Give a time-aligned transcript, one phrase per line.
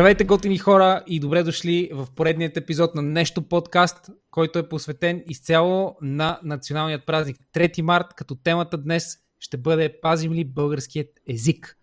[0.00, 5.24] Здравейте, готини хора и добре дошли в поредният епизод на Нещо подкаст, който е посветен
[5.28, 11.76] изцяло на националният празник 3 март, като темата днес ще бъде Пазим ли българският език?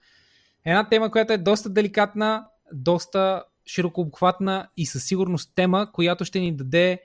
[0.65, 6.39] Една тема, която е доста деликатна, доста широко обхватна и със сигурност тема, която ще
[6.39, 7.01] ни даде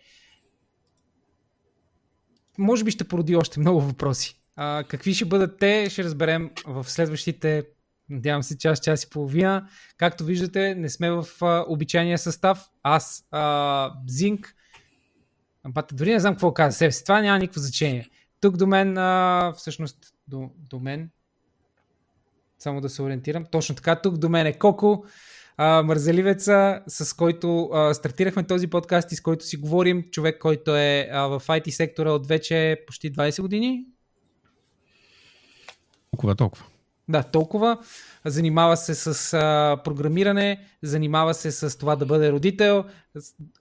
[2.59, 4.41] може би ще породи още много въпроси.
[4.57, 7.65] А, какви ще бъдат те, ще разберем в следващите
[8.13, 9.69] Надявам се час, час и половина.
[9.97, 12.69] Както виждате, не сме в а, обичайния състав.
[12.83, 14.55] Аз, а, Зинк,
[15.69, 17.05] Бате, дори не знам какво каза себе си.
[17.05, 18.09] Това няма никакво значение.
[18.41, 21.11] Тук до мен, а, всъщност, до, до мен,
[22.59, 25.05] само да се ориентирам, точно така, тук до мен е Коко,
[25.57, 30.05] а, мързеливеца, с който а, стартирахме този подкаст и с който си говорим.
[30.11, 33.87] Човек, който е а, в IT сектора от вече почти 20 години.
[36.11, 36.65] Толкова, толкова.
[37.09, 37.79] Да, толкова.
[38.25, 42.85] Занимава се с а, програмиране, занимава се с това да бъде родител,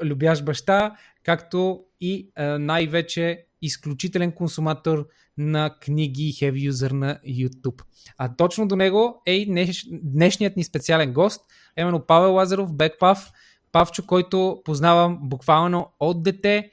[0.03, 5.07] любящ баща, както и а, най-вече изключителен консуматор
[5.37, 7.81] на книги и heavy юзър на YouTube.
[8.17, 11.41] А точно до него е и днеш, днешният ни специален гост,
[11.77, 13.31] именно Павел Лазаров, Бекпав,
[13.71, 16.71] Павчо, който познавам буквално от дете,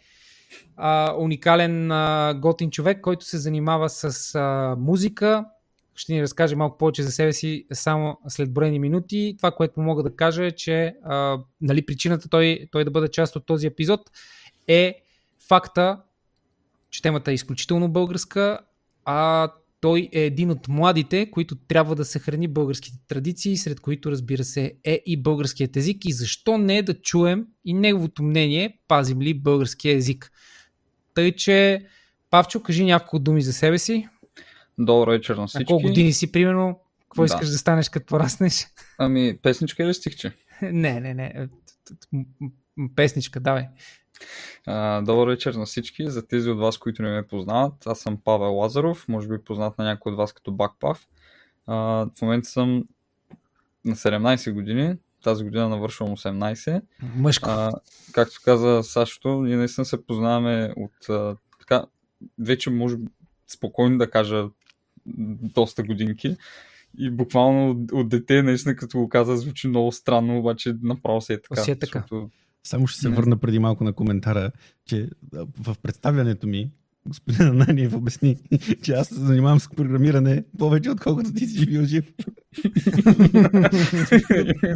[0.77, 5.45] а, уникален а, готин човек, който се занимава с а, музика,
[5.99, 9.35] ще ни разкаже малко повече за себе си само след броени минути.
[9.39, 13.37] Това, което мога да кажа е, че а, нали, причината той, той да бъде част
[13.37, 14.01] от този епизод
[14.69, 15.03] е
[15.49, 16.01] факта,
[16.91, 18.59] че темата е изключително българска,
[19.05, 19.49] а
[19.81, 24.75] той е един от младите, които трябва да съхрани българските традиции, сред които разбира се
[24.85, 29.97] е и българският език и защо не да чуем и неговото мнение, пазим ли българския
[29.97, 30.33] език.
[31.15, 31.87] Тъй, че
[32.31, 34.09] Павчо, кажи няколко думи за себе си.
[34.79, 35.63] Добър вечер на всички.
[35.63, 36.81] На колко години си, примерно?
[37.03, 37.27] Какво да.
[37.27, 38.67] искаш да станеш като пораснеш?
[38.99, 40.33] Ами, песничка или стихче?
[40.63, 41.49] не, не, не.
[42.97, 43.67] Песничка, давай.
[44.67, 46.11] А, добър вечер на всички.
[46.11, 49.79] За тези от вас, които не ме познават, аз съм Павел Лазаров, може би познат
[49.79, 51.09] на някой от вас като Бакпав.
[51.67, 51.75] А,
[52.19, 52.85] в момента съм
[53.85, 56.83] на 17 години, тази година навършвам 18.
[57.17, 57.51] Мъжко.
[57.51, 57.73] А,
[58.13, 61.85] както каза Сашото, ние наистина се познаваме от а, така,
[62.39, 62.97] вече може
[63.49, 64.49] спокойно да кажа
[65.55, 66.37] доста годинки.
[66.99, 71.33] И буквално от, от дете, наистина, като го каза, звучи много странно, обаче направо се
[71.33, 71.63] е така.
[71.63, 71.99] Си е така.
[71.99, 72.31] Защото...
[72.63, 74.51] Само ще се върна преди малко на коментара,
[74.85, 75.11] че
[75.61, 76.71] в представянето ми
[77.09, 78.37] господин Ананиев обясни,
[78.83, 82.13] че аз се занимавам с програмиране повече, отколкото ти си бил жив.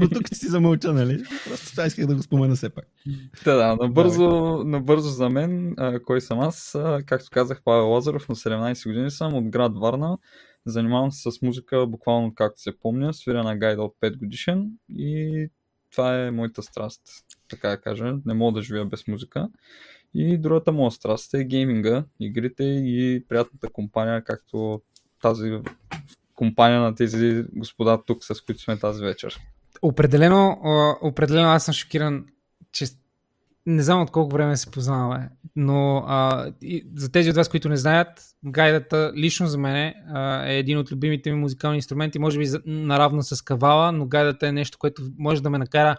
[0.01, 1.23] Но тук си замълча, нали?
[1.49, 2.85] Просто това исках да го спомена все пак.
[3.45, 4.29] Да, да, набързо,
[4.65, 6.79] набързо за мен, кой съм аз?
[7.07, 10.19] Както казах, Павел Лазаров, на 17 години съм от град Варна.
[10.67, 15.49] Занимавам се с музика буквално както се помня, свиря на гайда от 5 годишен и
[15.93, 17.03] това е моята страст,
[17.49, 18.15] така да кажа.
[18.27, 19.49] Не мога да живея без музика.
[20.15, 24.83] И другата моя страст е гейминга, игрите и приятната компания, както
[25.23, 25.59] тази
[26.35, 29.41] компания на тези господа тук, с които сме тази вечер.
[29.83, 30.59] Определено,
[31.03, 32.27] определено аз съм шокиран,
[32.73, 32.87] че
[33.67, 37.69] не знам от колко време се познаваме, но а, и за тези от вас, които
[37.69, 38.09] не знаят,
[38.45, 39.95] гайдата лично за мен е
[40.59, 44.79] един от любимите ми музикални инструменти, може би наравно с кавала, но гайдата е нещо,
[44.79, 45.97] което може да ме накара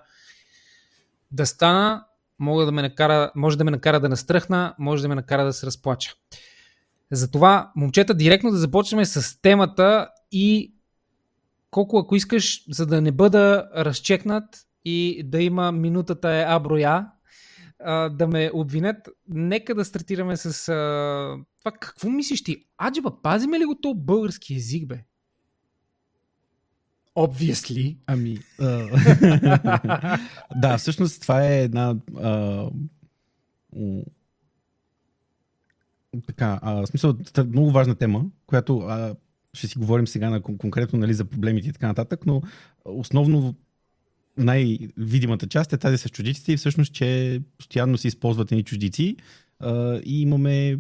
[1.32, 2.06] да стана
[2.44, 5.54] мога да ме накара, може да ме накара да настръхна, може да ме накара да
[5.54, 6.14] се разплача.
[7.12, 10.76] Затова, момчета, директно да започнем с темата и
[11.72, 14.44] колко ако искаш, за да не бъда разчекнат
[14.86, 17.08] и да има минутата е аброя,
[18.12, 20.66] да ме обвинят, нека да стартираме с
[21.60, 21.72] това.
[21.80, 22.66] Какво мислиш ти?
[22.88, 25.00] Аджиба, пазиме ли го то български език, бе?
[27.16, 27.98] Obviously.
[28.08, 28.38] Ами.
[30.56, 31.96] да, всъщност това е една.
[32.22, 32.70] А,
[36.28, 39.16] така, а, смисъл, много важна тема, която а,
[39.54, 42.42] ще си говорим сега на, конкретно нали, за проблемите и така нататък, но
[42.86, 43.56] основно
[44.38, 49.18] най-видимата част е тази с чуждиците и всъщност, че постоянно се използват едни чуждици
[49.60, 50.80] а, и имаме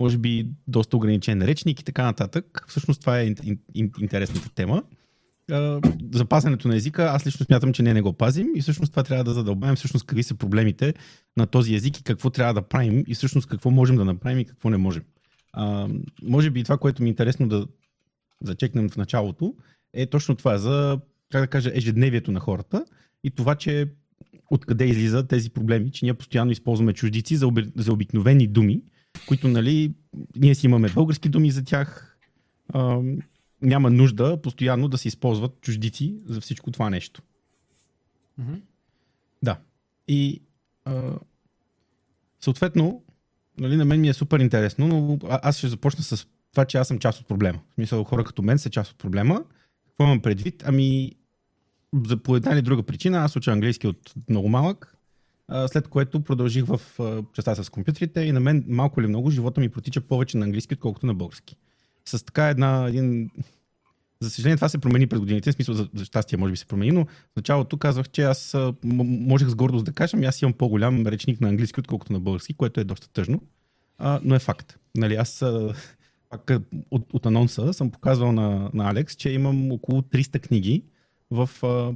[0.00, 2.64] може би доста ограничен речник и така нататък.
[2.68, 4.82] Всъщност това е ин, ин, интересната тема
[6.12, 9.24] запазването на езика, аз лично смятам, че не, не го пазим и всъщност това трябва
[9.24, 10.94] да задълбаем всъщност какви са проблемите
[11.36, 14.44] на този език и какво трябва да правим и всъщност какво можем да направим и
[14.44, 15.02] какво не можем.
[15.52, 15.88] А,
[16.22, 17.66] може би това, което ми е интересно да
[18.42, 19.54] зачекнем в началото,
[19.94, 21.00] е точно това за,
[21.32, 22.84] как да кажа, ежедневието на хората
[23.24, 23.88] и това, че
[24.50, 28.82] откъде излиза тези проблеми, че ние постоянно използваме чуждици за, оби, за обикновени думи,
[29.26, 29.94] които, нали,
[30.36, 32.18] ние си имаме български думи за тях,
[33.62, 37.22] няма нужда постоянно да се използват чуждици за всичко това нещо.
[38.38, 38.54] Мгм.
[39.42, 39.58] Да.
[40.08, 40.42] И
[40.84, 41.18] а,
[42.40, 43.02] съответно,
[43.58, 46.88] нали, на мен ми е супер интересно, но аз ще започна с това, че аз
[46.88, 47.60] съм част от проблема.
[47.70, 49.44] В смисъл, хора като мен са част от проблема.
[49.88, 50.62] Какво имам предвид?
[50.66, 51.12] Ами,
[52.06, 54.96] за по една или друга причина, аз уча английски от много малък,
[55.66, 56.80] след което продължих в
[57.34, 60.74] частта с компютрите и на мен малко или много живота ми протича повече на английски,
[60.74, 61.56] отколкото на български.
[62.04, 63.30] С така една, един...
[64.20, 66.66] За съжаление, това се промени през годините, в смисъл за, за щастие може би се
[66.66, 70.52] промени, но в началото казвах, че аз можех с гордост да кажа, ами аз имам
[70.52, 73.42] по-голям речник на английски, отколкото на български, което е доста тъжно,
[73.98, 74.78] а, но е факт.
[74.96, 75.44] Нали, аз
[76.30, 76.50] пак
[76.90, 80.84] от, от анонса съм показвал на, на Алекс, че имам около 300 книги
[81.30, 81.92] в а,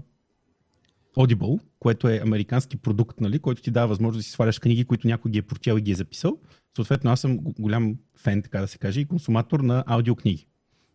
[1.17, 5.07] Audible, което е американски продукт, нали, който ти дава възможност да си сваляш книги, които
[5.07, 6.39] някой ги е прочел и ги е записал.
[6.77, 10.47] Съответно, аз съм голям фен, така да се каже, и консуматор на аудиокниги.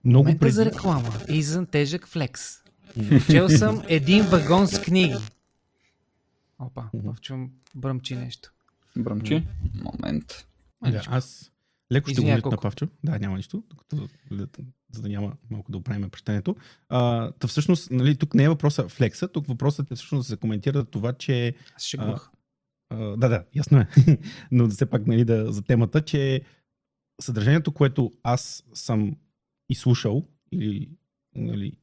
[0.05, 0.51] Много Момента преди...
[0.51, 1.09] за реклама.
[1.29, 2.43] Извън тежък флекс.
[3.31, 5.15] Чел съм един вагон с книги.
[6.59, 6.83] Опа,
[7.21, 8.51] чувам бръмчи нещо.
[8.97, 9.47] Бръмчи.
[9.73, 10.47] Момент.
[10.83, 11.51] Да, аз
[11.91, 12.61] леко ще го колко?
[12.61, 12.87] Павчо.
[13.03, 14.07] Да, няма нищо, докато,
[14.91, 16.55] за да няма малко да оправим прещението.
[16.89, 20.37] А, та всъщност, нали, тук не е въпроса флекса, тук въпросът е всъщност да се
[20.37, 21.93] коментира това, че Аз.
[21.97, 22.19] А,
[22.97, 23.87] да, да, ясно е.
[24.51, 26.41] Но все пак нали, да, за темата, че
[27.21, 29.15] съдържанието, което аз съм
[29.69, 30.89] изслушал или
[31.35, 31.73] нали,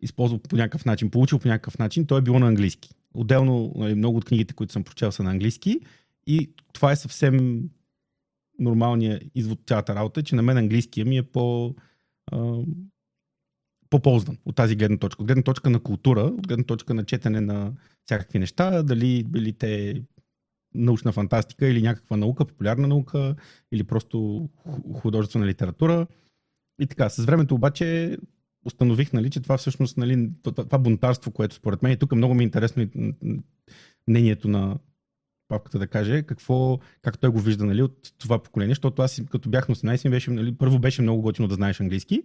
[0.00, 2.94] използвал по някакъв начин, получил по някакъв начин, то е било на английски.
[3.14, 5.80] Отделно нали, много от книгите, които съм прочел са на английски
[6.26, 7.62] и това е съвсем
[8.58, 11.74] нормалният извод цялата работа, че на мен английския ми е по,
[12.32, 12.62] а,
[13.90, 15.22] по-ползван от тази гледна точка.
[15.22, 17.72] От гледна точка на култура, от гледна точка на четене на
[18.04, 20.02] всякакви неща, дали били те
[20.74, 23.34] научна фантастика или някаква наука, популярна наука
[23.72, 26.06] или просто ху- художествена литература.
[26.80, 28.18] И така, с времето обаче
[28.64, 32.42] установих, нали, че това всъщност, нали, това, бунтарство, което според мен, и тук много ми
[32.42, 32.88] е интересно
[34.08, 34.78] мнението на
[35.48, 39.48] папката да каже какво, как той го вижда нали, от това поколение, защото аз като
[39.48, 42.22] бях на 18 ми беше, нали, първо беше много готино да знаеш английски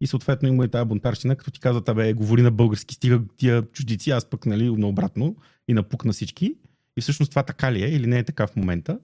[0.00, 3.62] и съответно има и тази бунтарщина, като ти казват, абе, говори на български, стига тия
[3.62, 5.36] чуждици, аз пък нали, наобратно
[5.68, 6.56] и напук на всички.
[6.96, 8.98] И всъщност това така ли е или не е така в момента?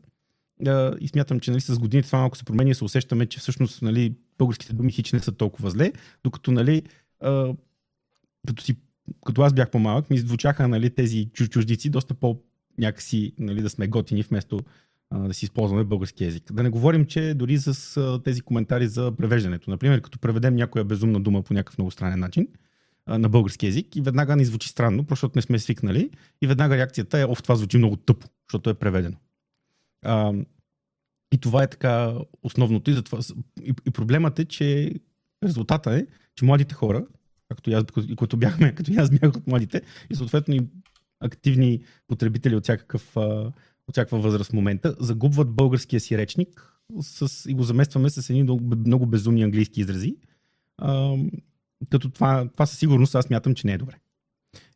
[1.00, 3.82] И смятам, че нали, с годините това малко се промени и се усещаме, че всъщност
[3.82, 5.92] нали, българските думи хич не са толкова зле,
[6.24, 6.82] докато нали,
[8.46, 8.76] като, си,
[9.26, 12.40] като аз бях по-малък, ми звучаха нали, тези чуж- чуждици доста по
[12.78, 14.60] някакси нали, да сме готини, вместо
[15.14, 16.52] да си използваме български язик.
[16.52, 19.70] Да не говорим, че дори с тези коментари за превеждането.
[19.70, 22.48] Например, като преведем някоя безумна дума по някакъв много странен начин
[23.06, 26.10] на български язик и веднага ни звучи странно, защото не сме свикнали
[26.42, 29.16] и веднага реакцията е, оф, това звучи много тъпо, защото е преведено.
[30.02, 30.32] А,
[31.32, 32.90] и това е така основното.
[32.90, 33.18] И, затова,
[33.62, 34.94] и, и проблемът е, че
[35.44, 37.06] резултата е, че младите хора,
[37.48, 40.60] както и аз, и които бяхме, като и аз бях от младите, и съответно и
[41.20, 47.54] активни потребители от, всякакъв, от всякаква възраст в момента, загубват българския си речник с, и
[47.54, 50.16] го заместваме с едни много, много безумни английски изрази.
[51.90, 53.94] Като това, това със сигурност аз мятам, че не е добре.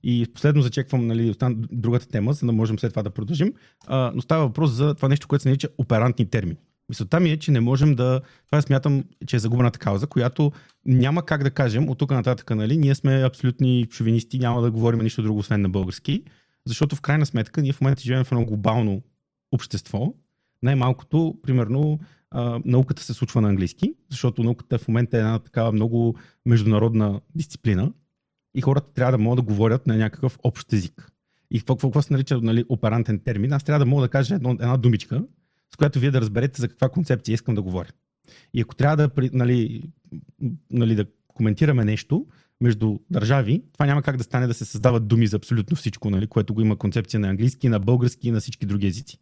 [0.02, 3.52] И последно зачеквам нали, остан- другата тема, за да можем след това да продължим.
[3.86, 6.58] А, но става въпрос за това нещо, което се нарича оперантни термини.
[6.88, 8.20] Мисълта ми е, че не можем да.
[8.46, 10.52] Това смятам, че е загубената кауза, която
[10.86, 15.00] няма как да кажем от тук нататък, нали, ние сме абсолютни шовинисти, няма да говорим
[15.00, 16.22] нищо друго, освен на български,
[16.66, 19.02] защото в крайна сметка ние в момента живеем в едно глобално
[19.52, 20.14] общество.
[20.62, 21.98] Най-малкото, примерно,
[22.64, 27.92] науката се случва на английски, защото науката в момента е една такава много международна дисциплина
[28.54, 31.10] и хората трябва да могат да говорят на някакъв общ език.
[31.50, 33.52] И какво, какво се нарича нали, оперантен термин?
[33.52, 35.24] Аз трябва да мога да кажа едно, една думичка,
[35.74, 37.88] с която вие да разберете за каква концепция искам да говоря.
[38.54, 39.82] И ако трябва да, нали,
[40.70, 42.26] нали, да коментираме нещо
[42.60, 46.26] между държави, това няма как да стане да се създават думи за абсолютно всичко, нали,
[46.26, 49.18] което го има концепция на английски, на български и на всички други езици.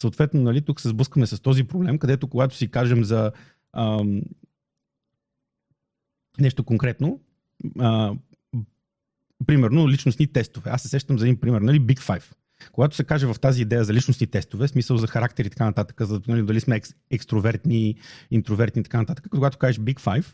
[0.00, 3.32] Съответно, нали, тук се сблъскаме с този проблем, където когато си кажем за
[3.72, 4.22] ам,
[6.40, 7.20] нещо конкретно,
[7.78, 8.14] а,
[9.46, 10.70] примерно личностни тестове.
[10.70, 12.34] Аз се сещам за един пример, нали, Big Five.
[12.72, 16.00] Когато се каже в тази идея за личностни тестове, смисъл за характер и така нататък,
[16.00, 17.94] за нали, дали сме екс, екстровертни,
[18.30, 20.26] интровертни и така нататък, когато кажеш Big Five,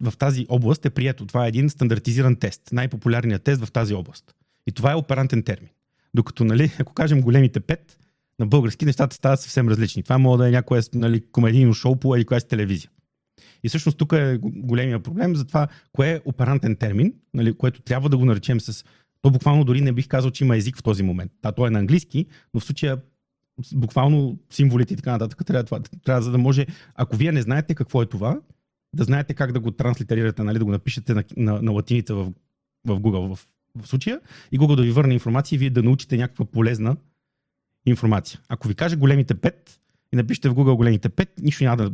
[0.00, 1.26] в тази област е прието.
[1.26, 4.34] Това е един стандартизиран тест, най-популярният тест в тази област.
[4.66, 5.70] И това е оперантен термин.
[6.14, 7.98] Докато, нали, ако кажем големите пет,
[8.38, 10.02] на български нещата стават съвсем различни.
[10.02, 12.90] Това може да е някое нали, комедийно шоу по или коя си телевизия.
[13.62, 17.82] И всъщност тук е го- големия проблем за това, кое е оперантен термин, нали, което
[17.82, 18.84] трябва да го наречем с...
[19.22, 21.32] То буквално дори не бих казал, че има език в този момент.
[21.42, 22.98] Да, то е на английски, но в случая
[23.74, 27.74] буквално символите и така нататък трябва, това, трябва за да може, ако вие не знаете
[27.74, 28.40] какво е това,
[28.94, 32.32] да знаете как да го транслитерирате, нали, да го напишете на, на, на латиница в,
[32.86, 33.46] в Google, в
[33.78, 34.20] в случая,
[34.52, 36.96] и Google да ви върне информация и вие да научите някаква полезна
[37.86, 38.40] информация.
[38.48, 39.54] Ако ви каже големите 5
[40.12, 41.92] и напишете в Google големите 5, нищо няма да,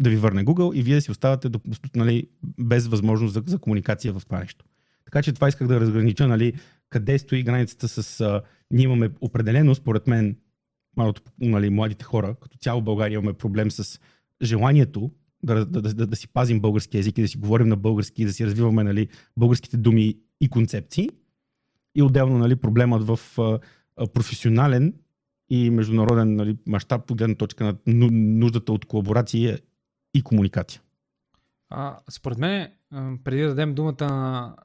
[0.00, 1.60] да ви върне Google и вие си оставате до,
[1.96, 4.64] нали, без възможност за, за комуникация в това нещо.
[5.04, 6.52] Така че това исках да разгранича, нали,
[6.88, 8.20] къде стои границата с...
[8.20, 10.36] А, ние имаме определено, според мен,
[10.96, 14.00] малото, нали, младите хора, като цяло България имаме проблем с
[14.42, 15.10] желанието
[15.42, 18.24] да, да, да, да, да си пазим български язик и да си говорим на български,
[18.24, 21.08] да си развиваме нали, българските думи и концепции.
[21.94, 23.20] И отделно нали, проблемът в
[24.06, 24.94] професионален
[25.48, 27.76] и международен нали, мащаб по гледна точка на
[28.12, 29.58] нуждата от колаборация
[30.14, 30.82] и комуникация.
[31.68, 32.72] А, според мен,
[33.24, 34.56] преди да дадем думата на,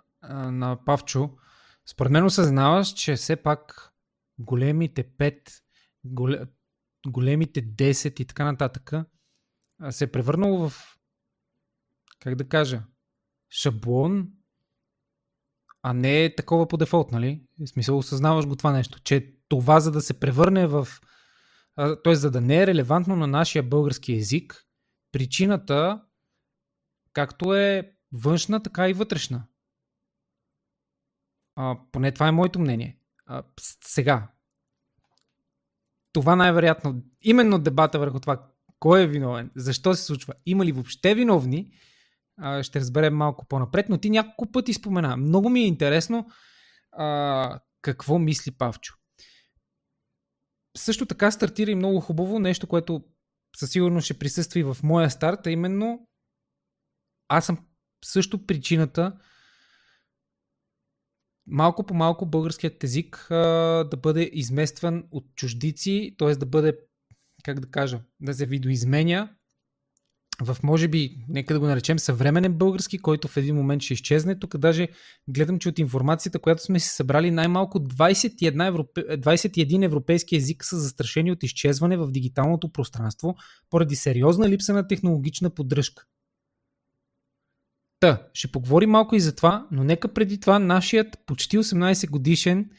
[0.52, 1.30] на Павчо,
[1.86, 3.92] според мен осъзнаваш, че все пак
[4.40, 5.62] големите 5,
[7.08, 8.94] големите 10 и така нататък
[9.90, 10.98] се е превърнало в,
[12.20, 12.84] как да кажа,
[13.50, 14.28] шаблон,
[15.88, 17.44] а не е такова по дефолт, нали?
[17.60, 20.88] В смисъл, осъзнаваш го това нещо, че това за да се превърне в,
[22.04, 22.16] т.е.
[22.16, 24.66] за да не е релевантно на нашия български язик,
[25.12, 26.02] причината
[27.14, 29.48] както е външна, така и вътрешна.
[31.56, 33.00] А, поне това е моето мнение.
[33.26, 33.44] А,
[33.84, 34.28] сега,
[36.14, 38.50] това най-вероятно, именно дебата върху това,
[38.80, 41.72] кой е виновен, защо се случва, има ли въобще виновни,
[42.38, 45.18] а, ще разберем малко по-напред, но ти няколко пъти спомена.
[45.18, 46.28] Много ми е интересно
[46.92, 48.94] а, какво мисли Павчо.
[50.78, 53.04] Също така стартира и много хубаво нещо, което
[53.56, 56.08] със сигурност ще присъства и в моя старт, а именно
[57.28, 57.58] аз съм
[58.06, 59.18] също причината
[61.48, 63.36] малко по малко българският език а,
[63.92, 66.36] да бъде изместван от чуждици, т.е.
[66.36, 66.80] да бъде,
[67.44, 69.36] как да кажа, да се видоизменя
[70.42, 74.40] в може би, нека да го наречем съвременен български, който в един момент ще изчезне.
[74.40, 74.88] Тук даже
[75.28, 79.02] гледам, че от информацията, която сме си събрали, най-малко 21, европе...
[79.02, 83.36] 21 европейски език са застрашени от изчезване в дигиталното пространство
[83.70, 86.06] поради сериозна липса на технологична поддръжка.
[88.00, 92.70] Та, ще поговорим малко и за това, но нека преди това нашият почти 18 годишен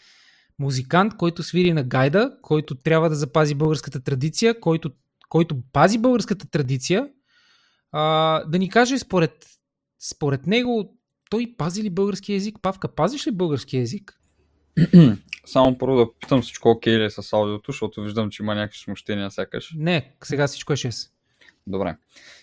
[0.59, 4.91] музикант, който свири на гайда, който трябва да запази българската традиция, който,
[5.29, 7.09] който пази българската традиция,
[7.93, 9.47] а, да ни каже според,
[10.11, 10.97] според него
[11.31, 12.59] той пази ли български язик?
[12.63, 14.21] Павка, пазиш ли български язик?
[15.47, 18.79] Само първо да питам всичко окей ли е с аудиото, защото виждам, че има някакви
[18.79, 19.75] смущения сякаш.
[19.77, 21.11] Не, сега всичко е 6.
[21.67, 21.97] Добре.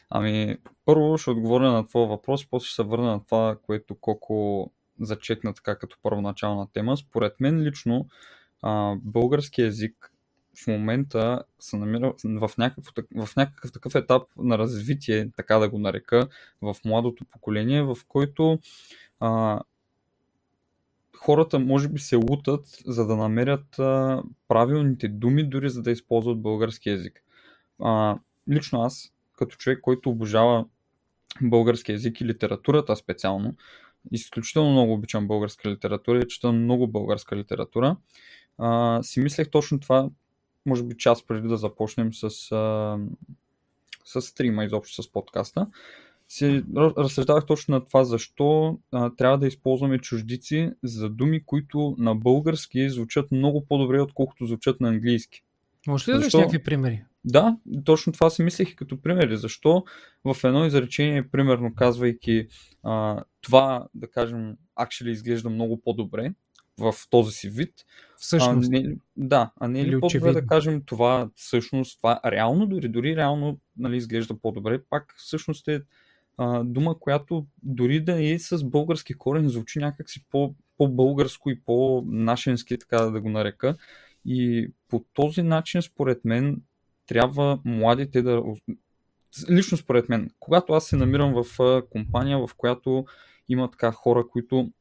[0.09, 4.71] Ами, първо ще отговоря на твоя въпрос, после ще се върна на това, което Коко
[5.01, 6.97] зачекна така като първоначална тема.
[6.97, 8.07] Според мен лично
[8.61, 10.12] а, български язик
[10.55, 12.85] в момента се намира в някакъв,
[13.25, 16.27] в някакъв такъв етап на развитие, така да го нарека,
[16.61, 18.59] в младото поколение, в който
[19.19, 19.61] а,
[21.17, 26.41] хората може би се лутат, за да намерят а, правилните думи, дори за да използват
[26.41, 27.23] български язик.
[27.83, 28.17] А,
[28.51, 30.65] лично аз, като човек, който обожава
[31.41, 33.55] български язик и литературата специално,
[34.11, 37.97] изключително много обичам българска литература и чета много българска литература,
[38.57, 40.09] а, си мислех точно това
[40.65, 42.97] може би час преди да започнем с, а,
[44.05, 45.67] с стрима, изобщо с подкаста,
[46.27, 52.15] си разсъждавах точно на това защо а, трябва да използваме чуждици за думи, които на
[52.15, 55.43] български звучат много по-добре, отколкото звучат на английски.
[55.87, 56.37] Може ли да защо...
[56.37, 57.03] някакви примери?
[57.25, 59.37] Да, точно това си мислех като примери.
[59.37, 59.83] Защо
[60.25, 62.47] в едно изречение, примерно казвайки
[62.83, 66.33] а, това, да кажем, actually изглежда много по-добре,
[66.79, 67.73] в този си вид.
[68.17, 68.69] Всъщност.
[68.73, 72.87] А, не, да, а не е ли по-добре да кажем това всъщност, това реално, дори,
[72.87, 75.81] дори реално нали, изглежда по-добре, пак всъщност е
[76.37, 82.77] а, дума, която дори да е с български корен, звучи някакси по, по-българско и по-нашенски,
[82.77, 83.75] така да го нарека.
[84.25, 86.61] И по този начин, според мен,
[87.05, 88.43] трябва младите да.
[89.49, 93.05] Лично според мен, когато аз се намирам в компания, в която
[93.49, 94.71] има така хора, които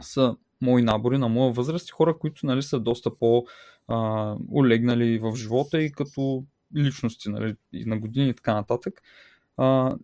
[0.00, 5.82] са мои набори на моя възраст и хора, които нали, са доста по-олегнали в живота
[5.82, 6.44] и като
[6.76, 9.02] личности нали, и на години и така нататък.
[9.56, 9.96] А,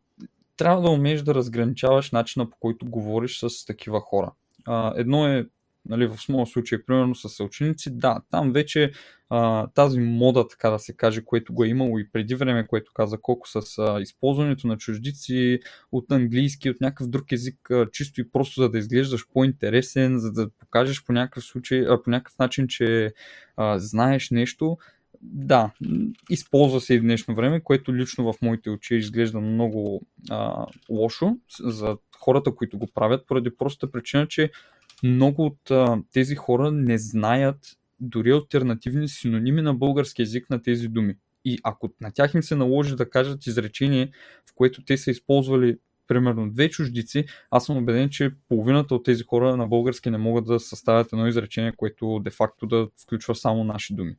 [0.56, 4.32] трябва да умееш да разграничаваш начина по който говориш с такива хора.
[4.66, 5.46] А, едно е
[5.88, 8.92] нали, в моя случай, примерно с съученици, да, там вече
[9.30, 12.92] а, тази мода, така да се каже, което го е имало и преди време, което
[12.94, 15.58] каза колко с а, използването на чуждици
[15.92, 20.32] от английски, от някакъв друг език, а, чисто и просто за да изглеждаш по-интересен, за
[20.32, 23.12] да покажеш по някакъв, случай, а, по някакъв начин, че
[23.56, 24.78] а, знаеш нещо,
[25.22, 25.70] да,
[26.30, 31.36] използва се и в днешно време, което лично в моите очи изглежда много а, лошо
[31.60, 34.50] за хората, които го правят, поради простата причина, че
[35.02, 40.88] много от а, тези хора не знаят дори альтернативни синоними на български язик на тези
[40.88, 41.14] думи.
[41.44, 44.10] И ако на тях им се наложи да кажат изречение,
[44.50, 49.22] в което те са използвали примерно две чуждици, аз съм убеден, че половината от тези
[49.22, 53.94] хора на български не могат да съставят едно изречение, което де-факто да включва само наши
[53.94, 54.16] думи.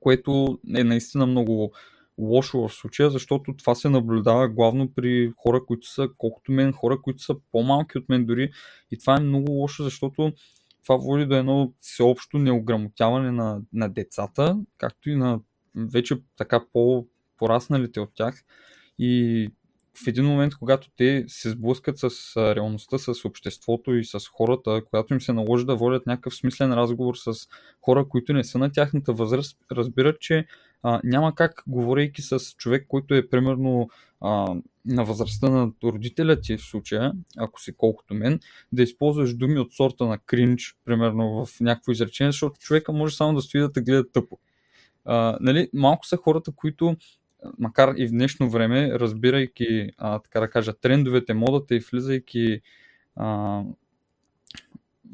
[0.00, 1.72] Което е наистина много
[2.18, 7.02] лошо в случая, защото това се наблюдава главно при хора, които са колкото мен, хора,
[7.02, 8.50] които са по-малки от мен дори.
[8.90, 10.32] И това е много лошо, защото
[10.82, 15.40] това води до едно всеобщо неограмотяване на, на децата, както и на
[15.74, 18.44] вече така по-порасналите от тях.
[18.98, 19.48] И
[20.04, 25.14] в един момент, когато те се сблъскат с реалността, с обществото и с хората, когато
[25.14, 27.32] им се наложи да водят някакъв смислен разговор с
[27.82, 30.46] хора, които не са на тяхната възраст, разбират, че
[30.82, 34.54] а, няма как, говорейки с човек, който е примерно а,
[34.86, 38.40] на възрастта на родителя ти в случая, ако си колкото мен,
[38.72, 43.34] да използваш думи от сорта на кринч, примерно в някакво изречение, защото човека може само
[43.34, 44.38] да стои да те гледа тъпо.
[45.04, 46.96] А, нали, малко са хората, които
[47.58, 52.60] макар и в днешно време, разбирайки, а, така да кажа, трендовете, модата и влизайки
[53.16, 53.62] а,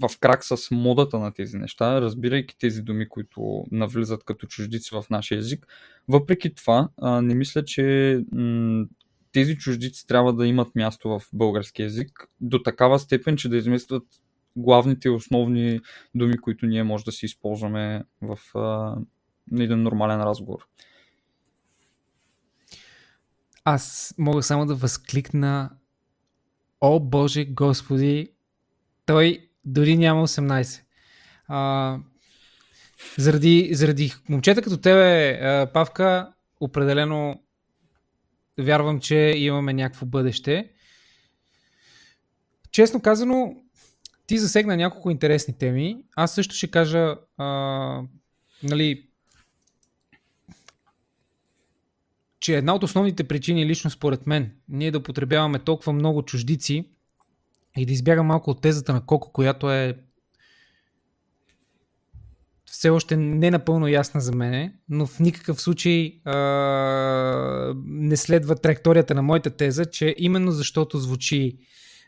[0.00, 5.04] в крак с модата на тези неща, разбирайки тези думи, които навлизат като чуждици в
[5.10, 5.66] нашия език,
[6.08, 8.18] въпреки това, не мисля, че
[9.32, 14.02] тези чуждици трябва да имат място в български язик до такава степен, че да изместват
[14.56, 15.80] главните основни
[16.14, 18.38] думи, които ние може да си използваме в
[19.52, 20.68] един нормален разговор.
[23.64, 25.70] Аз мога само да възкликна
[26.80, 28.28] О Боже Господи,
[29.06, 30.80] той дори няма 18.
[31.48, 31.98] А,
[33.18, 35.38] заради, заради момчета като тебе,
[35.72, 37.42] Павка, определено
[38.58, 40.70] вярвам, че имаме някакво бъдеще.
[42.70, 43.56] Честно казано,
[44.26, 45.96] ти засегна няколко интересни теми.
[46.16, 48.02] Аз също ще кажа, а,
[48.62, 49.08] нали,
[52.40, 56.88] че една от основните причини, лично според мен, ние да потребяваме толкова много чуждици
[57.76, 59.98] и да избягам малко от тезата на Коко, която е
[62.74, 66.34] все още не напълно ясна за мене, но в никакъв случай а,
[67.86, 71.58] не следва траекторията на моята теза, че именно защото звучи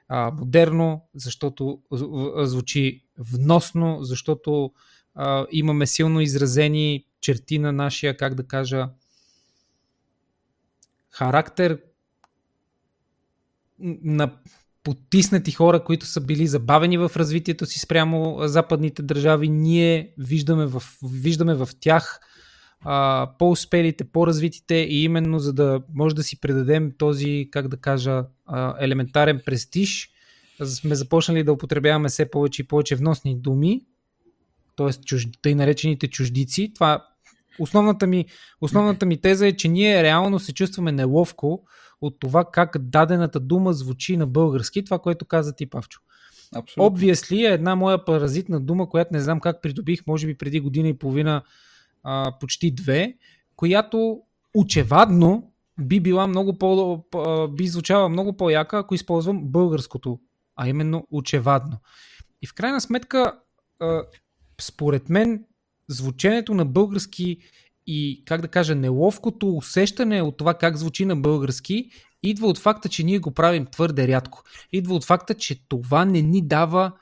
[0.08, 1.80] а, модерно, защото
[2.36, 4.72] звучи вносно, защото
[5.14, 8.88] а, имаме силно изразени черти на нашия, как да кажа,
[11.10, 11.80] характер
[13.78, 14.38] на
[14.86, 20.82] потиснати хора, които са били забавени в развитието си спрямо западните държави, ние виждаме в,
[21.12, 22.20] виждаме в тях
[22.80, 28.24] а, по-успелите, по-развитите и именно за да може да си предадем този, как да кажа,
[28.46, 30.10] а, елементарен престиж,
[30.64, 33.80] сме започнали да употребяваме все повече и повече вносни думи,
[34.76, 34.90] т.е.
[35.42, 36.72] тъй наречените чуждици.
[36.74, 37.06] Това
[37.58, 38.26] основната ми,
[38.60, 41.62] основната ми теза е, че ние реално се чувстваме неловко
[42.00, 46.00] от това как дадената дума звучи на български, това, което каза ти, Павчо.
[46.54, 46.98] Абсолютно.
[46.98, 50.88] Obviously е една моя паразитна дума, която не знам как придобих, може би преди година
[50.88, 51.42] и половина,
[52.02, 53.14] а, почти две,
[53.56, 54.20] която
[54.54, 57.04] очевадно би била много по,
[57.48, 60.20] би звучала много по-яка, ако използвам българското,
[60.56, 61.78] а именно очевадно.
[62.42, 63.38] И в крайна сметка,
[63.80, 64.02] а,
[64.60, 65.44] според мен,
[65.88, 67.38] звученето на български
[67.86, 71.90] и, как да кажа, неловкото усещане от това как звучи на български,
[72.22, 74.42] идва от факта, че ние го правим твърде рядко.
[74.72, 76.92] Идва от факта, че това не ни дава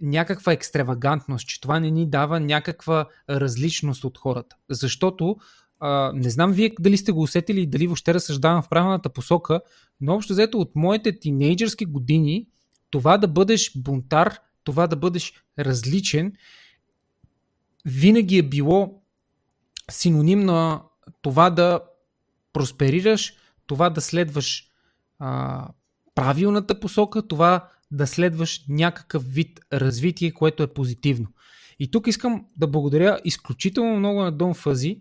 [0.00, 4.56] някаква екстравагантност, че това не ни дава някаква различност от хората.
[4.70, 5.36] Защото
[5.80, 9.60] а, не знам вие дали сте го усетили и дали въобще разсъждавам в правилната посока,
[10.00, 12.46] но общо взето от моите тинейджърски години
[12.90, 16.32] това да бъдеш бунтар, това да бъдеш различен
[17.84, 19.01] винаги е било
[19.90, 20.82] синоним на
[21.22, 21.80] това да
[22.52, 23.34] просперираш,
[23.66, 24.68] това да следваш
[25.18, 25.68] а,
[26.14, 31.26] правилната посока, това да следваш някакъв вид развитие, което е позитивно.
[31.78, 35.00] И тук искам да благодаря изключително много на Дон Фази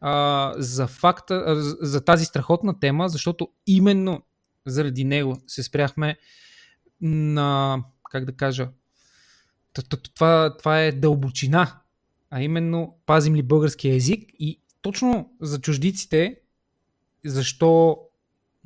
[0.00, 1.54] а, за, факта, а,
[1.86, 4.22] за тази страхотна тема, защото именно
[4.66, 6.16] заради него се спряхме
[7.00, 7.78] на,
[8.10, 8.68] как да кажа,
[10.14, 11.80] това, това е дълбочина
[12.36, 16.40] а именно пазим ли българския език и точно за чуждиците,
[17.24, 17.98] защо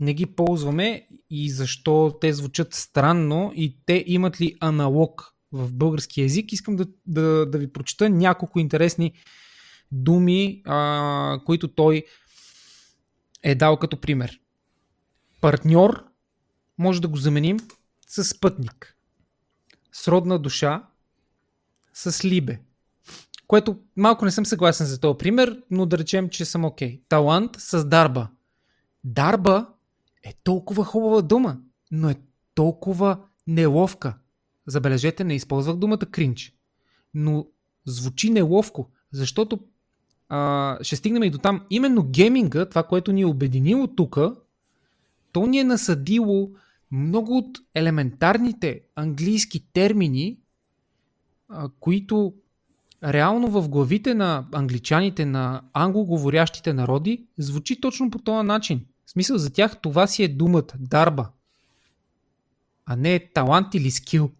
[0.00, 6.20] не ги ползваме и защо те звучат странно и те имат ли аналог в български
[6.20, 9.12] язик, искам да, да, да ви прочета няколко интересни
[9.92, 12.04] думи, а, които той
[13.42, 14.40] е дал като пример.
[15.40, 16.04] Партньор
[16.78, 17.57] може да го заменим
[18.07, 18.96] с спътник.
[19.92, 20.87] сродна душа
[21.94, 22.67] с Либе.
[23.48, 26.88] Което малко не съм съгласен за този пример, но да речем, че съм окей.
[26.88, 27.02] Okay.
[27.08, 28.28] Талант с дарба.
[29.04, 29.68] Дарба
[30.24, 31.58] е толкова хубава дума,
[31.90, 32.16] но е
[32.54, 34.18] толкова неловка.
[34.66, 36.54] Забележете, не използвах думата кринч,
[37.14, 37.46] но
[37.87, 39.61] звучи неловко, защото
[40.28, 41.66] а, ще стигнем и до там.
[41.70, 44.18] Именно гейминга, това, което ни е обединило тук,
[45.32, 46.50] то ни е насъдило
[46.90, 50.38] много от елементарните английски термини,
[51.48, 52.34] а, които
[53.04, 58.84] реално в главите на англичаните, на англоговорящите народи, звучи точно по този начин.
[59.06, 61.28] В смисъл за тях това си е думата, дарба.
[62.87, 64.30] А не талант или скил.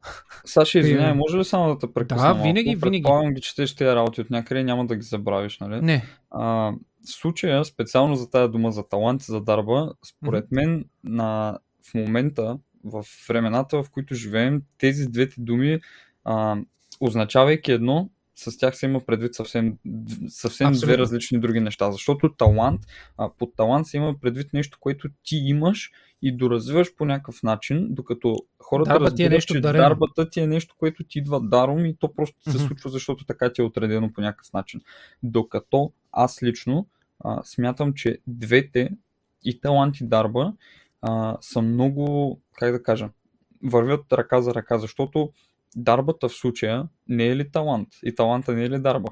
[0.45, 2.35] Саша, извинявай, може ли само да те прекъсна?
[2.35, 2.85] Да, винаги, малко?
[2.85, 3.03] винаги.
[3.03, 5.81] Предполагам ги четеш тези работи от някъде, няма да ги забравиш, нали?
[5.81, 6.05] Не.
[6.31, 6.73] А,
[7.05, 10.55] случая, специално за тази дума за талант за дарба, според mm-hmm.
[10.55, 11.59] мен на,
[11.91, 15.81] в момента, в времената, в които живеем, тези двете думи,
[16.25, 16.57] а,
[17.01, 19.77] означавайки едно, с тях се има предвид съвсем,
[20.29, 21.93] съвсем две различни други неща.
[21.93, 22.81] Защото талант,
[23.19, 25.91] а, под талант се има предвид нещо, което ти имаш
[26.23, 29.85] и доразвиваш по някакъв начин, докато хората Дарба разбират, е нещо че дарено.
[29.85, 32.53] дарбата ти е нещо, което ти идва даром и то просто mm-hmm.
[32.53, 34.81] се случва, защото така ти е отредено по някакъв начин.
[35.23, 36.87] Докато аз лично
[37.21, 38.91] а, смятам, че двете
[39.45, 40.53] и талант и дарба
[41.03, 43.09] а, са много, как да кажа,
[43.65, 45.33] вървят ръка за ръка, защото
[45.77, 47.89] дарбата в случая не е ли талант?
[48.05, 49.09] И таланта не е ли дарба?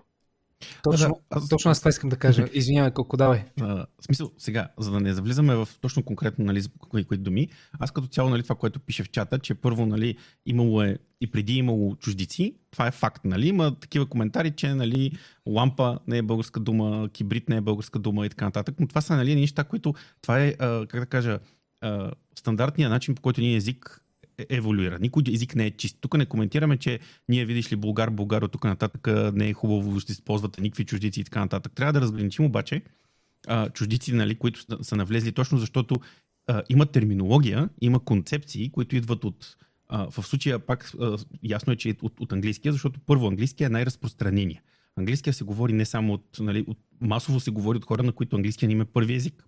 [0.83, 1.49] Точно, да, аз...
[1.49, 2.47] точно аз това искам да кажа.
[2.53, 3.45] Извинявай, колко давай.
[3.59, 7.91] в смисъл, сега, за да не завлизаме в точно конкретно нали, кои, кои думи, аз
[7.91, 10.17] като цяло нали, това, което пише в чата, че първо нали,
[10.47, 13.25] имало е и преди имало чуждици, това е факт.
[13.25, 13.49] Нали?
[13.49, 15.13] Има такива коментари, че нали,
[15.47, 19.01] лампа не е българска дума, кибрид не е българска дума и така нататък, но това
[19.01, 21.39] са нали, неща, които това е, а, как да кажа,
[21.81, 24.06] а, стандартният начин, по който ние език е,
[24.49, 24.99] еволюира.
[24.99, 25.99] Никой език не е чист.
[26.01, 30.01] Тук не коментираме, че ние видиш ли българ, българ от тук нататък не е хубаво,
[30.01, 31.73] ще използвате никакви чуждици и така нататък.
[31.75, 32.83] Трябва да разграничим обаче
[33.47, 35.97] а, чуждици, нали, които са, навлезли точно защото
[36.47, 39.57] а, има терминология, има концепции, които идват от
[39.89, 43.67] а, в случая пак а, ясно е, че е от, от английския, защото първо английския
[43.67, 44.63] е най-разпространение.
[44.97, 48.37] Английския се говори не само от, нали, от масово се говори от хора, на които
[48.37, 49.46] английския им е първи език.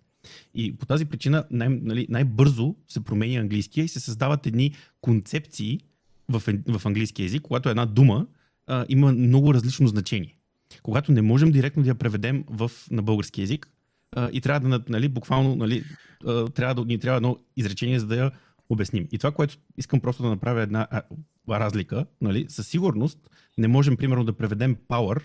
[0.54, 5.80] И по тази причина най- нали, най-бързо се променя английския и се създават едни концепции
[6.28, 8.26] в, в английски язик, когато една дума
[8.66, 10.34] а, има много различно значение.
[10.82, 13.68] Когато не можем директно да я преведем в, на български язик
[14.16, 15.84] а, и трябва да, нали, буквално, нали,
[16.26, 18.30] а, трябва да, ни трябва едно изречение, за да я
[18.68, 19.08] обясним.
[19.12, 21.02] И това, което искам просто да направя една а,
[21.50, 23.18] разлика, нали, със сигурност
[23.58, 25.22] не можем, примерно, да преведем power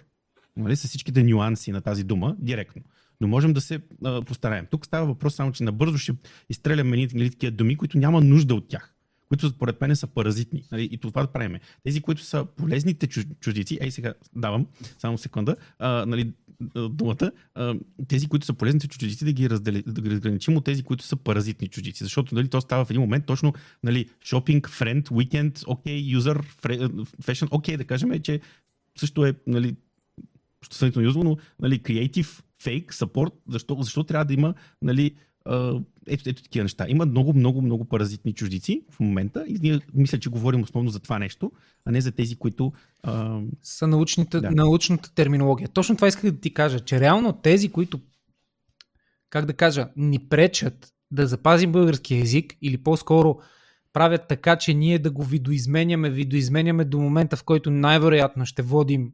[0.58, 2.82] нали, с всичките нюанси на тази дума директно
[3.24, 4.68] но можем да се а, постараем.
[4.72, 6.14] Тук става въпрос само, че набързо ще
[6.50, 8.94] изстреляме едни такива думи, които няма нужда от тях
[9.34, 10.64] които според мен са паразитни.
[10.72, 10.90] Нали?
[10.92, 11.60] И това да правиме.
[11.84, 13.08] Тези, които са полезните
[13.40, 16.34] чуждици, ей сега давам, само секунда, а, нали,
[16.90, 17.76] думата, а,
[18.08, 21.16] тези, които са полезните чуждици, да ги, раздели, да ги разграничим от тези, които са
[21.16, 22.04] паразитни чуждици.
[22.04, 26.44] Защото нали, то става в един момент точно нали, шопинг, френд, уикенд, окей, юзър,
[27.22, 28.40] фешн, окей, да кажем, че
[28.98, 29.76] също е нали,
[30.72, 35.16] съмнително юзво, но нали, creative, фейк, support, защо, защо трябва да има нали,
[36.08, 36.86] ето, ето такива неща.
[36.90, 41.00] Има много, много, много паразитни чуждици в момента и ние мисля, че говорим основно за
[41.00, 41.52] това нещо,
[41.86, 42.74] а не за тези, които...
[43.04, 43.42] А...
[43.62, 44.52] Са научните, да.
[44.52, 45.70] научната терминология.
[45.70, 48.00] Точно това исках да ти кажа, че реално тези, които,
[49.30, 53.40] как да кажа, ни пречат да запазим български язик или по-скоро
[53.94, 59.12] правят така, че ние да го видоизменяме, видоизменяме до момента, в който най-вероятно ще водим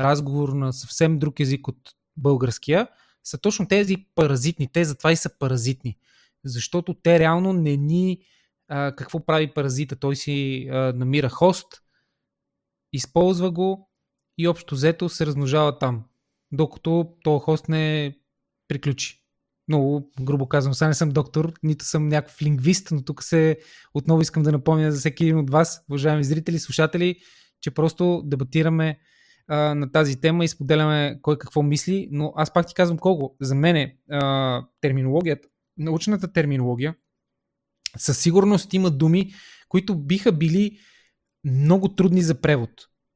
[0.00, 1.78] разговор на съвсем друг език от
[2.16, 2.88] българския,
[3.24, 4.68] са точно тези паразитни.
[4.72, 5.96] Те затова и са паразитни.
[6.44, 8.18] Защото те реално не ни...
[8.68, 9.96] А, какво прави паразита?
[9.96, 11.82] Той си а, намира хост,
[12.92, 13.90] използва го
[14.38, 16.04] и общо взето се размножава там.
[16.52, 18.16] Докато този хост не
[18.68, 19.18] приключи.
[19.68, 23.58] Много грубо казвам, сега не съм доктор, нито съм някакъв лингвист, но тук се
[23.94, 27.16] отново искам да напомня за всеки един от вас, уважаеми зрители, слушатели,
[27.60, 28.98] че просто дебатираме
[29.48, 33.36] а, на тази тема и споделяме кой какво мисли, но аз пак ти казвам колко.
[33.40, 36.94] За мен а, терминологията, научната терминология,
[37.96, 39.32] със сигурност има думи,
[39.68, 40.78] които биха били
[41.44, 42.70] много трудни за превод.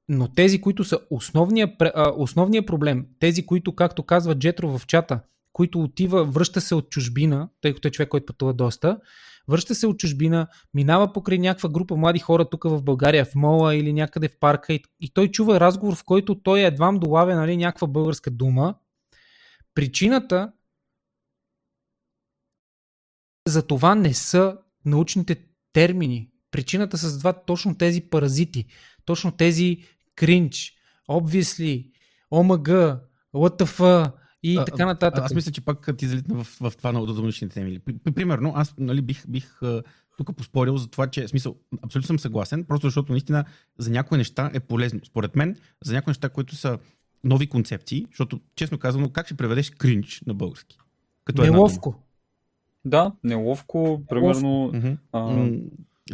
[0.08, 1.76] Но тези, които са основния,
[2.16, 5.20] основния проблем, тези, които, както казва Джетро в чата,
[5.52, 9.00] които отива, връща се от чужбина, тъй като е човек, който пътува доста,
[9.48, 13.74] връща се от чужбина, минава покрай някаква група млади хора тук в България, в мола
[13.74, 17.56] или някъде в парка и, и той чува разговор, в който той едвам долавя нали,
[17.56, 18.74] някаква българска дума.
[19.74, 20.52] Причината
[23.48, 25.36] за това не са научните
[25.72, 26.30] термини.
[26.50, 28.66] Причината са това точно тези паразити,
[29.04, 29.78] точно тези
[30.14, 30.72] кринч,
[31.08, 31.90] obviously,
[32.32, 33.00] OMG,
[33.34, 34.12] WTF
[34.52, 35.24] и а, така нататък.
[35.24, 37.80] Аз мисля, че пак ти залитна в, в това на удобничните теми.
[38.14, 39.60] Примерно, аз нали, бих, бих
[40.16, 43.44] тук поспорил за това, че смисъл, абсолютно съм съгласен, просто защото наистина
[43.78, 45.00] за някои неща е полезно.
[45.04, 46.78] Според мен, за някои неща, които са
[47.24, 50.78] нови концепции, защото честно казано, как ще преведеш кринч на български?
[51.24, 51.94] Като Неловко.
[52.84, 54.70] Да, неловко, примерно.
[54.74, 54.96] Mm-hmm.
[55.12, 55.50] А,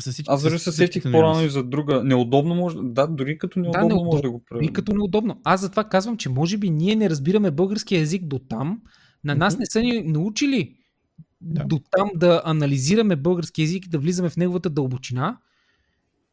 [0.00, 2.05] всички, Аз дори се сетих по-рано и за друга.
[2.05, 2.76] Неудобно може.
[2.83, 4.68] Да, дори като неудобно, да, неудобно може да го правим.
[4.68, 5.40] И като неудобно.
[5.44, 8.81] Аз затова казвам, че може би ние не разбираме български язик до там.
[9.24, 9.59] На нас mm-hmm.
[9.59, 10.74] не са ни научили
[11.40, 11.64] да.
[11.64, 15.38] до там да анализираме български язик и да влизаме в неговата дълбочина,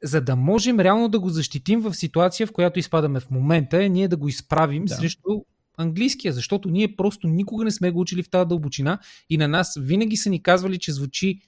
[0.03, 3.89] за да можем реално да го защитим в ситуация, в която изпадаме в момента, е
[3.89, 4.95] ние да го изправим да.
[4.95, 5.29] срещу
[5.77, 9.77] английския, защото ние просто никога не сме го учили в тази дълбочина и на нас
[9.81, 11.41] винаги са ни казвали, че звучи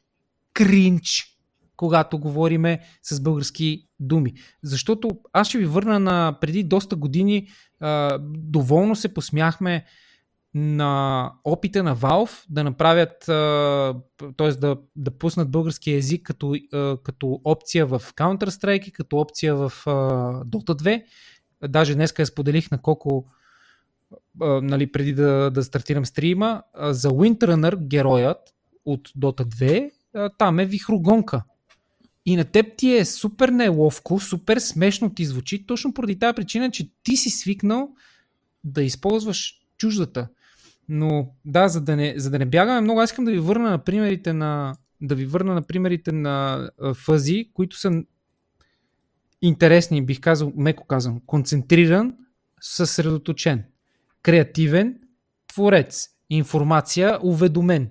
[0.53, 1.30] кринч,
[1.81, 4.33] когато говориме с български думи.
[4.63, 7.47] Защото аз ще ви върна на преди доста години,
[7.79, 9.85] а, доволно се посмяхме
[10.53, 13.13] на опита на Valve да направят,
[14.37, 14.51] т.е.
[14.51, 16.55] Да, да пуснат български язик като,
[17.03, 19.73] като опция в Counter-Strike и като опция в
[20.45, 21.03] Dota 2.
[21.67, 23.25] Даже днеска я споделих на колко
[24.41, 26.63] нали, преди да, да стартирам стрима.
[26.79, 28.39] За Windrunner героят
[28.85, 29.91] от Dota 2
[30.37, 31.43] там е вихрогонка.
[32.25, 36.71] И на теб ти е супер неловко, супер смешно ти звучи, точно поради тази причина,
[36.71, 37.89] че ти си свикнал
[38.63, 40.27] да използваш чуждата.
[40.89, 43.69] Но да, за да не, за да не бягаме много, аз искам да ви върна
[43.69, 48.03] на примерите на, да ви върна на примерите на фъзи, които са
[49.41, 52.17] интересни, бих казал, меко казвам, концентриран,
[52.61, 53.63] съсредоточен,
[54.21, 54.99] креативен,
[55.47, 57.89] творец, информация, уведомен.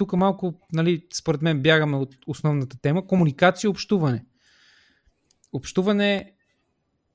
[0.00, 3.06] Тук малко, нали, според мен, бягаме от основната тема.
[3.06, 4.24] Комуникация и общуване.
[5.52, 6.32] Общуване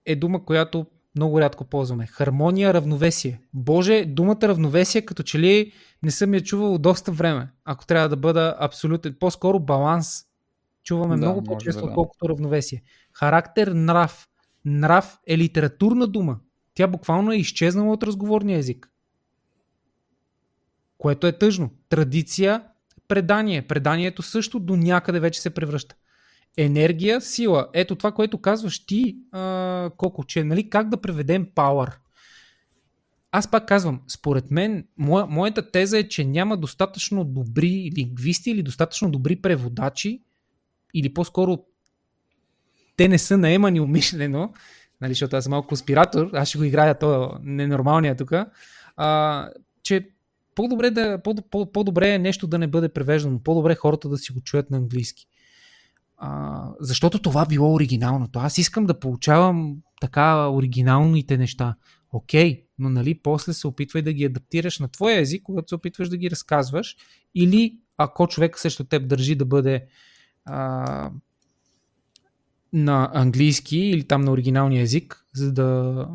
[0.05, 2.07] е дума, която много рядко ползваме.
[2.07, 3.41] Хармония, равновесие.
[3.53, 5.71] Боже, думата равновесие като че ли
[6.03, 9.15] не съм я чувал доста време, ако трябва да бъда абсолютен.
[9.19, 10.23] По-скоро баланс.
[10.83, 11.87] Чуваме да, много по-често, да.
[11.87, 12.83] отколкото равновесие.
[13.13, 14.27] Характер, нрав.
[14.65, 16.39] Нрав е литературна дума.
[16.73, 18.91] Тя буквално е изчезнала от разговорния език.
[20.97, 21.69] Което е тъжно.
[21.89, 22.63] Традиция,
[23.07, 23.61] предание.
[23.61, 25.95] Преданието също до някъде вече се превръща
[26.57, 27.67] енергия, сила.
[27.73, 31.95] Ето това, което казваш ти, а, Коко, че нали, как да преведем power.
[33.31, 38.63] Аз пак казвам, според мен, моя, моята теза е, че няма достатъчно добри лингвисти или
[38.63, 40.23] достатъчно добри преводачи,
[40.93, 41.57] или по-скоро
[42.97, 44.53] те не са наемани умишлено,
[45.01, 48.31] нали, защото аз съм малко конспиратор, аз ще го играя то ненормалния тук,
[48.97, 49.49] а,
[49.83, 50.09] че
[50.55, 54.33] по-добре, да, по, по, по-добре е нещо да не бъде превеждано, по-добре хората да си
[54.33, 55.27] го чуят на английски.
[56.17, 58.39] А, защото това било оригиналното.
[58.39, 61.75] Аз искам да получавам така оригиналните неща.
[62.11, 66.09] Окей, но нали после се опитвай да ги адаптираш на твоя език, когато се опитваш
[66.09, 66.95] да ги разказваш.
[67.35, 69.85] Или ако човек също теб държи да бъде
[72.75, 76.07] на английски или там на оригиналния език, за да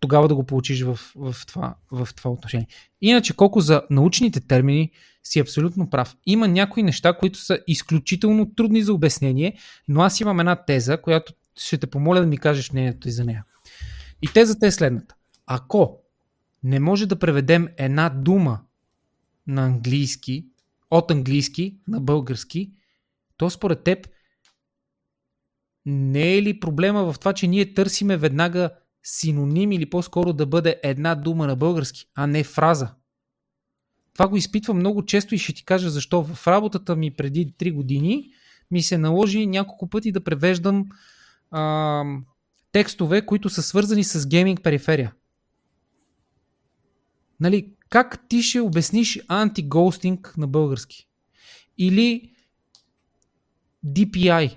[0.00, 2.66] тогава да го получиш в, в, това, в това отношение.
[3.00, 4.90] Иначе колко за научните термини
[5.24, 6.16] си абсолютно прав.
[6.26, 11.32] Има някои неща, които са изключително трудни за обяснение, но аз имам една теза, която
[11.56, 13.44] ще те помоля да ми кажеш мнението и за нея.
[14.22, 15.14] И тезата е следната.
[15.46, 15.98] Ако
[16.62, 18.60] не може да преведем една дума
[19.46, 20.46] на английски,
[20.90, 22.70] от английски на български,
[23.36, 24.08] то според теб
[25.86, 28.70] не е ли проблема в това, че ние търсиме веднага
[29.02, 32.94] синоним или по-скоро да бъде една дума на български, а не фраза?
[34.12, 36.22] Това го изпитвам много често и ще ти кажа защо.
[36.24, 38.30] В работата ми преди 3 години
[38.70, 40.86] ми се наложи няколко пъти да превеждам
[41.50, 42.04] а,
[42.72, 45.14] текстове, които са свързани с гейминг периферия.
[47.40, 51.08] Нали, как ти ще обясниш антигоустинг на български?
[51.78, 52.32] Или
[53.86, 54.56] DPI,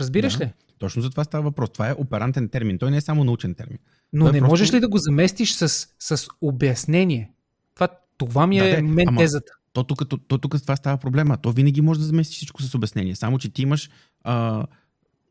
[0.00, 0.52] Разбираш да, ли?
[0.78, 1.70] Точно за това става въпрос.
[1.70, 2.78] Това е оперантен термин.
[2.78, 3.78] Той не е само научен термин.
[4.12, 4.52] Но Той не просто...
[4.52, 7.30] можеш ли да го заместиш с, с обяснение?
[7.74, 9.52] Това, това ми е да, мен ама, тезата.
[9.72, 11.36] То тук, то, то, тук това става проблема.
[11.36, 13.16] То винаги може да заместиш всичко с обяснение.
[13.16, 13.90] Само, че ти имаш
[14.24, 14.66] а,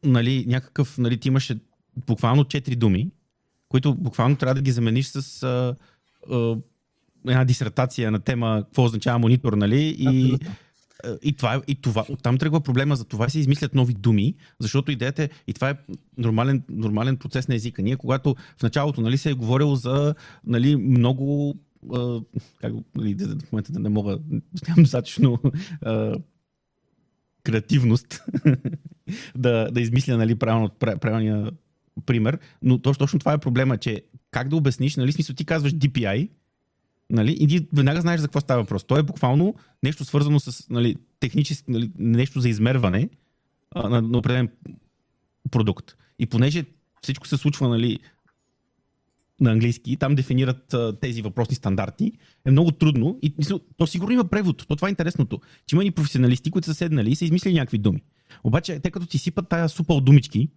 [0.04, 1.54] нали, някакъв, нали, ти имаш
[2.08, 3.12] буквално четири думи,
[3.70, 5.76] които буквално трябва да ги замениш с а,
[6.32, 6.58] а,
[7.28, 9.96] една дисертация на тема какво означава монитор, нали?
[10.00, 10.52] И, Абсолютно
[11.22, 15.24] и това, и това, оттам тръгва проблема, за това се измислят нови думи, защото идеята
[15.24, 15.76] е, и това е
[16.18, 17.82] нормален, нормален процес на езика.
[17.82, 21.56] Ние, когато в началото нали, се е говорило за нали, много
[21.94, 22.20] а,
[22.62, 24.20] как, нали, в момента да не мога,
[24.68, 25.40] нямам достатъчно
[27.44, 28.24] креативност
[29.36, 31.52] да, да измисля нали, правилно, правилния
[32.06, 35.74] пример, но точно, точно това е проблема, че как да обясниш, нали, смисъл ти казваш
[35.74, 36.30] DPI,
[37.10, 38.84] нали, и ти веднага знаеш за какво става въпрос.
[38.84, 43.10] То е буквално нещо свързано с нали, технически, нали, нещо за измерване
[43.76, 44.50] а, на, на определен
[45.52, 45.96] продукт.
[46.20, 46.66] И понеже
[47.02, 48.00] всичко се случва нали,
[49.40, 52.12] на английски, там дефинират а, тези въпросни стандарти,
[52.46, 53.20] е много трудно.
[53.22, 53.36] И
[53.78, 54.66] то сигурно има превод.
[54.68, 55.42] То това е интересното.
[55.66, 58.04] Че има и професионалисти, които са седнали и са измислили някакви думи.
[58.44, 60.50] Обаче, те като ти сипат тая супа от думички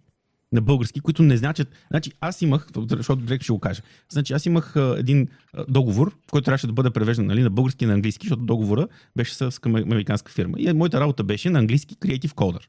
[0.51, 1.67] на български, които не значат.
[1.89, 3.81] Значи, аз имах, защото директно ще го кажа.
[4.09, 7.83] Значи, аз имах а, един а, договор, който трябваше да бъде превеждан нали, на български
[7.83, 10.57] и на английски, защото договора беше с американска фирма.
[10.59, 12.65] И моята работа беше на английски Creative Coder,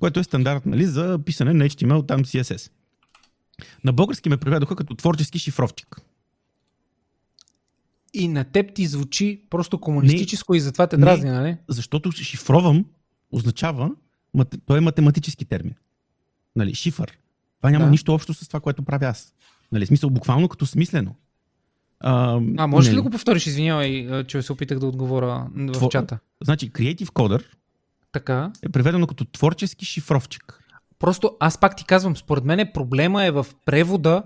[0.00, 2.70] което е стандарт нали, за писане на HTML, там CSS.
[3.84, 6.00] На български ме преведоха като творчески шифровчик.
[8.14, 11.56] И на теб ти звучи просто комунистическо не, и затова те дразни, нали?
[11.68, 12.84] Защото шифровам
[13.32, 13.90] означава,
[14.66, 15.74] той е математически термин.
[16.56, 17.18] Нали, шифър.
[17.60, 17.90] Това няма да.
[17.90, 19.32] нищо общо с това, което правя аз.
[19.72, 21.14] Нали, смисъл буквално като смислено.
[22.00, 26.18] А, а може ли да го повториш, извинявай, че се опитах да отговоря в чата?
[26.44, 27.44] Значи, Creative Coder
[28.12, 28.52] така.
[28.62, 30.60] е преведено като творчески шифровчик.
[30.98, 34.22] Просто аз пак ти казвам, според мен проблема е в превода,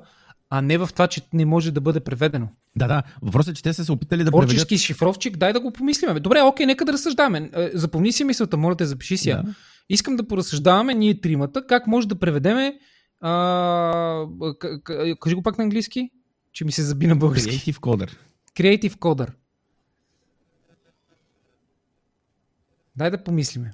[0.50, 2.48] а не в това, че не може да бъде преведено.
[2.76, 3.02] Да, да.
[3.22, 4.84] Въпросът е, че те са се опитали да Творчески преведат...
[4.84, 6.20] шифровчик, дай да го помислиме.
[6.20, 7.50] Добре, окей, нека да разсъждаваме.
[7.54, 9.42] Е, запомни си мисълта, моля те, запиши си я.
[9.42, 9.54] Да.
[9.88, 12.78] Искам да поразсъждаваме ние тримата, как може да преведеме
[13.24, 14.26] а,
[15.20, 16.10] кажи го пак на английски,
[16.52, 17.50] че ми се заби на български.
[17.50, 18.10] Creative Coder.
[18.54, 19.32] Creative Coder.
[22.96, 23.70] Дай да помислиме.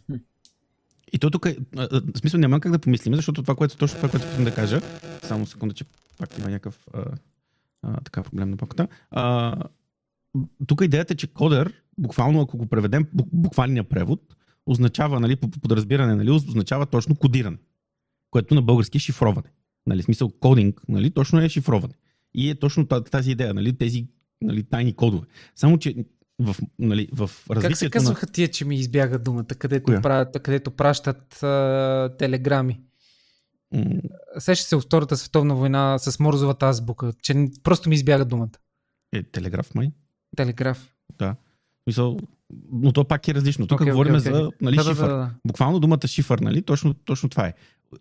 [1.12, 4.08] И то тук, е, в смисъл няма как да помислим, защото това, което точно това,
[4.08, 4.80] което искам да кажа,
[5.22, 5.84] само секунда, че
[6.18, 7.04] пак има някакъв а,
[7.82, 8.88] а, така проблем на паката.
[9.10, 9.56] А,
[10.66, 14.20] тук идеята е, че кодер, буквално ако го преведем буквалния превод,
[14.66, 17.56] означава, нали, по подразбиране, нали, означава точно кодиране,
[18.30, 19.48] което на български е шифроване.
[19.86, 21.94] Нали, смисъл кодинг, нали, точно е шифроване.
[22.34, 24.06] И е точно тази идея, нали, тези
[24.42, 25.26] нали, тайни кодове.
[25.54, 25.94] Само, че
[26.40, 28.32] в, нали, в развитието Как се казваха на...
[28.32, 32.80] тия, че ми избяга думата, където, правят, където пращат а, телеграми?
[33.74, 34.00] Mm.
[34.38, 38.58] Сеща се от Втората световна война с Морзовата азбука, че просто ми избяга думата.
[39.12, 39.92] Е, телеграф май?
[40.36, 40.94] Телеграф.
[41.18, 41.36] Да.
[41.86, 42.18] Мисъл,
[42.72, 43.66] но то пак е различно.
[43.66, 44.32] Тук okay, говорим okay, okay.
[44.32, 45.08] за нали, да, шифър.
[45.08, 45.30] Да, да, да.
[45.46, 46.62] Буквално думата шифър, нали?
[46.62, 47.54] Точно, точно това е.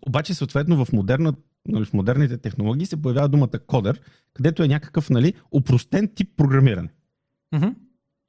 [0.06, 1.34] Обаче, съответно, в, модерна,
[1.68, 4.00] нали, в модерните технологии се появява думата кодер,
[4.34, 6.88] където е някакъв нали, упростен тип програмиране.
[7.54, 7.74] Mm-hmm.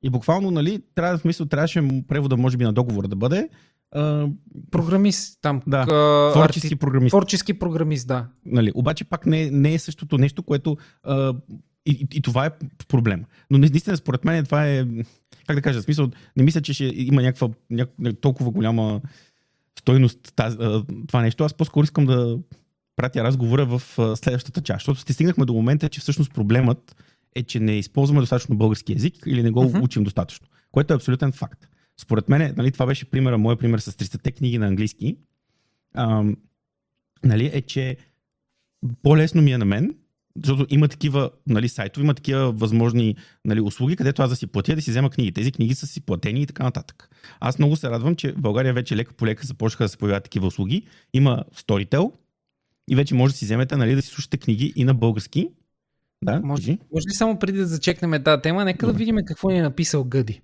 [0.03, 3.49] И буквално, нали, трябва, в смисъл, трябваше превода, може би, на договора да бъде.
[3.95, 4.27] А...
[4.71, 5.61] Програмист там.
[5.67, 5.85] Да.
[5.89, 6.29] Къ...
[6.33, 6.75] Творчески арти...
[6.75, 7.11] програмист.
[7.11, 8.27] Творчески програмист, да.
[8.45, 10.77] Нали, обаче пак не, не е същото нещо, което.
[11.03, 11.33] А,
[11.85, 12.51] и, и, и това е
[12.87, 13.25] проблем.
[13.51, 14.85] Но наистина, според мен, това е.
[15.47, 19.01] Как да кажа, в смисъл, не мисля, че ще има някаква, някаква толкова голяма
[19.81, 20.57] стойност тази,
[21.07, 21.43] това нещо.
[21.43, 22.39] Аз по-скоро искам да
[22.95, 23.81] пратя разговора в
[24.15, 26.95] следващата част, защото стигнахме до момента, че всъщност проблемът
[27.35, 29.83] е, че не използваме достатъчно български язик или не го uh-huh.
[29.83, 31.67] учим достатъчно, което е абсолютен факт.
[32.01, 35.17] Според мен, нали, това беше примера, моят пример с 300-те книги на английски,
[35.95, 36.37] ам,
[37.23, 37.97] нали, е, че
[39.01, 39.95] по-лесно ми е на мен,
[40.35, 43.15] защото има такива нали, сайтове, има такива възможни
[43.45, 45.31] нали, услуги, където аз да си платя да си взема книги.
[45.31, 47.09] Тези книги са си платени и така нататък.
[47.39, 50.23] Аз много се радвам, че в България вече лека по лека започнаха да се появяват
[50.23, 50.87] такива услуги.
[51.13, 52.11] Има Storytel
[52.89, 55.49] и вече може да си вземете нали, да си слушате книги и на български
[56.25, 58.93] да, може, може ли само преди да зачекнем тази тема, нека Добре.
[58.93, 60.41] да видим какво ни е написал Гъди.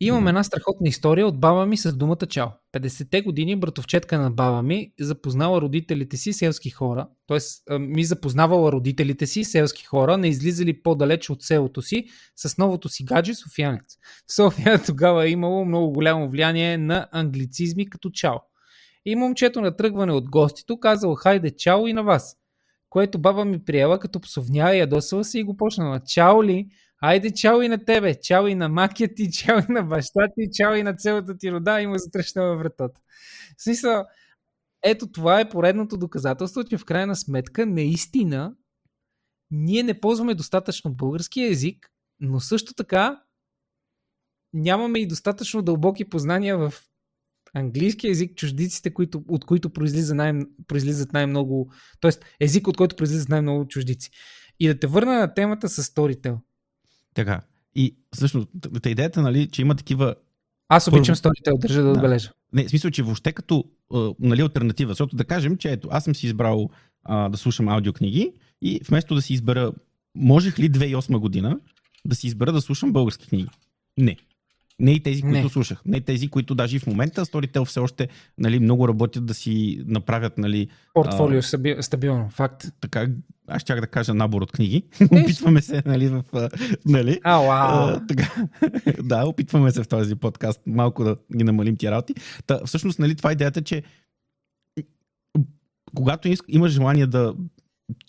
[0.00, 2.48] Имам една страхотна история от баба ми с думата чао.
[2.74, 7.78] 50-те години братовчетка на баба ми запознала родителите си селски хора, т.е.
[7.78, 12.06] ми запознавала родителите си селски хора, не излизали по-далеч от селото си
[12.36, 13.96] с новото си гадже Софиянец.
[14.28, 18.38] В София тогава е имало много голямо влияние на англицизми като чао.
[19.04, 22.36] И момчето на тръгване от гостито казал хайде чао и на вас
[22.96, 26.00] което баба ми приела като псовня и ядосала се и го почнала.
[26.00, 26.68] Чао ли?
[27.00, 30.48] Айде, чао и на тебе, чао и на макия ти, чао и на баща ти,
[30.52, 33.00] чао и на цялата ти рода и му затръщава вратата.
[33.58, 34.04] В смисъл,
[34.82, 38.54] ето това е поредното доказателство, че в крайна сметка наистина
[39.50, 41.90] ние не ползваме достатъчно български язик,
[42.20, 43.22] но също така
[44.52, 46.74] нямаме и достатъчно дълбоки познания в
[47.54, 52.10] английски език, чуждиците, които, от които произлиза най- произлизат най-много, т.е.
[52.40, 54.10] език, от който произлизат най-много чуждици.
[54.60, 56.38] И да те върна на темата с Storytel.
[57.16, 57.40] Така.
[57.74, 58.48] И всъщност,
[58.86, 60.14] идеята, нали, че има такива.
[60.68, 61.14] Аз обичам.
[61.14, 62.30] Storytel, държа да, да отбележа.
[62.52, 63.64] Не, в смисъл, че въобще като
[64.20, 66.70] нали, альтернатива, защото да кажем, че ето, аз съм си избрал
[67.04, 69.72] а, да слушам аудиокниги и вместо да си избера,
[70.14, 71.60] можех ли 2008 година
[72.04, 73.48] да си избера да слушам български книги?
[73.98, 74.16] Не.
[74.78, 75.48] Не и тези, които Не.
[75.48, 75.82] слушах.
[75.84, 78.08] Не тези, които даже и в момента Storytel все още
[78.38, 82.66] нали, много работят да си направят нали, Портфолио стаби- стабилно, факт.
[82.80, 83.08] така,
[83.46, 84.82] аз чак да кажа набор от книги.
[85.22, 86.48] Опитваме се, нали, в, а,
[86.86, 88.46] нали, А, а, така,
[89.02, 92.14] да, опитваме се в този подкаст малко да ги намалим тия работи.
[92.46, 93.82] Та, всъщност, нали, това е идеята, че
[95.94, 97.34] когато имаш желание да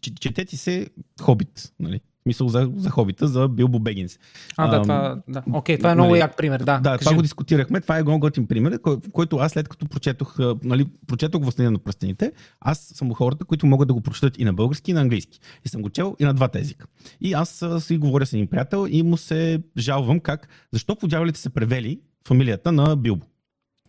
[0.01, 0.87] че- четете се
[1.21, 2.01] Хобит, нали?
[2.27, 4.19] Мисъл за, за Хобита, за Билбо Бегинс.
[4.57, 5.43] А, да, ам, това, да.
[5.53, 6.79] Окей, това е много нали, як пример, да.
[6.79, 6.99] Да, кажи.
[6.99, 7.81] това го дискутирахме.
[7.81, 11.71] Това е много готин пример, кой, който аз след като прочетох, а, нали, прочетох Властелина
[11.71, 15.01] на пръстените, аз съм хората, които могат да го прочетат и на български, и на
[15.01, 15.39] английски.
[15.65, 16.85] И съм го чел и на двата езика.
[17.21, 21.07] И аз а, си говоря с един приятел и му се жалвам как, защо по
[21.07, 23.25] дяволите се превели фамилията на Билбо.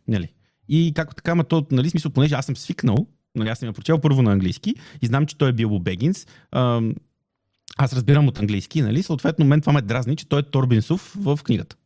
[0.09, 0.29] Нали?
[0.69, 3.73] И как така, ма то, нали, смисъл, понеже аз съм свикнал, нали, аз съм я
[3.73, 6.27] прочел първо на английски и знам, че той е Билбо Бегинс.
[6.53, 6.95] Ам,
[7.79, 9.03] аз разбирам от английски, нали?
[9.03, 11.77] Съответно, мен това ме дразни, че той е Торбинсов в книгата.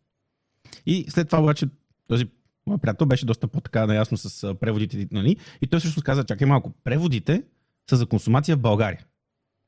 [0.86, 1.66] И след това обаче
[2.08, 2.26] този
[2.66, 5.36] мой приятел беше доста по-така наясно с преводите, нали?
[5.62, 7.42] И той всъщност каза, чакай малко, преводите
[7.90, 9.04] са за консумация в България.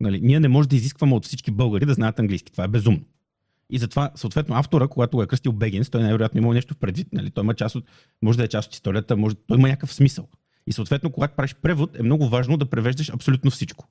[0.00, 0.20] Нали?
[0.20, 2.52] Ние не можем да изискваме от всички българи да знаят английски.
[2.52, 3.00] Това е безумно.
[3.70, 7.08] И затова, съответно, автора, когато го е кръстил Бегинс, той най-вероятно имал нещо в предвид.
[7.12, 7.30] Нали?
[7.30, 7.84] Той има част от,
[8.22, 10.28] може да е част от историята, може, той има някакъв смисъл.
[10.66, 13.88] И съответно, когато правиш превод, е много важно да превеждаш абсолютно всичко.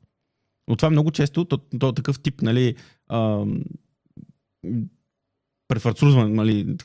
[0.68, 2.76] Но това много често, то, то е такъв тип, нали,
[3.10, 3.64] ам,
[5.68, 6.78] префарцузване, нали,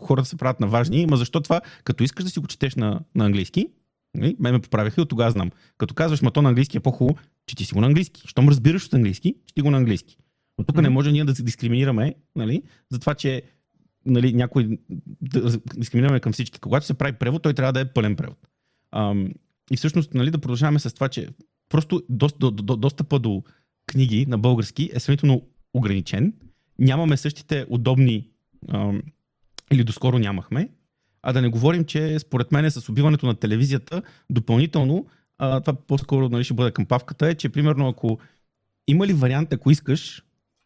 [0.00, 3.00] хората се правят на важни, ма защо това, като искаш да си го четеш на,
[3.14, 3.66] на английски,
[4.14, 5.50] нали, ме ме поправиха и от тогава знам.
[5.78, 8.22] Като казваш, ма то на английски е по-хубаво, чети си го на английски.
[8.28, 10.16] Щом разбираш от английски, чети го на английски.
[10.58, 13.42] Но тук не може ние да се дискриминираме, нали, за това, че
[14.06, 14.78] нали, някой
[15.20, 16.60] да дискриминираме към всички.
[16.60, 18.38] Когато се прави превод, той трябва да е пълен превод.
[18.92, 19.28] Ам,
[19.70, 21.28] и всъщност, нали, да продължаваме с това, че
[21.70, 23.42] просто доста, до, до, достъпа до
[23.86, 25.42] книги на български е сравнително
[25.74, 26.34] ограничен.
[26.78, 28.28] Нямаме същите удобни,
[28.68, 29.02] ам,
[29.72, 30.68] или доскоро нямахме.
[31.22, 35.06] А да не говорим, че според мен с убиването на телевизията, допълнително,
[35.38, 38.18] а, това по-скоро нали, ще бъде към павката, е, че примерно ако
[38.88, 40.22] има ли вариант, ако искаш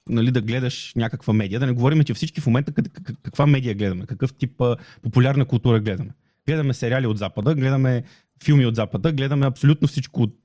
[0.08, 3.46] нали, да гледаш някаква медия, да не говорим, че всички в момента как- как- каква
[3.46, 6.10] медия гледаме, какъв тип а, популярна култура гледаме.
[6.46, 8.02] Гледаме сериали от Запада, гледаме
[8.44, 10.36] филми от Запада, гледаме абсолютно всичко от,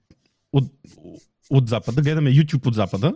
[0.53, 0.71] от,
[1.49, 3.13] от Запада, гледаме YouTube от Запада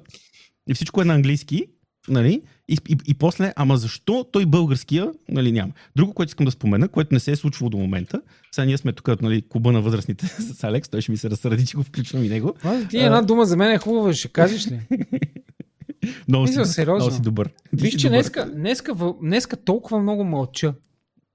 [0.70, 1.66] и всичко е на английски,
[2.08, 2.42] нали?
[2.68, 5.74] И, и, и после, ама защо той българския нали, няма?
[5.96, 8.22] Друго, което искам да спомена, което не се е случвало до момента,
[8.52, 11.66] сега ние сме тук, нали, клуба на възрастните с Алекс, той ще ми се разсърди,
[11.66, 12.56] че го включвам и него.
[12.64, 14.80] А, ти една дума за мен е хубава, ще кажеш ли?
[16.28, 16.96] Много си, сериозно.
[16.96, 17.50] много си добър.
[17.74, 18.10] Виж, че добър.
[18.10, 20.74] днеска, днеска, днеска толкова много мълча.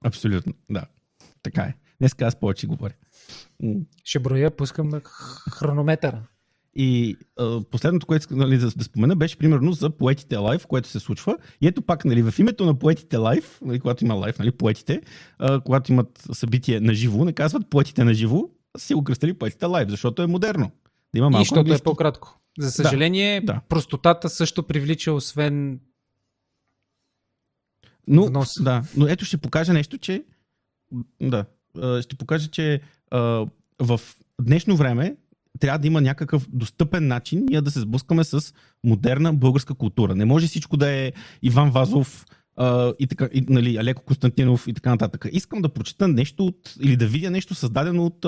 [0.05, 0.85] Абсолютно, да.
[1.43, 1.73] Така е.
[1.99, 2.93] Днеска аз повече говоря.
[4.03, 4.91] Ще броя, пускам
[5.51, 6.21] хронометъра.
[6.75, 10.99] И а, последното, което нали, да, да спомена, беше примерно за поетите лайф, което се
[10.99, 11.37] случва.
[11.61, 15.01] И ето пак, нали, в името на поетите лайф, нали, когато има лайф, нали, поетите,
[15.39, 19.65] а, когато имат събитие на живо, не казват поетите на живо, си го кръстили поетите
[19.65, 20.71] лайф, защото е модерно.
[21.13, 21.83] Да има И малко защото е английски.
[21.83, 22.39] по-кратко.
[22.59, 23.61] За съжаление, да.
[23.69, 25.79] простотата също привлича, освен
[28.07, 28.63] Но, внос.
[28.63, 30.23] да, но ето ще покажа нещо, че
[31.21, 31.45] да,
[32.01, 32.81] ще покажа, че
[33.81, 33.99] в
[34.41, 35.15] днешно време
[35.59, 38.53] трябва да има някакъв достъпен начин ние да се сблъскаме с
[38.83, 40.15] модерна българска култура.
[40.15, 42.25] Не може всичко да е Иван Вазов
[42.99, 45.25] и така, и, нали, Алеко Константинов и така нататък.
[45.31, 48.25] Искам да прочета нещо от, или да видя нещо създадено от,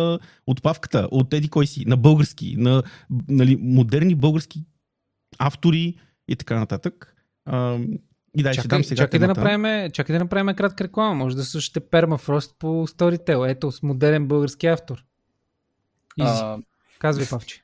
[0.48, 2.84] от павката, от еди кой си, на български, на
[3.28, 4.64] нали, модерни български
[5.40, 5.96] автори
[6.28, 7.16] и така нататък.
[8.38, 11.16] И да, ще Чакай, дам сега чакай, да направим, чакай да направим кратка реклама.
[11.16, 13.52] Може да слушате Пермафрост по Storytel.
[13.52, 15.04] Ето, с модерен български автор.
[16.18, 16.30] Изи.
[16.30, 16.58] А,
[17.00, 17.62] Казвай, Павче.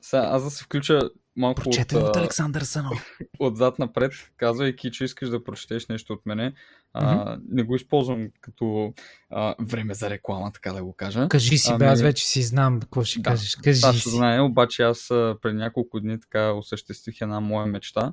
[0.00, 1.00] сега, аз да се включа
[1.36, 3.06] малко от, Прочетен от а, Александър Санов.
[3.38, 6.52] отзад напред, казвайки, че искаш да прочетеш нещо от мене.
[6.94, 8.92] А, не го използвам като
[9.30, 11.28] а, време за реклама, така да го кажа.
[11.28, 13.56] Кажи си, бе, Ами- аз вече си знам какво ще Да, кажеш.
[13.56, 14.16] Кажи Сашо си.
[14.16, 18.10] знае, обаче аз а, преди няколко дни така осъществих една моя мечта.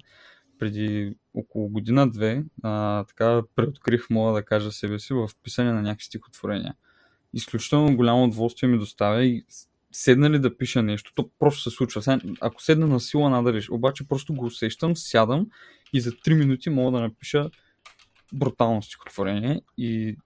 [0.60, 6.06] Преди около година-две а, така преоткрих, мога да кажа себе си, в писане на някакви
[6.06, 6.76] стихотворения.
[7.34, 9.46] Изключително голямо удоволствие ми доставя и
[9.92, 12.02] седна ли да пиша нещо, то просто се случва.
[12.02, 15.48] Сега, ако седна на сила надалиш, обаче просто го усещам, сядам
[15.94, 17.50] и за 3 минути мога да напиша
[18.34, 20.18] брутално стихотворение и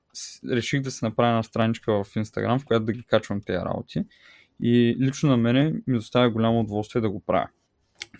[0.52, 4.04] реших да се направя една страничка в Инстаграм, в която да ги качвам тези работи.
[4.62, 7.48] И лично на мене ми доставя голямо удоволствие да го правя.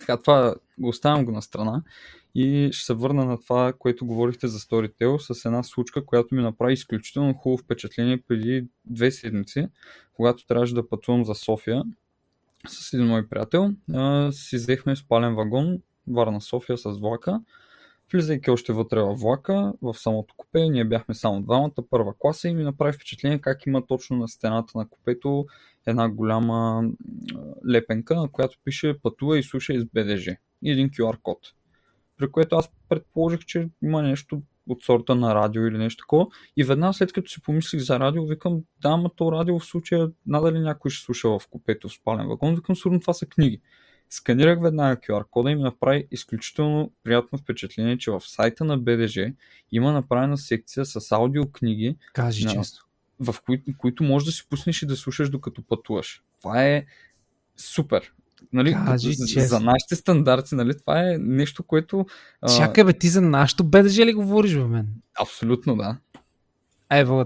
[0.00, 1.82] Така, това го оставям го на страна
[2.34, 6.42] и ще се върна на това, което говорихте за Storytel с една случка, която ми
[6.42, 9.68] направи изключително хубаво впечатление преди две седмици,
[10.14, 11.82] когато трябваше да пътувам за София
[12.68, 13.70] с един мой приятел.
[13.94, 17.40] А, си взехме спален вагон Варна София с влака.
[18.14, 22.54] Влизайки още вътре във влака, в самото купе, ние бяхме само двамата, първа класа и
[22.54, 25.46] ми направи впечатление как има точно на стената на купето
[25.86, 26.90] една голяма
[27.70, 31.38] лепенка, на която пише пътува и слушай с БДЖ и един QR код.
[32.16, 36.26] При което аз предположих, че има нещо от сорта на радио или нещо такова.
[36.56, 40.10] И веднага след като си помислих за радио, викам, да, ама то радио в случая
[40.26, 42.54] надали някой ще слуша в купето в спален вагон.
[42.54, 43.60] Викам, сигурно това са книги.
[44.14, 49.32] Сканирах веднага QR кода и ми направи изключително приятно впечатление, че в сайта на БДЖ
[49.72, 52.86] има направена секция с аудиокниги, Кажи на- често.
[53.20, 56.22] в които, които можеш да си пуснеш и да слушаш докато пътуваш.
[56.40, 56.84] Това е
[57.56, 58.12] супер.
[58.52, 59.48] Нали, Кажи за, честно.
[59.48, 62.06] за нашите стандарти, нали, това е нещо, което...
[62.40, 64.88] а, Чакай бе, ти за нашото БДЖ ли говориш бе мен?
[65.20, 65.96] Абсолютно, да.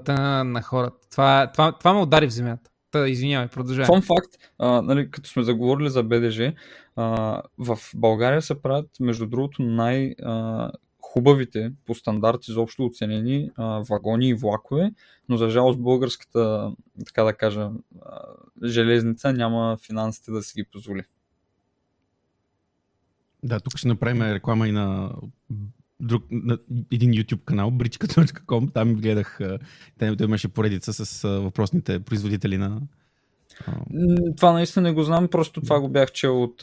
[0.09, 0.97] На, на хората.
[1.11, 2.70] Това, това, това ме удари в земята.
[2.91, 3.86] Та, извинявай, продължавай.
[3.86, 6.53] Фон факт, а, нали, като сме заговорили за БДЖ,
[6.97, 10.70] а, в България се правят, между другото, най- а,
[11.01, 14.93] хубавите по стандарт изобщо оценени а, вагони и влакове,
[15.28, 16.72] но за жалост българската,
[17.07, 17.70] така да кажа,
[18.03, 18.20] а,
[18.64, 21.03] железница няма финансите да си ги позволи.
[23.43, 25.12] Да, тук ще направим реклама и на
[26.01, 26.59] друг, на
[26.93, 28.73] един YouTube канал, brichka.com.
[28.73, 29.39] Там гледах,
[29.99, 32.81] там имаше поредица с въпросните производители на...
[34.37, 36.63] Това наистина не го знам, просто това го бях чел от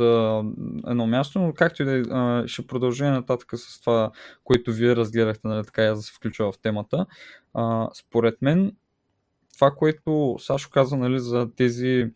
[0.88, 4.12] едно място, но както и да е, ще продължа нататък с това,
[4.44, 7.06] което вие разгледахте, нали, така аз да се включва в темата.
[7.94, 8.76] Според мен,
[9.54, 12.12] това, което Сашо каза нали, за тези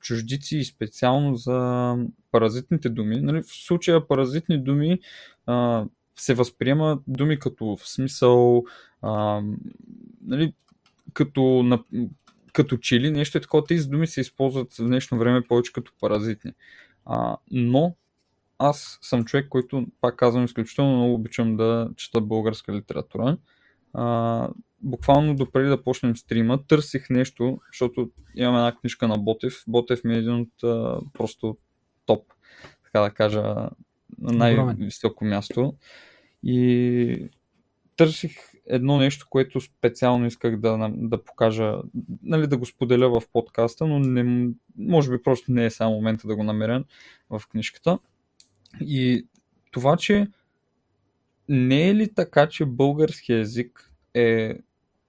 [0.00, 1.96] чуждици и специално за
[2.32, 4.98] паразитните думи, нали, в случая паразитни думи
[5.46, 5.84] а,
[6.16, 8.64] се възприема думи като в смисъл,
[9.02, 9.42] а,
[10.24, 10.54] нали,
[11.12, 11.82] като на,
[12.52, 13.64] като чили, нещо е такова.
[13.64, 16.52] Тези думи се използват в днешно време повече като паразитни.
[17.04, 17.96] А, но
[18.58, 23.36] аз съм човек, който, пак казвам, изключително много обичам да чета българска литература.
[23.92, 24.48] А,
[24.86, 29.64] буквално допреди да почнем стрима, търсих нещо, защото имам една книжка на Ботев.
[29.68, 31.56] Ботев ми е един от а, просто
[32.06, 32.32] топ,
[32.84, 33.42] така да кажа,
[34.18, 35.74] на най-високо място.
[36.42, 37.28] И
[37.96, 38.32] търсих
[38.66, 41.74] едно нещо, което специално исках да, да покажа,
[42.22, 46.28] нали, да го споделя в подкаста, но не, може би просто не е само момента
[46.28, 46.84] да го намеря
[47.30, 47.98] в книжката.
[48.80, 49.26] И
[49.70, 50.26] това, че
[51.48, 54.58] не е ли така, че български язик е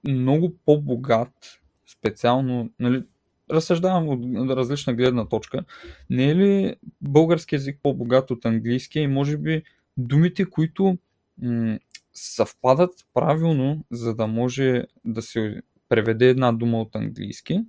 [0.08, 3.03] много по-богат, специално, нали,
[3.51, 5.64] разсъждавам от различна гледна точка,
[6.10, 9.64] не е ли български язик по-богат от английския и може би
[9.97, 10.97] думите, които
[11.41, 11.80] м-
[12.14, 17.66] съвпадат правилно, за да може да се преведе една дума от английски,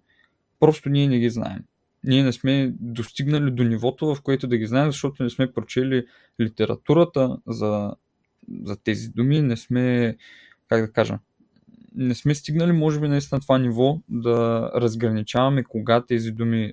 [0.61, 1.65] просто ние не ги знаем.
[2.05, 6.07] Ние не сме достигнали до нивото, в което да ги знаем, защото не сме прочели
[6.41, 7.95] литературата за,
[8.63, 10.17] за тези думи, не сме,
[10.69, 11.19] как да кажа,
[11.99, 16.73] не сме стигнали, може би, наистина това ниво да разграничаваме кога тези думи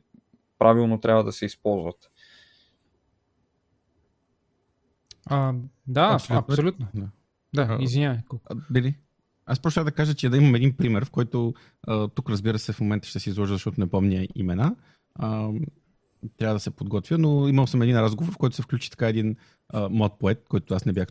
[0.59, 2.11] правилно трябва да се използват.
[5.25, 5.53] А,
[5.87, 6.45] да, абсолютно.
[6.53, 6.87] абсолютно.
[6.93, 7.07] Да.
[7.53, 8.17] Да, А, извинявай.
[8.69, 8.95] Били?
[9.45, 11.53] Аз просто да кажа, че да имам един пример, в който
[11.87, 14.75] а, тук разбира се в момента ще си изложа, защото не помня имена.
[15.15, 15.49] А,
[16.37, 19.35] трябва да се подготвя, но имал съм един разговор, в който се включи така един
[19.73, 21.07] млад поет, който аз не бях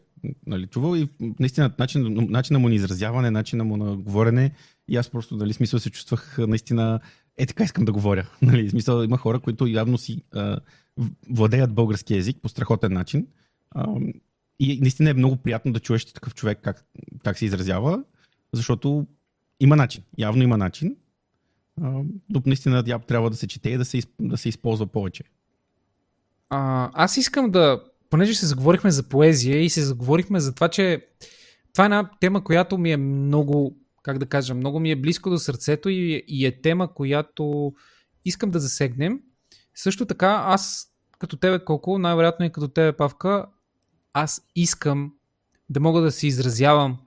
[0.47, 1.09] нали, чувал и
[1.41, 4.53] наистина начин, начина му на изразяване, начина му на говорене
[4.89, 7.01] и аз просто, нали, смисъл се чувствах наистина
[7.37, 8.31] е така искам да говоря.
[8.43, 10.59] Нали, смисъл има хора, които явно си а,
[11.31, 13.27] владеят български язик по страхотен начин.
[13.71, 13.87] А,
[14.59, 16.85] и наистина е много приятно да чуеш такъв човек как,
[17.25, 18.05] как се изразява,
[18.53, 19.07] защото
[19.61, 20.03] има начин.
[20.19, 20.97] Явно има начин.
[21.83, 22.01] А,
[22.47, 25.25] наистина трябва да се чете и да се, да се използва повече.
[26.51, 27.83] А, аз искам да,
[28.15, 31.07] понеже се заговорихме за поезия и се заговорихме за това, че
[31.73, 35.31] това е една тема, която ми е много, как да кажа, много ми е близко
[35.31, 37.75] до сърцето и, и е тема, която
[38.25, 39.21] искам да засегнем.
[39.75, 40.89] Също така, аз
[41.19, 43.47] като тебе, Колко, най-вероятно и като тебе, Павка,
[44.13, 45.13] аз искам
[45.69, 46.99] да мога да се изразявам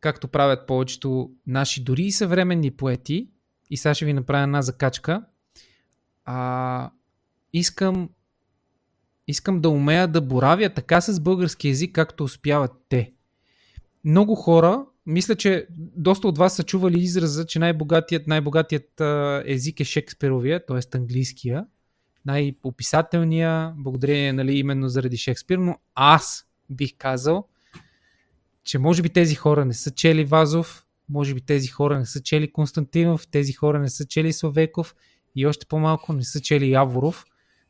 [0.00, 3.28] както правят повечето наши дори и съвременни поети.
[3.70, 5.24] И сега ще ви направя една закачка.
[6.24, 6.90] А,
[7.52, 8.08] искам
[9.28, 13.12] искам да умея да боравя така с български язик, както успяват те.
[14.04, 15.66] Много хора, мисля, че
[15.96, 19.00] доста от вас са чували израза, че най-богатият, най-богатият
[19.44, 20.96] език е Шекспировия, т.е.
[20.96, 21.66] английския,
[22.26, 27.48] най-описателния, благодарение нали, именно заради Шекспир, но аз бих казал,
[28.64, 32.22] че може би тези хора не са чели Вазов, може би тези хора не са
[32.22, 34.94] чели Константинов, тези хора не са чели Славеков
[35.36, 37.24] и още по-малко не са чели Яворов,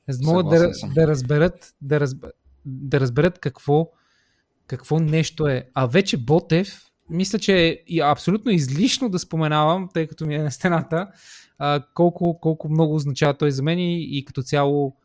[0.09, 2.25] за да могат да, да разберат, да, разб...
[2.65, 3.91] да разберат какво,
[4.67, 5.69] какво нещо е.
[5.75, 10.51] А вече Ботев, мисля, че е абсолютно излишно да споменавам, тъй като ми е на
[10.51, 11.09] стената,
[11.59, 14.97] а, колко, колко много означава той за мен и, и като цяло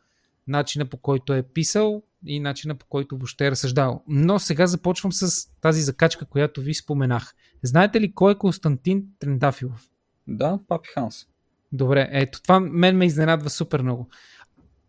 [0.48, 4.02] начина по който е писал и начина по който въобще е разсъждал.
[4.08, 7.34] Но сега започвам с тази закачка, която ви споменах.
[7.62, 9.88] Знаете ли кой е Константин Трендафилов?
[10.28, 11.26] Да, Папи Ханс.
[11.72, 14.08] Добре, ето това мен ме изненадва супер много.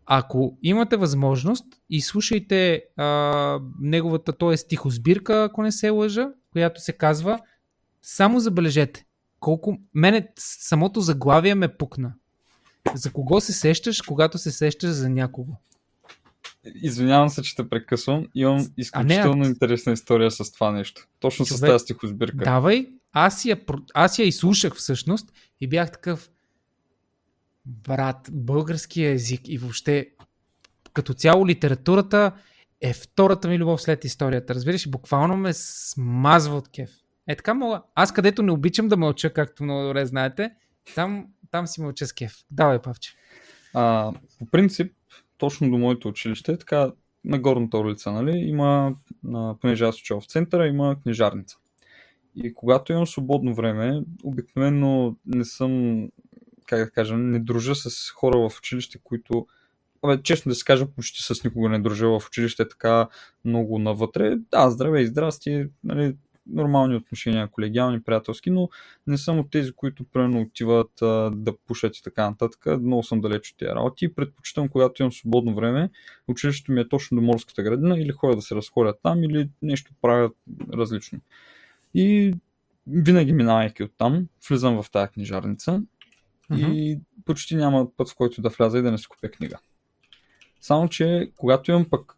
[0.06, 4.56] Ако имате възможност, изслушайте а, неговата, т.е.
[4.56, 7.40] стихосбирка, ако не се лъжа, която се казва
[8.06, 9.04] Само забележете,
[9.40, 12.14] колко мене самото заглавие ме пукна.
[12.94, 15.52] За кого се сещаш, когато се сещаш за някого?
[16.74, 18.26] Извинявам се, че те прекъсвам.
[18.34, 21.06] Имам изключително не, интересна история с това нещо.
[21.20, 22.44] Точно Човек, с тази стихосбирка.
[22.44, 23.60] Давай, аз я,
[23.94, 26.30] аз я изслушах всъщност и бях такъв
[27.66, 30.10] брат, българския език и въобще
[30.92, 32.32] като цяло литературата
[32.80, 34.54] е втората ми любов след историята.
[34.54, 36.90] Разбираш, буквално ме смазва от кеф.
[37.26, 37.82] Е така мога.
[37.94, 40.50] Аз където не обичам да мълча, както много добре знаете,
[40.94, 42.32] там, там си мълча с кеф.
[42.50, 43.14] Давай, Павче.
[43.74, 44.92] А, по принцип,
[45.38, 46.92] точно до моето училище, така
[47.24, 48.94] на горната улица, нали, има,
[49.60, 51.56] понеже аз в центъра, има книжарница.
[52.36, 56.02] И когато имам свободно време, обикновено не съм,
[56.66, 59.46] как да кажа, не дружа с хора в училище, които
[60.04, 63.08] Абе, честно да се кажа, почти с никого не дружа в училище така
[63.44, 64.36] много навътре.
[64.50, 68.68] Да, здравей, здрасти, нали, нормални отношения, колегиални, приятелски, но
[69.06, 72.66] не съм от тези, които примерно отиват а, да пушат и така нататък.
[72.66, 74.14] Много съм далеч от тези работи.
[74.14, 75.90] Предпочитам, когато имам свободно време,
[76.28, 79.92] училището ми е точно до морската градина или ходя да се разходя там или нещо
[80.02, 80.36] правят
[80.72, 81.20] различно.
[81.94, 82.34] И
[82.86, 85.82] винаги минавайки оттам, влизам в тази книжарница
[86.50, 86.72] uh-huh.
[86.72, 89.58] и почти няма път, в който да вляза и да не си купя книга.
[90.60, 92.16] Само, че когато имам пък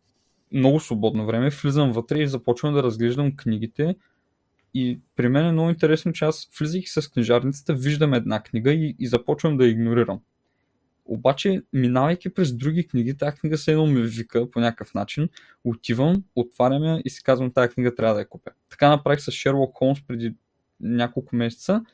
[0.52, 3.96] много свободно време, влизам вътре и започвам да разглеждам книгите,
[4.74, 8.96] и при мен е много интересно, че аз влизайки с книжарницата, виждам една книга и,
[8.98, 10.20] и започвам да игнорирам.
[11.04, 15.28] Обаче, минавайки през други книги, тази книга се едно ме вика по някакъв начин,
[15.64, 18.50] отивам, отварям я и си казвам, тази книга трябва да я купя.
[18.70, 20.34] Така направих с Шерлок Холмс преди
[20.80, 21.84] няколко месеца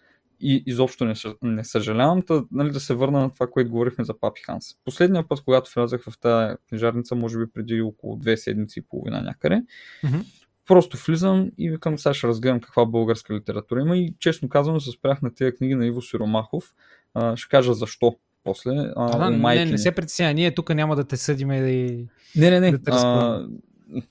[0.42, 4.18] и изобщо не, не съжалявам да, нали, да се върна на това, което говорихме за
[4.20, 4.64] Папи Ханс.
[4.84, 9.22] Последния път, когато влязах в тази книжарница, може би преди около две седмици и половина
[9.22, 9.62] някъде,
[10.04, 10.24] mm-hmm
[10.66, 14.90] просто влизам и викам, сега ще разгледам каква българска литература има и честно казвам се
[14.90, 16.74] спрях на тези книги на Иво Сиромахов.
[17.14, 18.70] А, ще кажа защо после.
[18.96, 22.06] А, да, не, не се притеснява, ние тук няма да те съдиме и...
[22.36, 22.72] Не, не, не.
[22.72, 23.46] Да а,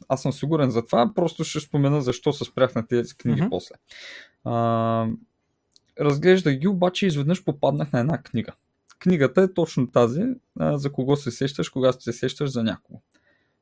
[0.09, 3.49] аз съм сигурен за това, просто ще спомена защо се спрях на тези книги uh-huh.
[3.49, 3.75] после.
[4.43, 5.07] А,
[6.02, 8.52] разглеждах ги, обаче изведнъж попаднах на една книга.
[8.99, 10.24] Книгата е точно тази,
[10.60, 13.02] за кого се сещаш, когато се сещаш за някого.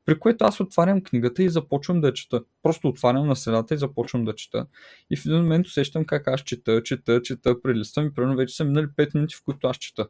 [0.05, 2.41] При което аз отварям книгата и започвам да чета.
[2.63, 4.65] Просто отварям на средата и започвам да чета.
[5.09, 8.65] И в един момент усещам как аз чета, чета, чета, прелиствам и примерно вече са
[8.65, 10.07] минали 5 минути, в които аз чета.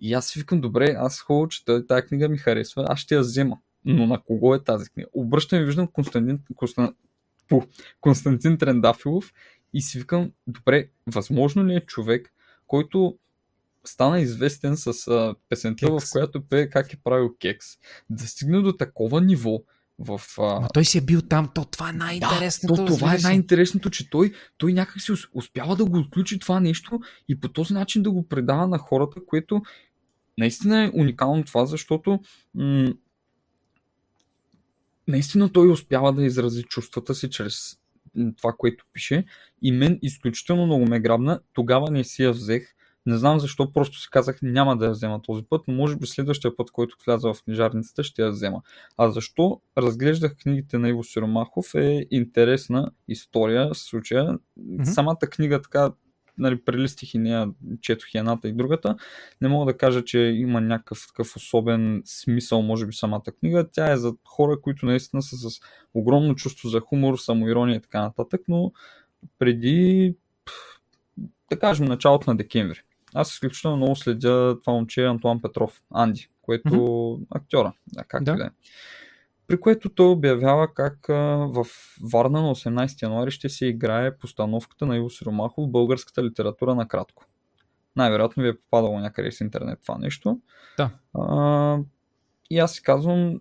[0.00, 3.20] И аз си викам, добре, аз хубаво чета, тази книга ми харесва, аз ще я
[3.20, 3.58] взема.
[3.84, 5.08] Но на кого е тази книга?
[5.12, 6.94] Обръщам и виждам Константин, Константин,
[8.00, 9.32] Константин Трендафилов
[9.74, 12.32] и си викам, добре, възможно ли е човек,
[12.66, 13.18] който
[13.84, 16.08] стана известен с а, песента, кекс.
[16.08, 17.66] в която пее как е правил кекс.
[18.10, 19.62] Да стигне до такова ниво,
[19.98, 20.60] в, а...
[20.60, 22.74] Но той си е бил там, то това е най-интересното.
[22.74, 26.60] Да, то, това е най-интересното, че той, той някак си успява да го отключи това
[26.60, 29.62] нещо и по този начин да го предава на хората, което
[30.38, 32.20] наистина е уникално това, защото
[32.54, 32.92] м-
[35.08, 37.77] наистина той успява да изрази чувствата си чрез
[38.36, 39.24] това, което пише
[39.62, 41.40] и мен изключително много ме грабна.
[41.52, 42.74] Тогава не си я взех
[43.08, 46.06] не знам защо, просто си казах няма да я взема този път, но може би
[46.06, 48.62] следващия път, който вляза в книжарницата, ще я взема.
[48.96, 54.38] А защо разглеждах книгите на Иво Сиромахов е интересна история в случая.
[54.60, 54.84] Mm-hmm.
[54.84, 55.90] Самата книга така
[56.38, 57.48] нали, прелистих и нея,
[57.80, 58.96] четох и едната и другата.
[59.40, 63.68] Не мога да кажа, че има някакъв такъв особен смисъл, може би, самата книга.
[63.72, 65.60] Тя е за хора, които наистина са с
[65.94, 68.72] огромно чувство за хумор, самоирония и така нататък, но
[69.38, 70.14] преди,
[71.50, 72.82] да кажем, началото на декември
[73.14, 77.26] аз изключително много следя това момче Антуан Петров, Анди, което mm-hmm.
[77.30, 78.32] актьора, да, как да.
[78.32, 78.50] е.
[79.48, 81.66] При което той обявява как в
[82.12, 86.88] Варна на 18 януари ще се играе постановката на Иво Сиромахов в българската литература на
[86.88, 87.24] кратко.
[87.96, 90.40] Най-вероятно ви е попадало някъде с интернет това нещо.
[90.76, 90.90] Да.
[91.14, 91.78] А,
[92.50, 93.40] и аз си казвам,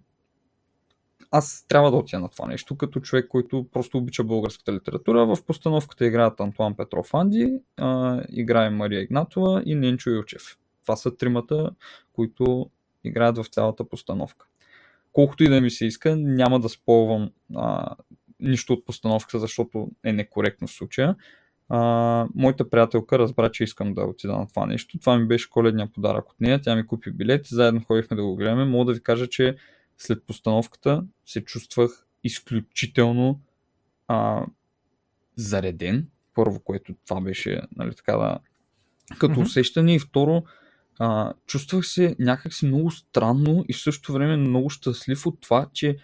[1.31, 5.25] аз трябва да отида на това нещо, като човек, който просто обича българската литература.
[5.25, 10.57] В постановката играят Антуан Петров Анди, а, играе Мария Игнатова и Ненчо Илчев.
[10.81, 11.71] Това са тримата,
[12.13, 12.69] които
[13.03, 14.47] играят в цялата постановка.
[15.17, 17.95] Колкото и да ми се иска, няма да сполвам а,
[18.39, 21.15] нищо от постановката, защото е некоректно в случая.
[21.69, 24.99] А, моята приятелка разбра, че искам да отида на това нещо.
[24.99, 26.61] Това ми беше коледния подарък от нея.
[26.61, 28.65] Тя ми купи билет и заедно ходихме да го гледаме.
[28.65, 29.55] Мога да ви кажа, че
[29.97, 33.41] след постановката се чувствах изключително
[34.07, 34.45] а,
[35.35, 36.07] зареден.
[36.33, 38.39] Първо, което това беше, нали, така да,
[39.19, 39.43] като mm-hmm.
[39.43, 40.43] усещане и второ,
[40.99, 45.97] а, чувствах се някакси много странно и в същото време много щастлив от това, че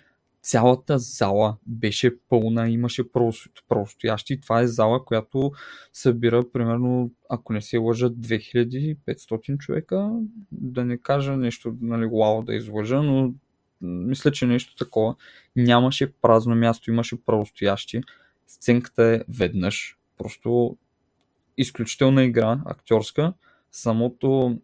[0.44, 3.04] цялата зала беше пълна, имаше
[3.70, 4.42] простоящи.
[4.42, 5.52] Това е зала, която
[5.94, 10.12] събира примерно, ако не се лъжат, 2500 човека.
[10.52, 13.34] Да не кажа нещо, нали, вау да излъжа, но
[13.82, 15.16] мисля, че нещо такова.
[15.56, 18.02] Нямаше празно място, имаше правостоящи.
[18.48, 19.98] Сценката е веднъж.
[20.18, 20.78] Просто
[21.58, 23.34] изключителна игра, актьорска.
[23.74, 24.60] Самото,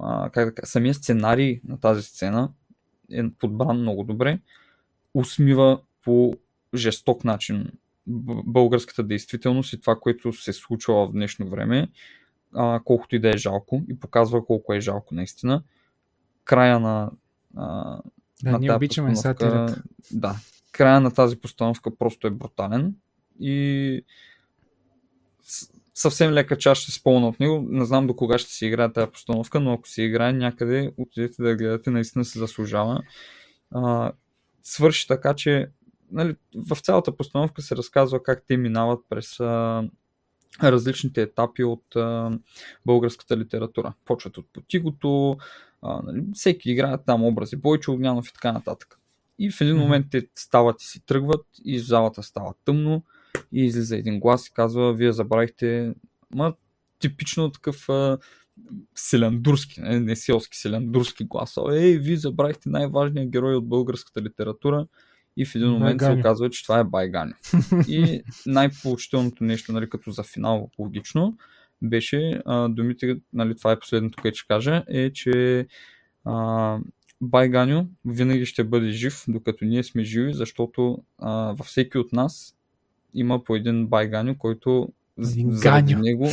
[0.00, 2.52] а, как да кажа, самия сценарий на тази сцена
[3.12, 4.40] е подбран много добре.
[5.14, 6.34] Усмива по
[6.74, 7.72] жесток начин
[8.46, 11.88] българската действителност и това, което се случва в днешно време,
[12.54, 15.62] а, колкото и да е жалко и показва колко е жалко наистина.
[16.44, 17.10] Края на,
[17.56, 17.98] а,
[18.42, 19.82] да, на ние обичаме сатирата.
[20.12, 20.36] Да,
[20.72, 22.94] края на тази постановка просто е брутален
[23.40, 24.04] и
[25.94, 27.66] съвсем лека част ще спомня от него.
[27.68, 31.42] Не знам до кога ще си играе тази постановка, но ако си играе някъде, отидете
[31.42, 33.00] да гледате, наистина се заслужава.
[33.70, 34.12] А,
[34.62, 35.68] свърши така, че
[36.12, 39.82] нали, в цялата постановка се разказва как те минават през а,
[40.62, 42.38] различните етапи от а,
[42.86, 43.92] българската литература.
[44.04, 45.36] Почват от потигото,
[45.82, 48.98] а, нали, всеки играе там образи, Бойчо Огнянов и така нататък.
[49.38, 53.02] И в един момент те стават и си тръгват и в залата става тъмно
[53.52, 55.94] и излиза един глас и казва, вие забравихте,
[56.34, 56.54] ма
[56.98, 58.18] типично такъв а,
[58.94, 61.54] селяндурски, не, не селски, селяндурски глас.
[61.72, 64.86] Ей, вие забравихте най-важният герой от българската литература
[65.36, 66.16] и в един момент Байганю.
[66.16, 67.32] се оказва, че това е Байганю.
[67.88, 71.36] И най-поучителното нещо, нали, като за финал логично,
[71.82, 75.66] беше а, думите, нали, това е последното, което ще кажа, е, че
[76.24, 76.78] а,
[77.20, 82.56] Байганю винаги ще бъде жив, докато ние сме живи, защото а, във всеки от нас
[83.14, 84.88] има по един Байганю, който
[85.18, 86.28] заради него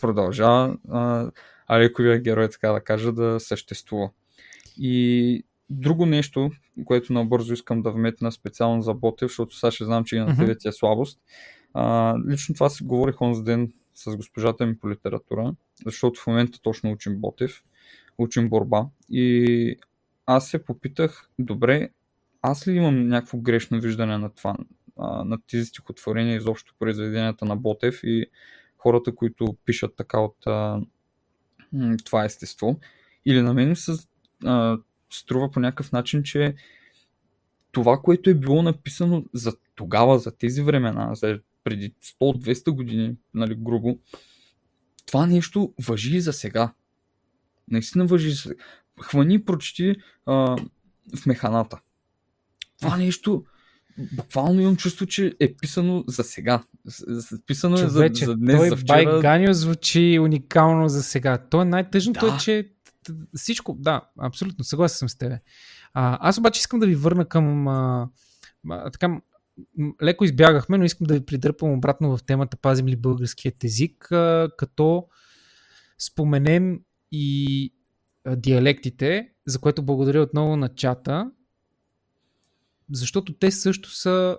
[0.00, 1.30] продължава а,
[1.66, 4.10] Алековия герой, така да кажа, да съществува.
[4.78, 6.50] И друго нещо,
[6.84, 10.36] което набързо искам да вметна специално за Ботев, защото сега ще знам, че и на
[10.36, 11.20] тебе ти е слабост.
[11.74, 15.54] А, лично това си говорих онзи ден с госпожата ми по литература,
[15.86, 17.64] защото в момента точно учим Ботев,
[18.18, 18.86] учим борба.
[19.10, 19.76] И
[20.26, 21.88] аз се попитах, добре,
[22.42, 24.56] аз ли имам някакво грешно виждане на това,
[24.98, 28.26] на тези стихотворения, изобщо произведенията на Ботев и
[28.78, 30.80] хората, които пишат така от а,
[32.04, 32.80] това естество.
[33.26, 33.92] Или на мен се
[35.10, 36.54] струва по някакъв начин, че
[37.72, 43.54] това, което е било написано за тогава, за тези времена, за преди 100-200 години, нали,
[43.58, 43.98] грубо,
[45.06, 46.72] това нещо въжи и за сега.
[47.70, 48.64] Наистина въжи за сега.
[49.00, 49.96] Хвани и прочети
[50.26, 50.32] а,
[51.16, 51.80] в механата.
[52.80, 53.44] Това нещо,
[54.12, 56.62] буквално имам чувство, че е писано за сега.
[57.46, 59.04] Писано Човече, е за, за днес, той за вчера.
[59.04, 61.38] Байганю звучи уникално за сега.
[61.38, 62.34] То е най-тъжното да.
[62.34, 62.70] е, че
[63.34, 65.40] всичко, да, абсолютно, съгласен съм с тебе.
[65.94, 68.08] А, аз обаче искам да ви върна към а,
[68.70, 69.20] а, така,
[70.02, 74.48] леко избягахме, но искам да ви придърпам обратно в темата Пазим ли българският език, а,
[74.58, 75.06] като
[75.98, 76.80] споменем
[77.12, 77.72] и
[78.36, 81.30] диалектите, за което благодаря отново на чата,
[82.92, 84.38] защото те също са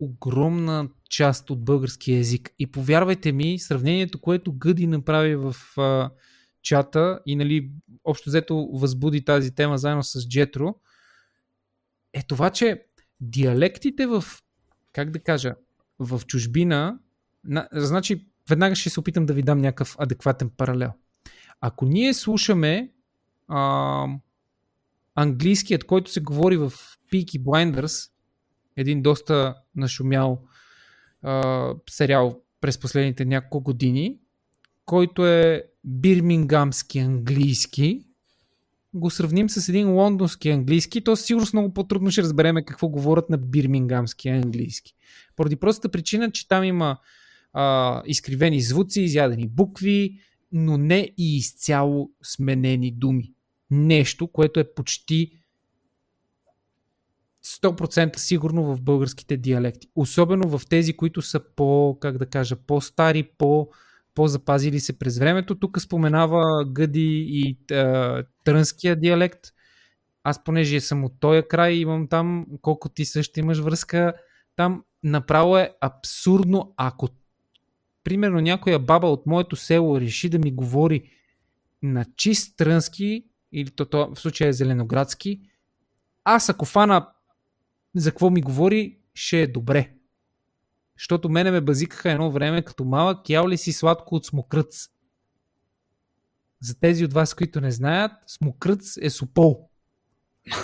[0.00, 2.50] огромна част от българския език.
[2.58, 6.10] И повярвайте ми, сравнението, което Гъди направи в а,
[6.62, 7.70] чата и нали,
[8.04, 10.74] общо взето възбуди тази тема заедно с Джетро,
[12.12, 12.86] е това, че
[13.20, 14.24] диалектите в,
[14.92, 15.54] как да кажа,
[15.98, 16.98] в чужбина,
[17.44, 20.90] на, значи веднага ще се опитам да ви дам някакъв адекватен паралел.
[21.60, 22.92] Ако ние слушаме
[23.48, 24.06] а,
[25.14, 26.72] английският, който се говори в
[27.12, 28.10] Peaky Blinders,
[28.76, 30.42] един доста нашумял
[31.22, 34.18] а, сериал през последните няколко години,
[34.84, 38.06] който е бирмингамски английски,
[38.94, 43.38] го сравним с един лондонски английски, то сигурно много по-трудно ще разбереме какво говорят на
[43.38, 44.94] бирмингамски английски.
[45.36, 46.98] Поради простата причина, че там има
[47.52, 50.18] а, изкривени звуци, изядени букви,
[50.52, 53.33] но не и изцяло сменени думи.
[53.70, 55.32] Нещо, което е почти
[57.44, 59.88] 100% сигурно в българските диалекти.
[59.94, 63.68] Особено в тези, които са по, как да кажа, по-стари, по-
[64.14, 65.54] по-запазили се през времето.
[65.54, 69.40] Тук споменава Гъди и а, трънския диалект.
[70.22, 74.14] аз понеже съм от този край, имам там, колко ти също имаш връзка,
[74.56, 77.08] там направо е абсурдно, ако
[78.04, 81.10] примерно някоя баба от моето село реши да ми говори
[81.82, 83.24] на чист трънски,
[83.54, 85.40] или то, то в случая е зеленоградски,
[86.24, 87.08] аз ако фана
[87.94, 89.92] за какво ми говори, ще е добре.
[90.98, 94.88] Защото мене ме базикаха едно време като малък, ял ли си сладко от смокръц?
[96.60, 99.68] За тези от вас, които не знаят, смокръц е супол.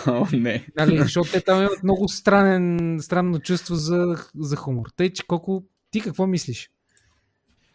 [0.07, 0.69] О, не.
[0.77, 4.87] Нали, защото те там имат много странен, странно чувство за, за хумор.
[4.97, 5.65] Тъй, че колко...
[5.91, 6.71] Ти какво мислиш?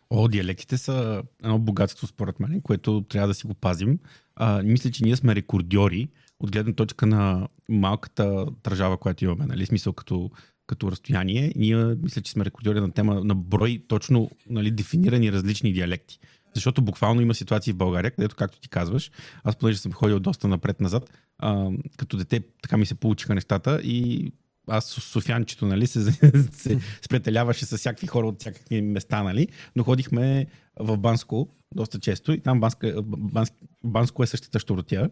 [0.09, 3.99] О, диалектите са едно богатство според мен, което трябва да си го пазим.
[4.35, 6.07] А, мисля, че ние сме рекордьори
[6.39, 10.31] от гледна точка на малката държава, която имаме, нали, смисъл като,
[10.67, 11.53] като разстояние.
[11.55, 16.19] Ние мисля, че сме рекордьори на тема на брой точно нали, дефинирани различни диалекти.
[16.53, 19.11] Защото буквално има ситуации в България, където, както ти казваш,
[19.43, 24.31] аз понеже съм ходил доста напред-назад, а, като дете така ми се получиха нещата и
[24.67, 26.11] аз Софянчето, нали, се,
[26.51, 30.47] се спретеляваше с всякакви хора от всякакви места, нали, но ходихме
[30.79, 33.51] в Банско доста често и там Банска, Банс,
[33.83, 35.09] Банско е същата щуротия.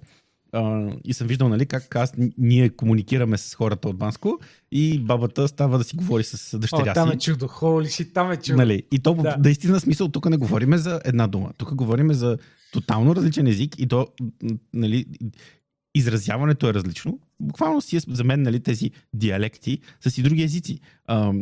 [1.04, 4.40] И съм виждал, нали, как аз, ние комуникираме с хората от Банско
[4.72, 7.16] и бабата става да си говори с дъщеря О, там си.
[7.16, 8.58] е чудо, холи си, там е чудо.
[8.58, 8.84] Нали?
[8.92, 9.22] И то Да.
[9.22, 9.38] да.
[9.38, 11.52] наистина смисъл, тук не говорим за една дума.
[11.58, 12.38] Тук говорим за
[12.72, 14.08] тотално различен език и то,
[14.74, 15.06] нали,
[15.96, 17.20] изразяването е различно.
[17.40, 20.80] Буквално си е за мен нали, тези диалекти са си други езици.
[21.06, 21.34] А,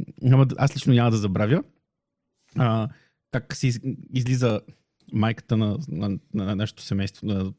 [0.57, 1.63] аз лично няма да забравя
[2.55, 2.88] а,
[3.32, 3.80] как се из,
[4.14, 4.62] излиза
[5.14, 7.54] майката на, на, на нашето семейство, на,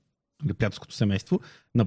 [0.45, 1.41] на приятелското семейство,
[1.75, 1.87] на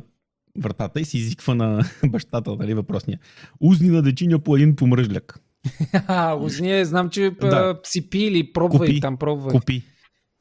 [0.58, 3.20] вратата и се изиква на бащата, нали, въпросния.
[3.60, 5.40] Узни на дечиня по един помръжляк.
[6.08, 7.48] Ха, Узния, знам, че Да.
[7.48, 7.80] да.
[7.84, 9.00] си пи или пробва Купи.
[9.02, 9.52] там пробва.
[9.52, 9.84] Купи.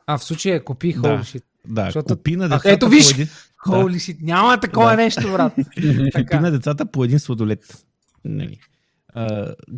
[0.06, 0.98] А в случая купи Да.
[1.00, 1.42] holy shit.
[1.68, 3.08] Да, Защото- купи на А, децата ето виж!
[3.10, 3.26] по един...
[3.66, 4.96] Holy shit, няма такова Да.
[4.96, 5.52] нещо, брат.
[6.14, 7.84] Купи на децата по един сладолет.
[8.24, 8.58] Нали.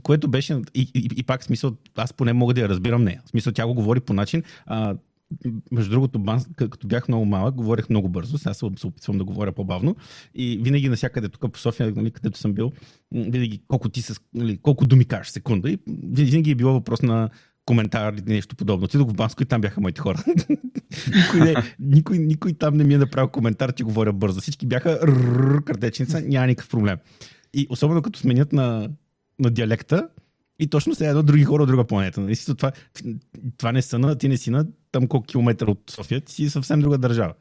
[0.03, 3.23] Което беше, и, и, и пак смисъл, аз поне мога да я разбирам нея.
[3.25, 4.43] В смисъл, тя го говори по начин.
[4.67, 4.97] А,
[5.73, 8.39] между другото, банс, к- като бях много малък, говорех много бързо.
[8.39, 9.97] Сега се, опитвам да говоря по-бавно.
[10.35, 12.73] И винаги навсякъде тук по София, нали, където съм бил,
[13.13, 15.71] винаги колко, ти с, нали, колко думи кажеш секунда.
[15.71, 15.79] И
[16.13, 17.31] винаги е било въпрос на
[17.67, 18.85] коментар или нещо подобно.
[18.85, 20.25] Отидох в Банско и там бяха моите хора.
[21.17, 24.41] никой, не, никой, никой там не ми е направил коментар, че говоря бързо.
[24.41, 25.01] Всички бяха
[25.65, 26.97] картечница, няма никакъв проблем.
[27.55, 28.91] И особено като сменят на,
[29.39, 30.09] на диалекта,
[30.59, 32.21] и точно сега едно други хора от друга планета.
[32.21, 32.37] Нали?
[32.37, 32.73] Това,
[33.57, 36.51] това не са на, ти не си на там колко километра от София, ти си
[36.51, 37.35] съвсем друга държава.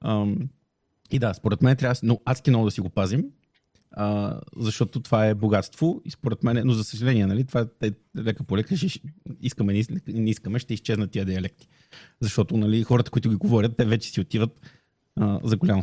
[0.00, 0.36] Ам,
[1.10, 3.24] и да, според мен трябва но адски много да си го пазим,
[3.90, 8.44] а, защото това е богатство и според мен, но за съжаление, нали, това е лека
[8.44, 8.74] по лека,
[9.40, 11.68] искаме, не, иск- не искаме, ще изчезнат тия диалекти.
[12.20, 14.60] Защото нали, хората, които ги говорят, те вече си отиват
[15.16, 15.82] а, за голямо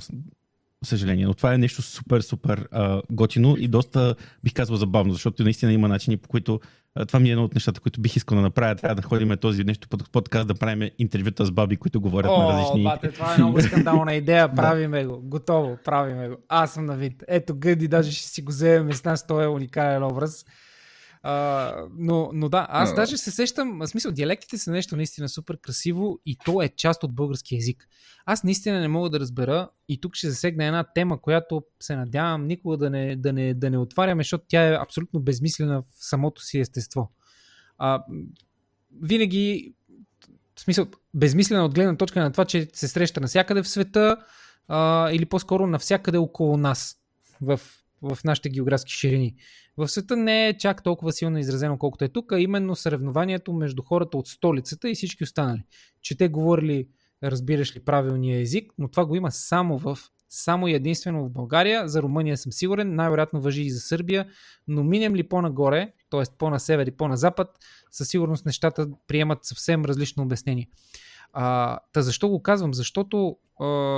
[0.86, 1.26] съжаление.
[1.26, 5.74] Но това е нещо супер, супер а, готино и доста, бих казал, забавно, защото наистина
[5.74, 6.60] има начини, по които
[6.96, 8.76] а, това ми е едно от нещата, които бих искал да направя.
[8.76, 12.48] Трябва да ходим този нещо под подкаст, да правим интервюта с баби, които говорят на
[12.48, 12.84] О, различни...
[12.84, 14.56] бате, това е много скандална идея.
[14.56, 15.22] Правиме го.
[15.24, 16.36] Готово, правиме го.
[16.50, 17.24] Аз съм на вид.
[17.28, 19.28] Ето, Гъди, даже ще си го вземем с нас.
[19.28, 20.46] Той е уникален образ.
[21.24, 25.58] А, но, но да, аз даже се сещам, в смисъл, диалектите са нещо наистина супер
[25.58, 27.88] красиво и то е част от български язик.
[28.26, 32.48] Аз наистина не мога да разбера и тук ще засегна една тема, която се надявам
[32.48, 36.42] никога да не, да не, да не отваряме, защото тя е абсолютно безмислена в самото
[36.42, 37.12] си естество.
[37.78, 38.04] А,
[39.02, 39.74] винаги
[40.56, 44.18] в смисъл, безмислена от гледна точка на това, че се среща навсякъде в света
[44.68, 46.98] а, или по-скоро навсякъде около нас
[47.42, 47.60] в,
[48.02, 49.36] в нашите географски ширини.
[49.78, 53.84] В света не е чак толкова силно изразено, колкото е тук, а именно съревнованието между
[53.84, 55.64] хората от столицата и всички останали.
[56.02, 56.88] Че те говорили,
[57.24, 60.00] разбираш ли, правилния език, но това го има само в
[60.30, 61.88] само и единствено в България.
[61.88, 64.28] За Румъния съм сигурен, най-вероятно въжи и за Сърбия,
[64.68, 66.24] но минем ли по-нагоре, т.е.
[66.38, 67.48] по-на север и по-на запад,
[67.92, 70.70] със сигурност нещата приемат съвсем различно обяснение.
[71.34, 72.74] А, та защо го казвам?
[72.74, 73.38] Защото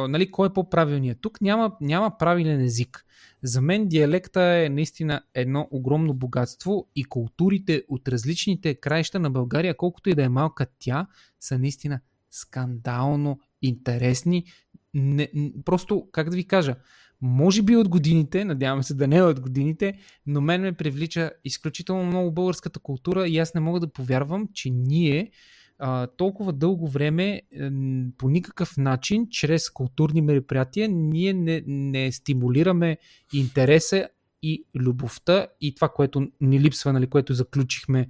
[0.10, 1.18] нали, кой е по-правилният?
[1.22, 3.06] Тук няма, няма правилен език.
[3.44, 9.78] За мен диалекта е наистина едно огромно богатство и културите от различните краища на България,
[9.78, 11.08] колкото и да е малка тя,
[11.40, 12.00] са наистина
[12.32, 14.46] скандално интересни.
[14.94, 15.32] Не,
[15.66, 16.76] просто, как да ви кажа,
[17.22, 21.32] може би от годините, надявам се да не е от годините, но мен ме привлича
[21.46, 25.32] изключително много българската култура и аз не мога да повярвам, че ние
[25.80, 32.98] а, толкова дълго време м, по никакъв начин, чрез културни мероприятия, ние не, не стимулираме
[33.34, 34.08] интереса
[34.42, 38.10] и любовта и това, което ни липсва, нали, което заключихме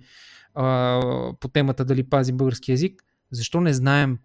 [0.54, 1.02] а,
[1.40, 3.04] по темата дали пазим български язик.
[3.32, 4.18] Защо не знаем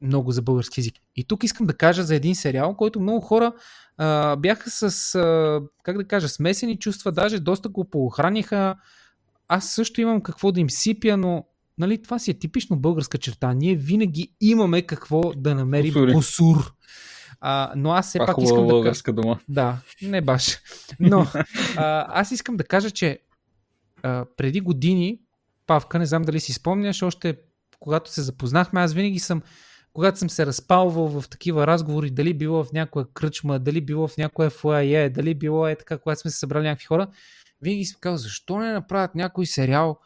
[0.00, 0.94] много за български язик.
[1.16, 3.52] И тук искам да кажа за един сериал, който много хора
[3.96, 8.76] а, бяха с, а, как да кажа, смесени чувства, даже доста го поохраниха.
[9.48, 11.46] Аз също имам какво да им сипя, но
[11.78, 13.52] нали, това си е типично българска черта.
[13.52, 16.12] Ние винаги имаме какво да намерим Кусури.
[16.12, 16.72] косур.
[17.40, 18.74] А, но аз все Това пак искам да кажа.
[18.74, 19.38] българска дума.
[19.48, 20.58] Да, не баш.
[21.00, 21.26] Но
[21.76, 23.18] а, аз искам да кажа, че
[24.02, 25.18] а, преди години,
[25.66, 27.36] Павка, не знам дали си спомняш, още
[27.80, 29.42] когато се запознахме, аз винаги съм,
[29.92, 34.16] когато съм се разпалвал в такива разговори, дали било в някоя кръчма, дали било в
[34.16, 37.08] някоя фуае, дали било е така, когато сме се събрали някакви хора,
[37.62, 39.98] винаги съм казал, защо не направят някой сериал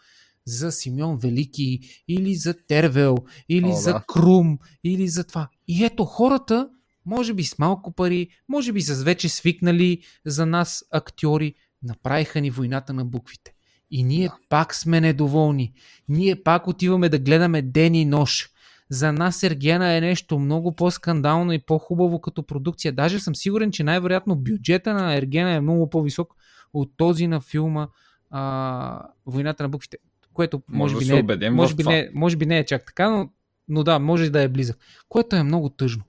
[0.49, 3.17] за Симеон Велики, или за Тервел,
[3.49, 4.05] или О, за да.
[4.09, 5.49] Крум, или за това.
[5.69, 6.69] И ето хората,
[7.07, 12.51] може би с малко пари, може би с вече свикнали за нас актьори, направиха ни
[12.51, 13.55] войната на буквите.
[13.91, 15.73] И ние пак сме недоволни.
[16.09, 18.51] Ние пак отиваме да гледаме ден и нощ.
[18.91, 22.93] За нас Ергена е нещо много по-скандално и по-хубаво като продукция.
[22.93, 26.35] Даже съм сигурен, че най-вероятно бюджета на Ергена е много по-висок
[26.73, 27.89] от този на филма
[28.31, 29.97] а, Войната на буквите.
[30.39, 31.93] Което може, Може да би, се не е, може, би това.
[31.93, 33.31] не, е- може би не е чак така, но,
[33.69, 34.79] но да, може и да е близък.
[35.09, 36.03] Което е много тъжно.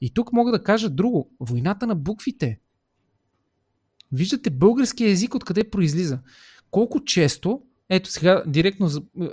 [0.00, 1.30] И тук мога да кажа друго.
[1.40, 2.58] Войната на буквите.
[4.12, 6.18] Виждате българския език откъде произлиза.
[6.70, 8.88] Колко често, ето сега директно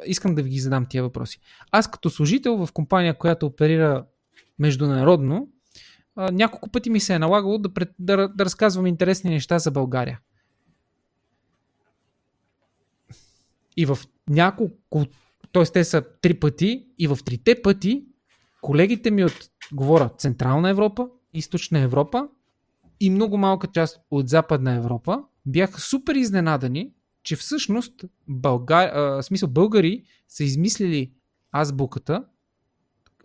[0.05, 1.39] искам да ви ги задам тия въпроси.
[1.71, 4.05] Аз като служител в компания, която оперира
[4.59, 5.47] международно,
[6.31, 10.19] няколко пъти ми се е налагало да, пред, да, да разказвам интересни неща за България.
[13.79, 13.97] И в
[14.29, 15.05] няколко,
[15.53, 15.63] т.е.
[15.63, 18.05] те са три пъти, и в трите пъти
[18.61, 22.27] колегите ми от, говоря, Централна Европа, Източна Европа
[22.99, 26.91] и много малка част от Западна Европа бяха супер изненадани,
[27.23, 31.11] че всъщност Българ, а, смисъл българи са измислили
[31.51, 32.25] азбуката,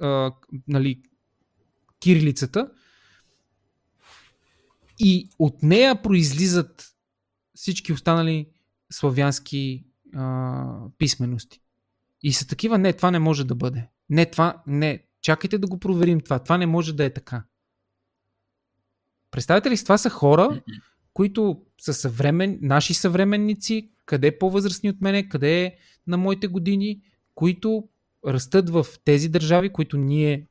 [0.00, 0.32] а,
[0.68, 1.02] нали,
[2.00, 2.70] кирилицата
[4.98, 6.94] и от нея произлизат
[7.54, 8.48] всички останали
[8.92, 9.84] славянски
[10.14, 11.60] а, писмености.
[12.22, 13.88] И са такива, не, това не може да бъде.
[14.10, 16.38] Не, това, не, чакайте да го проверим това.
[16.38, 17.44] Това не може да е така.
[19.30, 20.62] Представете ли това са хора,
[21.14, 27.00] които са съвремен, наши съвременници, къде е по-възрастни от мене, къде е на моите години,
[27.34, 27.88] които
[28.26, 30.46] растат в тези държави, които ние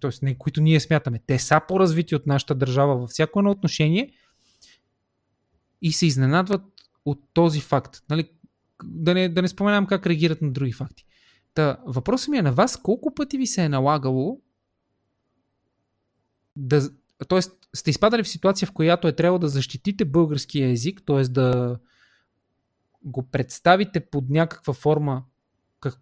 [0.00, 0.10] т.е.
[0.22, 1.20] не, които ние смятаме.
[1.26, 4.12] Те са по-развити от нашата държава във всяко едно отношение
[5.82, 6.62] и се изненадват
[7.04, 8.02] от този факт.
[8.10, 8.30] Нали?
[8.84, 11.04] Да, не, да не споменам как реагират на други факти.
[11.54, 14.40] Та, въпросът ми е на вас, колко пъти ви се е налагало
[16.56, 16.90] да,
[17.28, 17.40] т.е.
[17.74, 21.22] сте изпадали в ситуация, в която е трябвало да защитите българския език, т.е.
[21.22, 21.78] да
[23.02, 25.24] го представите под някаква форма,
[25.80, 25.98] как,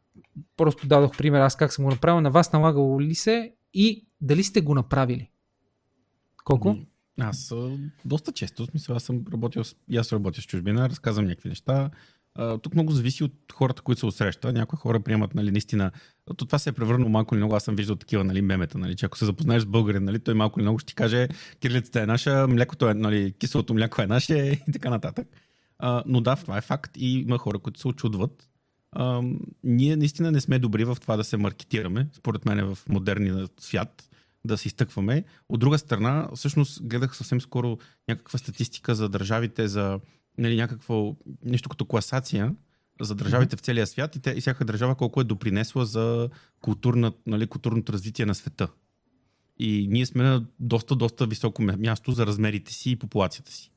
[0.57, 4.45] просто дадох пример аз как съм го направил, на вас налагало ли се и дали
[4.45, 5.31] сте го направили?
[6.45, 6.79] Колко?
[7.21, 7.55] Аз
[8.05, 9.63] доста често, в смисъл, аз съм работил,
[9.97, 11.91] аз работя с чужбина, разказвам някакви неща.
[12.63, 14.53] Тук много зависи от хората, които се отсреща.
[14.53, 15.91] Някои хора приемат, нали, наистина.
[16.37, 17.55] То това се е превърнало малко или много.
[17.55, 20.35] Аз съм виждал такива, нали, мемета, нали, че ако се запознаеш с българин, нали, той
[20.35, 21.29] малко или много ще ти каже,
[21.61, 25.29] кирилицата е наша, млекото е, нали, киселото мляко е наше и така нататък.
[25.79, 28.49] А, но да, това е факт и има хора, които се очудват.
[28.93, 29.23] А,
[29.65, 34.09] ние наистина не сме добри в това да се маркетираме, според мен в модерния свят,
[34.45, 35.25] да се изтъкваме.
[35.49, 37.79] От друга страна, всъщност гледах съвсем скоро
[38.09, 40.01] някаква статистика за държавите, за
[40.39, 42.55] нали, някакво нещо като класация
[43.01, 46.29] за държавите в целия свят и, те, и всяка държава колко е допринесла за
[46.61, 48.69] културна, нали, културното развитие на света.
[49.59, 53.71] И ние сме на доста, доста високо мя- място за размерите си и популацията си.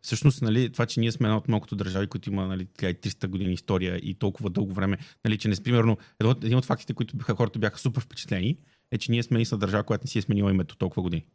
[0.00, 3.52] Всъщност, нали, това, че ние сме една от малкото държави, които има нали, 1300 години
[3.52, 5.98] история и толкова дълго време, нали, че не, примерно,
[6.42, 8.58] един от фактите, които бяха, хората бяха супер впечатлени,
[8.90, 11.26] е, че ние сме единствената държава, която не си е сменила името толкова години.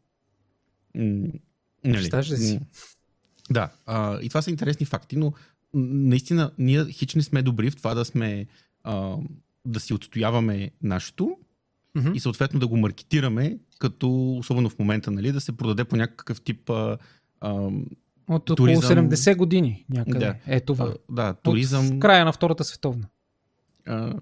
[0.96, 1.28] М,
[1.86, 2.60] нали, ли си?
[3.52, 5.34] Да, а, и това са интересни факти, но
[5.74, 8.46] наистина ние хич не сме добри в това да сме
[8.84, 9.18] а,
[9.66, 11.38] да си отстояваме нашето
[11.96, 12.12] Мгм.
[12.14, 16.42] и съответно да го маркетираме, като особено в момента, нали, да се продаде по някакъв
[16.42, 16.98] тип а,
[17.42, 17.52] а,
[18.28, 19.10] От около туризъм.
[19.10, 20.20] 70 години някъде.
[20.20, 20.36] Да.
[20.48, 20.86] Е това.
[20.86, 22.00] а, да, От туризъм.
[22.00, 23.08] края на Втората световна.
[23.88, 24.14] А,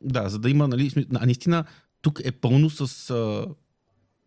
[0.00, 1.64] да, за да има, нали, а наистина
[2.02, 3.46] тук е пълно с а,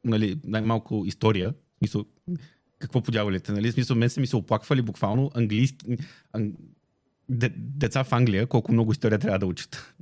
[0.03, 1.51] нали, най-малко история.
[1.51, 2.05] В Смисъл,
[2.79, 3.71] какво подявалите, нали?
[3.71, 5.97] В Смисъл, мен са ми се оплаквали буквално английски,
[6.33, 6.53] ан,
[7.29, 9.93] де, деца в Англия, колко много история трябва да учат.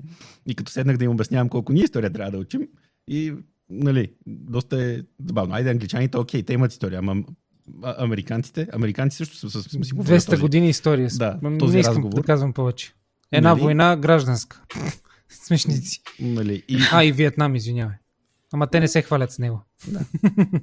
[0.47, 2.61] И като седнах да им обяснявам колко ние история трябва да учим,
[3.07, 3.34] и,
[3.69, 5.55] нали, доста е забавно.
[5.55, 7.24] Айде, англичаните, окей, те имат история, ама
[7.97, 11.09] американците, американци също са, са, са си говорили 200 този- години история.
[11.13, 12.15] Да, този не искам разговор.
[12.15, 12.93] да казвам повече.
[13.32, 13.61] Една Нали?
[13.61, 14.61] война гражданска.
[15.30, 16.01] Смешници.
[16.19, 17.95] Нали, и, А, и Виетнам, извинявай.
[18.53, 19.61] Ама те не се хвалят с него.
[19.87, 20.05] Да.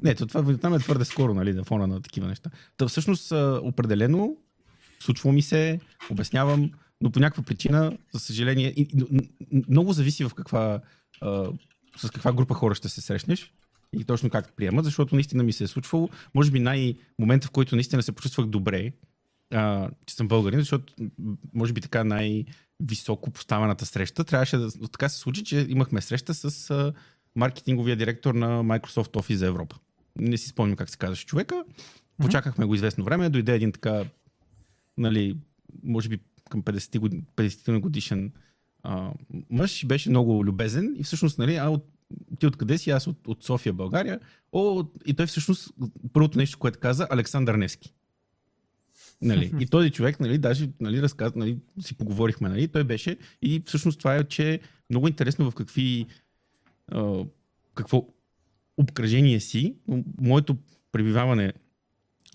[0.02, 2.50] Не, то това там е твърде скоро, нали, на фона на такива неща.
[2.76, 3.32] Та всъщност
[3.62, 4.36] определено
[5.00, 5.80] случва ми се,
[6.10, 6.70] обяснявам,
[7.00, 8.82] но по някаква причина, за съжаление, и,
[9.50, 10.80] и, много зависи в каква,
[11.20, 11.52] а,
[11.96, 13.52] с каква група хора ще се срещнеш
[13.92, 16.08] и точно как приемат, защото наистина ми се е случвало.
[16.34, 18.92] Може би най-момента, в който наистина се почувствах добре,
[19.52, 20.94] а, че съм българин, защото
[21.54, 26.70] може би така най-високо поставената среща трябваше да така се случи, че имахме среща с
[26.70, 26.92] а,
[27.36, 29.76] маркетинговия директор на Microsoft Office за Европа.
[30.18, 31.64] Не си спомням как се казваше човека.
[32.18, 34.04] Почакахме го известно време, дойде един така,
[34.98, 35.36] нали,
[35.82, 36.18] може би
[36.50, 38.32] към 50 години, 50 годишен
[38.82, 39.12] а,
[39.50, 41.86] мъж беше много любезен и всъщност, нали, а от,
[42.38, 42.90] ти откъде си?
[42.90, 44.20] Аз от, от София, България.
[44.52, 45.74] О, и той всъщност,
[46.12, 47.94] първото нещо, което каза, Александър Невски.
[49.22, 49.52] Нали?
[49.60, 53.98] И този човек, нали, даже нали, разказ, нали, си поговорихме, нали, той беше и всъщност
[53.98, 54.60] това е, че
[54.90, 56.06] много интересно в какви
[57.74, 58.06] какво
[58.76, 59.74] обкръжение си,
[60.20, 60.56] моето
[60.92, 61.52] пребиваване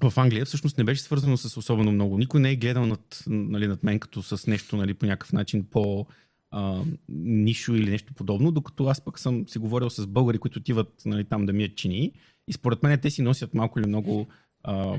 [0.03, 2.17] в Англия всъщност не беше свързано с особено много.
[2.17, 5.65] Никой не е гледал над, нали, над мен като с нещо нали, по някакъв начин
[5.65, 6.05] по
[6.51, 11.01] а, нишо или нещо подобно, докато аз пък съм си говорил с българи, които отиват
[11.05, 12.11] нали, там да мият чини
[12.47, 14.27] и според мен те си носят малко или много
[14.63, 14.97] а,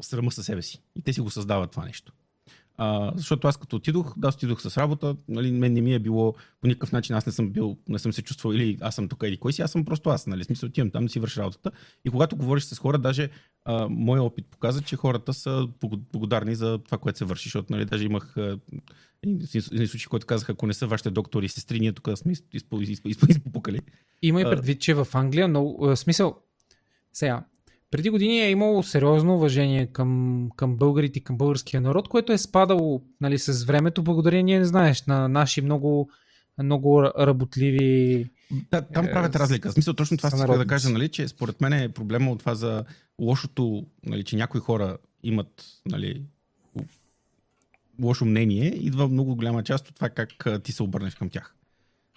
[0.00, 0.82] срама със себе си.
[0.96, 2.12] И те си го създават това нещо.
[2.82, 6.34] А, защото аз като отидох, да, отидох с работа, нали, мен не ми е било
[6.60, 9.22] по никакъв начин, аз не съм бил, не съм се чувствал или аз съм тук
[9.26, 11.70] или кой си, аз съм просто аз, нали, смисъл отивам там да си върша работата.
[12.04, 13.30] И когато говориш с хора, даже
[13.64, 15.68] а, моят опит показа, че хората са
[16.12, 18.36] благодарни за това, което се върши, защото нали, даже имах
[19.22, 22.32] един случай, който казах, ако не са вашите доктори и сестри, ние тук сме
[23.28, 23.80] изпопукали.
[24.22, 26.36] Има и предвид, че в Англия, но смисъл,
[27.12, 27.44] сега,
[27.90, 32.38] преди години е имало сериозно уважение към, към българите и към българския народ, което е
[32.38, 36.10] спадало нали, с времето, благодарение, не знаеш, на наши много,
[36.62, 38.26] много работливи.
[38.70, 39.70] Да, там е, правят разлика.
[39.70, 42.54] В смисъл, точно това ще да кажа, нали, че според мен е проблема от това
[42.54, 42.84] за
[43.20, 46.22] лошото, нали, че някои хора имат нали,
[48.02, 51.54] лошо мнение, идва много голяма част от това как ти се обърнеш към тях.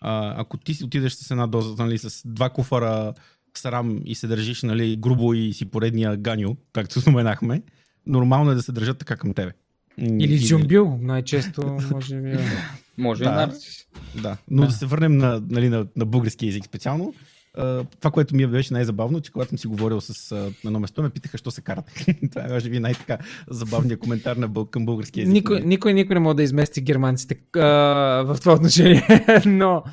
[0.01, 3.13] А, ако ти отидеш с една доза, нали, с два куфара
[3.57, 7.61] срам и се държиш нали, грубо и си поредния ганю, както споменахме,
[8.07, 9.51] нормално е да се държат така към тебе.
[9.97, 12.37] Или зюмбил, най-често може би.
[12.97, 13.85] може да, и нарцис.
[14.21, 14.67] Да, но да.
[14.67, 17.13] да се върнем на, нали, на, на български язик специално.
[17.57, 21.01] Uh, това, което ми беше най-забавно, че когато съм си говорил с uh, едно место,
[21.01, 22.17] ме питаха, що се карате.
[22.31, 23.17] това е, може би, най-така
[23.49, 25.33] забавният коментар на бъл, към български язик.
[25.33, 29.25] Никой, никой, никой не може да измести германците uh, в това отношение.
[29.45, 29.83] Но,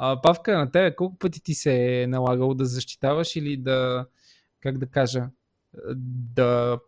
[0.00, 4.06] uh, Павка, на тебе колко пъти ти се е налагало да защитаваш или да,
[4.60, 5.28] как да кажа,
[5.96, 6.78] да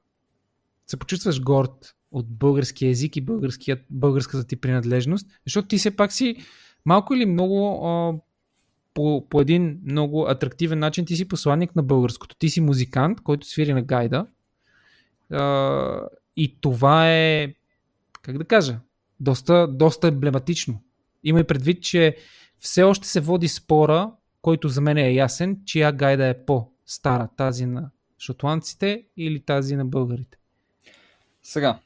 [0.87, 3.27] се почувстваш горд от български язик и
[3.91, 6.37] българската ти принадлежност, защото ти все пак си
[6.85, 7.81] малко или много
[8.95, 12.37] по, по един много атрактивен начин ти си посланник на българското.
[12.37, 14.27] Ти си музикант, който свири на гайда.
[15.31, 16.01] А,
[16.37, 17.55] и това е,
[18.23, 18.81] как да кажа,
[19.21, 20.83] доста, доста емблематично.
[21.25, 22.17] Има и предвид, че
[22.61, 27.67] все още се води спора, който за мен е ясен, чия гайда е по-стара, тази
[27.67, 30.39] на шотландците или тази на българите.
[31.43, 31.79] Сега,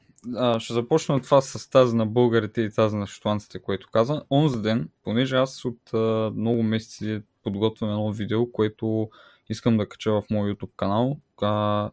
[0.59, 4.23] ще започна от това с тази на българите и тази на шотландците, което каза.
[4.31, 5.93] Онзи ден, понеже аз от
[6.35, 9.09] много месеци подготвям едно видео, което
[9.49, 11.19] искам да кача в моят YouTube канал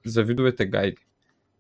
[0.05, 1.07] за видовете гайди.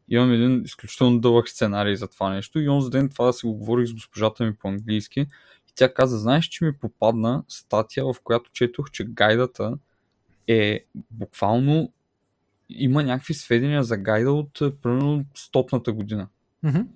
[0.09, 3.55] Имам един изключително дълъг сценарий за това нещо и онзи ден това да си го
[3.55, 5.27] говорих с госпожата ми по-английски
[5.74, 9.78] тя каза, знаеш, че ми попадна статия, в която четох, че гайдата
[10.49, 11.93] е буквално
[12.69, 16.28] има някакви сведения за гайда от примерно стопната година.
[16.65, 16.86] Mm-hmm.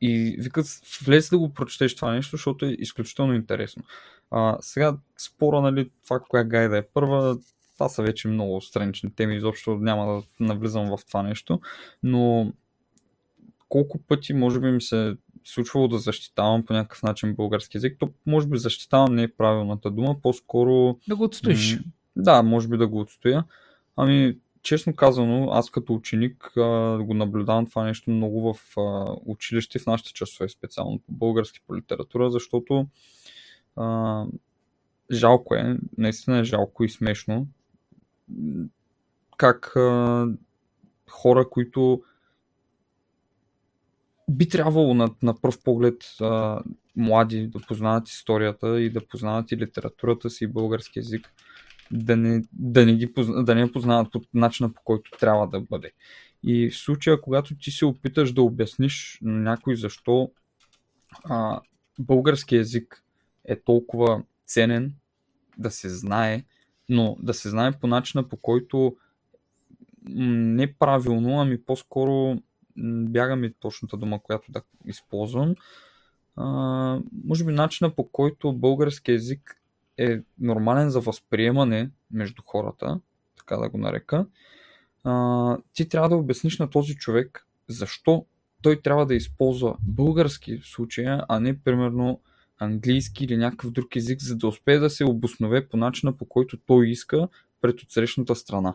[0.00, 0.66] И викат,
[1.06, 3.82] влез да го прочетеш това нещо, защото е изключително интересно.
[4.30, 7.38] А, сега спора, нали, това коя гайда е първа,
[7.74, 11.60] това са вече много странични теми, изобщо няма да навлизам в това нещо,
[12.02, 12.52] но
[13.68, 15.16] колко пъти може би ми се
[15.48, 19.90] случвало да защитавам по някакъв начин български язик, то може би защитавам не е правилната
[19.90, 20.98] дума, по-скоро...
[21.08, 21.76] Да го отстоиш.
[21.76, 21.82] М-
[22.16, 23.44] да, може би да го отстоя.
[23.96, 29.78] Ами, честно казано, аз като ученик а, го наблюдавам това нещо много в а, училище,
[29.78, 32.86] в нашите часове, специално по български по литература, защото
[33.76, 34.24] а,
[35.12, 37.46] жалко е, наистина е жалко и смешно
[39.36, 40.26] как а,
[41.10, 42.02] хора, които
[44.28, 46.62] би трябвало на, на пръв поглед а,
[46.96, 51.32] млади да познават историята и да познават и литературата си и български язик,
[51.90, 55.92] да не, да не, ги, да не познават по начина по който трябва да бъде.
[56.42, 60.30] И в случая, когато ти се опиташ да обясниш на някой защо
[61.24, 61.60] а,
[61.98, 63.04] български язик
[63.44, 64.94] е толкова ценен
[65.58, 66.44] да се знае,
[66.88, 68.96] но да се знае по начина по който
[70.10, 72.38] не правилно, ами по-скоро
[72.84, 75.54] бяга ми точната дума, която да използвам.
[76.36, 76.46] А,
[77.24, 79.62] може би начина по който български язик
[79.96, 83.00] е нормален за възприемане между хората,
[83.36, 84.26] така да го нарека,
[85.04, 88.26] а, ти трябва да обясниш на този човек защо
[88.62, 92.20] той трябва да използва български в случая, а не примерно
[92.58, 96.56] английски или някакъв друг език, за да успее да се обоснове по начина по който
[96.66, 97.28] той иска
[97.60, 98.74] пред отсрещната страна.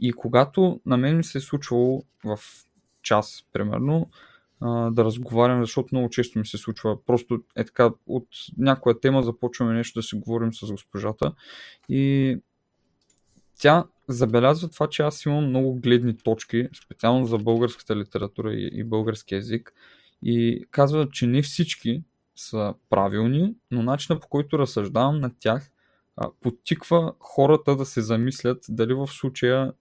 [0.00, 2.38] И когато на мен ми се е случвало в
[3.04, 4.10] час, примерно,
[4.90, 7.04] да разговарям, защото много често ми се случва.
[7.04, 8.28] Просто е така, от
[8.58, 11.32] някоя тема започваме нещо да си говорим с госпожата
[11.88, 12.36] и
[13.60, 18.84] тя забелязва това, че аз имам много гледни точки, специално за българската литература и, и
[18.84, 19.72] български язик
[20.22, 22.02] и казва, че не всички
[22.36, 25.70] са правилни, но начинът по който разсъждавам на тях
[26.40, 29.72] подтиква хората да се замислят дали в случая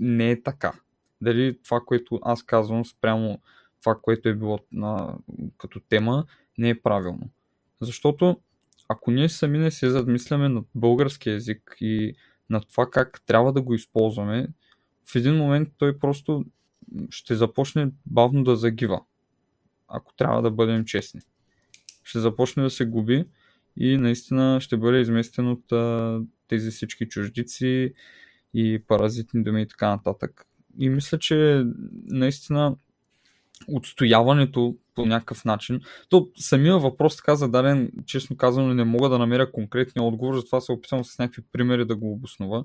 [0.00, 0.72] не е така.
[1.20, 3.38] Дали това, което аз казвам спрямо
[3.80, 5.18] това, което е било на,
[5.58, 6.24] като тема,
[6.58, 7.30] не е правилно.
[7.80, 8.40] Защото
[8.88, 12.14] ако ние сами не се задмисляме над български язик и
[12.50, 14.48] на това как трябва да го използваме,
[15.06, 16.44] в един момент той просто
[17.10, 19.00] ще започне бавно да загива.
[19.88, 21.20] Ако трябва да бъдем честни.
[22.04, 23.24] Ще започне да се губи
[23.76, 25.64] и наистина ще бъде изместен от
[26.48, 27.94] тези всички чуждици
[28.54, 30.46] и паразитни думи и така нататък.
[30.78, 31.64] И мисля, че
[32.06, 32.76] наистина
[33.68, 35.80] отстояването по някакъв начин.
[36.08, 40.72] То самия въпрос така зададен, честно казано, не мога да намеря конкретния отговор, затова се
[40.72, 42.64] опитвам с някакви примери да го обоснова.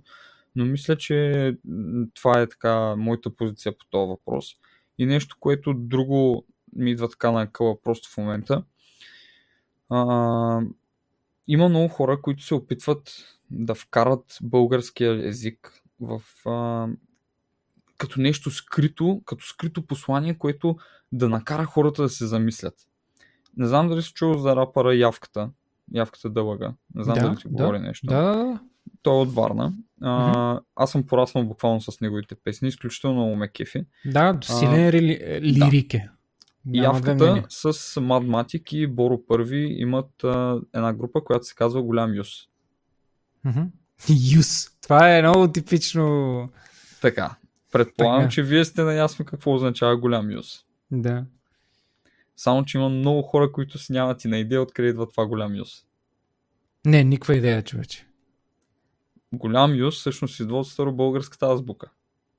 [0.56, 1.58] Но мисля, че
[2.14, 4.46] това е така моята позиция по този въпрос.
[4.98, 6.46] И нещо, което друго
[6.76, 8.64] ми идва така на къла просто в момента.
[9.90, 10.62] А,
[11.48, 13.16] има много хора, които се опитват
[13.52, 16.88] да вкарат българския език в а,
[17.98, 20.78] като нещо скрито, като скрито послание, което
[21.12, 22.74] да накара хората да се замислят.
[23.58, 25.50] Не знам дали си чул за рапъра Явката.
[25.94, 26.74] Явката дълъга.
[26.96, 27.50] Не знам Да, дали ти да.
[27.50, 28.08] говори нещо.
[28.08, 28.60] Да, да, да.
[29.02, 29.74] Той е от Варна.
[30.02, 30.60] А.
[30.76, 32.68] Аз съм пораснал буквално с неговите песни.
[32.68, 33.86] Изключително много ме кефи.
[34.06, 35.40] Да, силен рели...
[35.42, 36.10] лирик е.
[36.66, 37.46] Няма две Явката мнения.
[37.50, 42.30] с Мадматик и Боро Първи имат а, една група, която се казва Голям Юс.
[44.36, 44.68] Юс.
[44.82, 46.50] Това е много типично.
[47.02, 47.36] Така.
[47.76, 48.32] Предполагам, Така.
[48.32, 50.66] че вие сте наясно какво означава Голям Юс.
[50.92, 51.26] Да.
[52.36, 55.56] Само, че има много хора, които си нямат и на идея откъде идва това голям
[55.56, 55.86] юз.
[56.86, 58.08] Не, никаква идея, човече.
[59.34, 61.90] Голям юз всъщност идва от старобългарската азбука.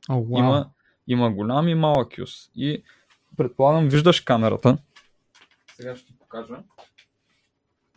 [0.08, 0.38] О, вау.
[0.38, 0.70] Има,
[1.06, 2.50] има голям и малък юз.
[2.54, 2.82] И
[3.36, 4.78] предполагам, виждаш камерата.
[5.76, 6.56] Сега ще ти покажа.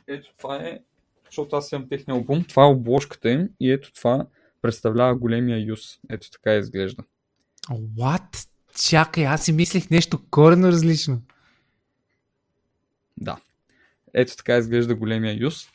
[0.07, 0.79] Ето това е,
[1.25, 4.25] защото аз имам техния албум, това е обложката им и ето това
[4.61, 5.99] представлява големия юз.
[6.09, 7.03] Ето така изглежда.
[7.69, 8.47] What?
[8.89, 11.21] Чакай, аз си мислех нещо коренно различно.
[13.17, 13.37] Да.
[14.13, 15.67] Ето така изглежда големия юз.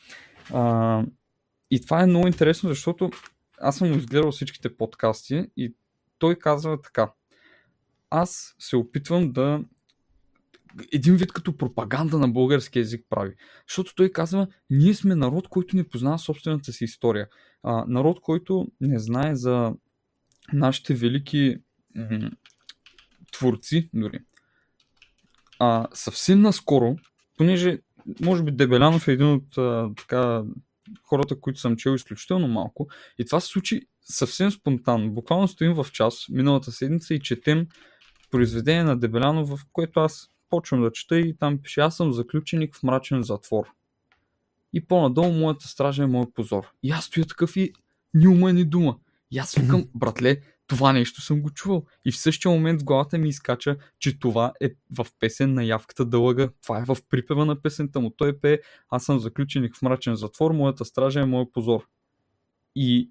[0.53, 1.05] А,
[1.71, 3.11] и това е много интересно, защото
[3.61, 5.75] аз съм изгледал всичките подкасти и
[6.19, 7.13] той казва така.
[8.11, 9.65] Аз се опитвам да
[10.93, 13.35] един вид като пропаганда на български язик прави.
[13.69, 17.29] Защото той казва, ние сме народ, който не познава собствената си история.
[17.63, 19.73] А, народ, който не знае за
[20.53, 21.57] нашите велики
[23.33, 24.19] творци дори.
[25.59, 26.97] А, съвсем наскоро,
[27.37, 27.79] понеже
[28.21, 30.43] може би Дебелянов е един от а, така,
[31.03, 32.89] хората, които съм чел изключително малко.
[33.19, 35.11] И това се случи съвсем спонтанно.
[35.11, 37.67] Буквално стоим в час миналата седмица и четем
[38.31, 42.77] произведение на Дебелянов, в което аз почвам да чета и там пише аз съм заключеник
[42.77, 43.65] в мрачен затвор.
[44.73, 46.65] И по-надолу моята стража е моят позор.
[46.83, 47.73] И аз стоя такъв и
[48.15, 48.97] ни ума, ни дума.
[49.35, 51.85] И аз викам, братле, това нещо съм го чувал.
[52.05, 56.05] И в същия момент в главата ми изкача, че това е в песен на явката
[56.05, 56.49] дълъга.
[56.63, 58.11] Това е в припева на песента му.
[58.11, 58.59] Той пее,
[58.89, 61.89] аз съм заключеник в мрачен затвор, моята стража е моят позор.
[62.77, 63.11] И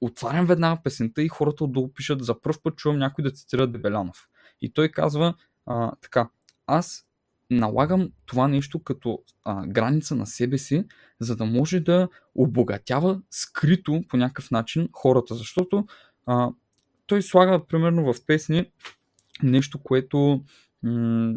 [0.00, 4.28] отварям веднага песента и хората отдолу пишат, за първ път чувам някой да цитира Дебелянов.
[4.60, 5.34] И той казва
[5.66, 6.28] а, така,
[6.66, 7.04] аз
[7.50, 10.84] налагам това нещо като а, граница на себе си,
[11.20, 15.86] за да може да обогатява скрито по някакъв начин хората, защото
[16.26, 16.50] а,
[17.06, 18.70] той слага примерно в песни
[19.42, 20.44] нещо, което
[20.82, 21.34] м-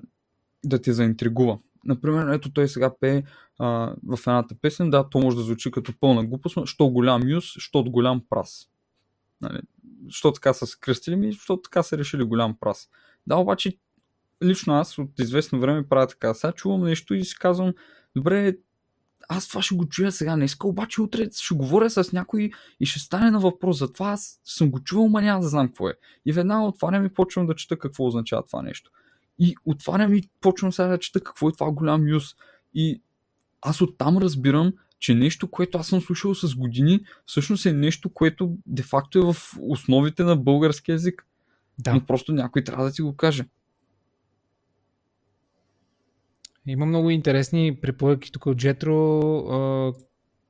[0.65, 1.60] да те заинтригува.
[1.85, 3.23] Например, ето той сега пее
[3.60, 7.45] а, в едната песен, да, то може да звучи като пълна глупост, що голям юз,
[7.45, 8.69] що голям прас.
[9.41, 9.60] Нали?
[10.10, 12.90] Що така са се кръстили ми, защото така са решили голям прас.
[13.27, 13.77] Да, обаче
[14.44, 16.34] лично аз от известно време правя така.
[16.34, 17.74] Сега чувам нещо и си казвам,
[18.15, 18.56] добре,
[19.30, 22.99] аз това ще го чуя сега днеска, обаче утре ще говоря с някой и ще
[22.99, 23.80] стане на въпрос.
[23.80, 25.94] Затова аз съм го чувал, ма няма да знам какво е.
[26.26, 28.91] И веднага отварям и почвам да чета какво означава това нещо.
[29.40, 32.36] И отварям и почвам сега да чета какво е това голям юз.
[32.74, 33.02] И
[33.61, 38.57] аз оттам разбирам, че нещо, което аз съм слушал с години, всъщност е нещо, което
[38.65, 41.26] де-факто е в основите на български язик.
[41.80, 41.94] Да.
[41.94, 43.45] Но просто някой трябва да ти го каже.
[46.68, 49.22] Има много интересни препоръки тук от Джетро,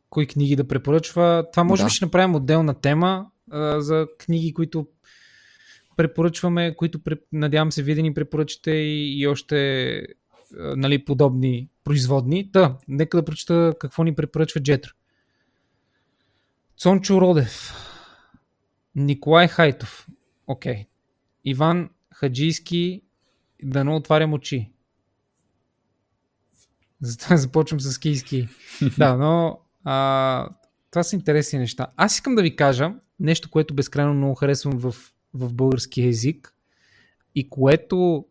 [0.10, 1.46] кои книги да препоръчва.
[1.52, 1.86] Това може Да.
[1.86, 4.88] би ще направим отделна тема а, за книги, които
[5.98, 7.00] препоръчваме, които
[7.32, 10.06] надявам се вие да ни препоръчате и, и още а,
[10.76, 12.52] нали, подобни производни.
[12.52, 14.92] Та, нека да прочета какво ни препоръчва Джетро.
[16.78, 17.74] Цончо Родев,
[18.96, 20.08] Николай Хайтов,
[20.48, 20.86] окей,
[21.46, 23.02] Иван Хаджийски,
[23.64, 24.73] да не отварям очи.
[27.04, 28.48] Затова започвам с кийски.
[28.98, 30.50] да, но а,
[30.92, 31.88] това са интересни неща.
[31.98, 34.96] Аз искам да ви кажа нещо, което безкрайно много харесвам в,
[35.34, 36.54] в български език
[37.36, 38.26] и което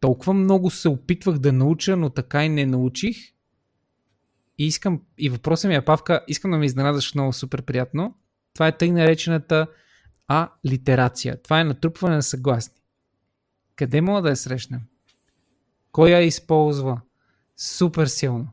[0.00, 3.16] толкова много се опитвах да науча, но така и не научих.
[4.58, 8.14] И искам, и въпросът ми е, Павка, искам да ме изненадаш много супер приятно.
[8.54, 9.66] Това е тъй наречената
[10.28, 11.42] а литерация.
[11.42, 12.80] Това е натрупване на съгласни.
[13.76, 14.80] Къде мога да я срещнем?
[15.92, 17.00] Кой я използва?
[17.58, 18.48] Супер силно.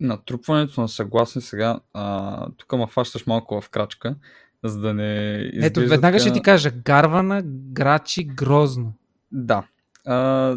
[0.00, 4.16] Натрупването на съгласни сега, а, тук ме фащаш малко в крачка,
[4.64, 6.70] за да не изглежда Ето, веднага ще ти кажа.
[6.70, 8.92] Гарвана, Грачи, Грозно.
[9.32, 9.66] Да.
[10.06, 10.56] А,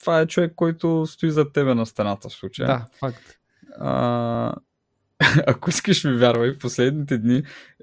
[0.00, 2.66] това е човек, който стои зад тебе на стената в случая.
[2.66, 3.38] Да, факт.
[3.78, 4.54] А,
[5.46, 7.42] ако искаш ми вярвай, последните дни,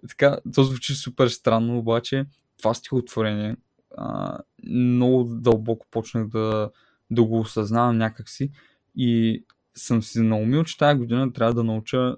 [0.09, 2.25] така, то звучи супер странно, обаче
[2.57, 3.55] това стихотворение
[3.97, 6.69] а, много дълбоко почнах да,
[7.13, 8.51] да го осъзнавам някакси
[8.95, 9.43] и
[9.75, 12.15] съм си наумил, че тази година трябва да науча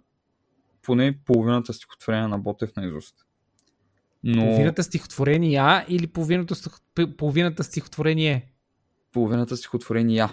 [0.81, 3.15] поне половината стихотворение на Ботев на изуст.
[4.23, 8.51] Но Половината стихотворение А или половината, стих- половината стихотворение
[9.11, 10.27] половината стихотворение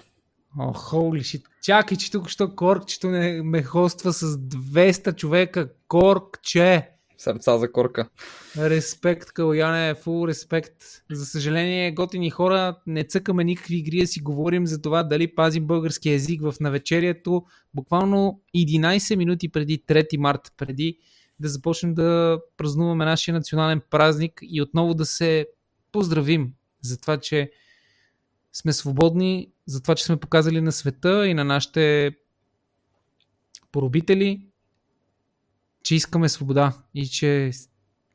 [0.59, 1.45] О, холи shit.
[1.63, 5.69] Чакай, че тук що Коркчето не ме хоства с 200 човека.
[5.89, 6.92] Коркче!
[7.19, 8.09] Сърца за корка.
[8.57, 10.75] Респект, Каляне, фул респект.
[11.11, 15.67] За съжаление, готини хора, не цъкаме никакви игри да си говорим за това дали пазим
[15.67, 17.45] български язик в навечерието.
[17.75, 20.99] Буквално 11 минути преди 3 март, преди
[21.41, 25.47] да започнем да празнуваме нашия национален празник и отново да се
[25.93, 26.53] поздравим
[26.83, 27.51] за това, че
[28.53, 32.13] сме свободни, за това, че сме показали на света и на нашите
[33.73, 34.47] поробители,
[35.83, 37.51] че искаме свобода и че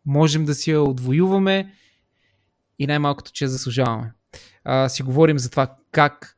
[0.06, 1.74] можем да си я отвоюваме
[2.80, 4.14] и най-малкото, че я заслужаваме.
[4.64, 6.38] А, си говорим за това как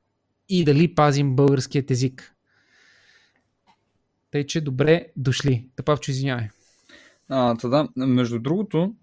[0.50, 2.36] и дали пазим българският език.
[4.32, 5.70] Тъй, че добре дошли.
[5.76, 6.50] Тъпавчо, извинявай.
[7.30, 8.96] А, та да, между другото,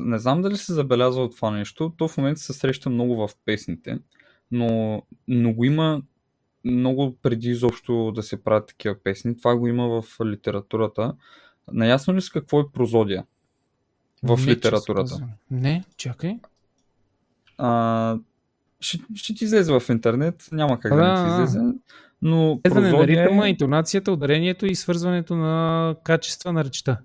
[0.00, 3.30] не знам дали се забелязва от това нещо, то в момента се среща много в
[3.44, 3.98] песните,
[4.50, 6.02] но, но го има
[6.64, 9.38] много преди изобщо да се правят такива песни.
[9.38, 11.14] Това го има в литературата.
[11.72, 13.24] Наясно ли си какво е прозодия?
[14.22, 15.10] В Не, литературата.
[15.10, 15.28] казано.
[15.50, 16.38] Не, чакай.
[17.58, 18.18] А,
[18.80, 21.72] ще, ще ти излезе в интернет, няма как да, Да, не ти излезе,
[22.22, 23.50] но Следване на прозодия ритъма, е...
[23.50, 26.98] интонацията, ударението и свързването на качества на речта.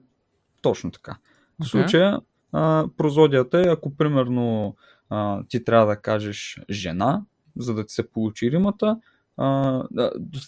[0.62, 1.18] Точно така.
[1.60, 1.68] В Окей.
[1.68, 2.20] случая
[2.52, 4.76] а, прозодията е, ако примерно
[5.10, 7.22] а, ти трябва да кажеш жена,
[7.58, 8.98] за да ти се получи римата,
[9.38, 9.84] а,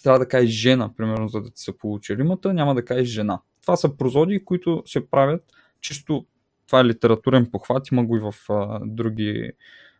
[0.02, 3.40] трябва да кажеш жена, примерно, за да ти се получи римата, няма да кажеш жена.
[3.62, 5.44] Това са прозодии, които се правят
[5.80, 6.26] чисто,
[6.66, 9.52] това е литературен похват, има го и в а, други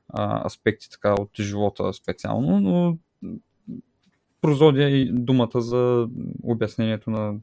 [0.09, 2.99] а, аспекти така, от живота специално, но
[4.41, 6.09] прозодия и думата за
[6.43, 7.35] обяснението на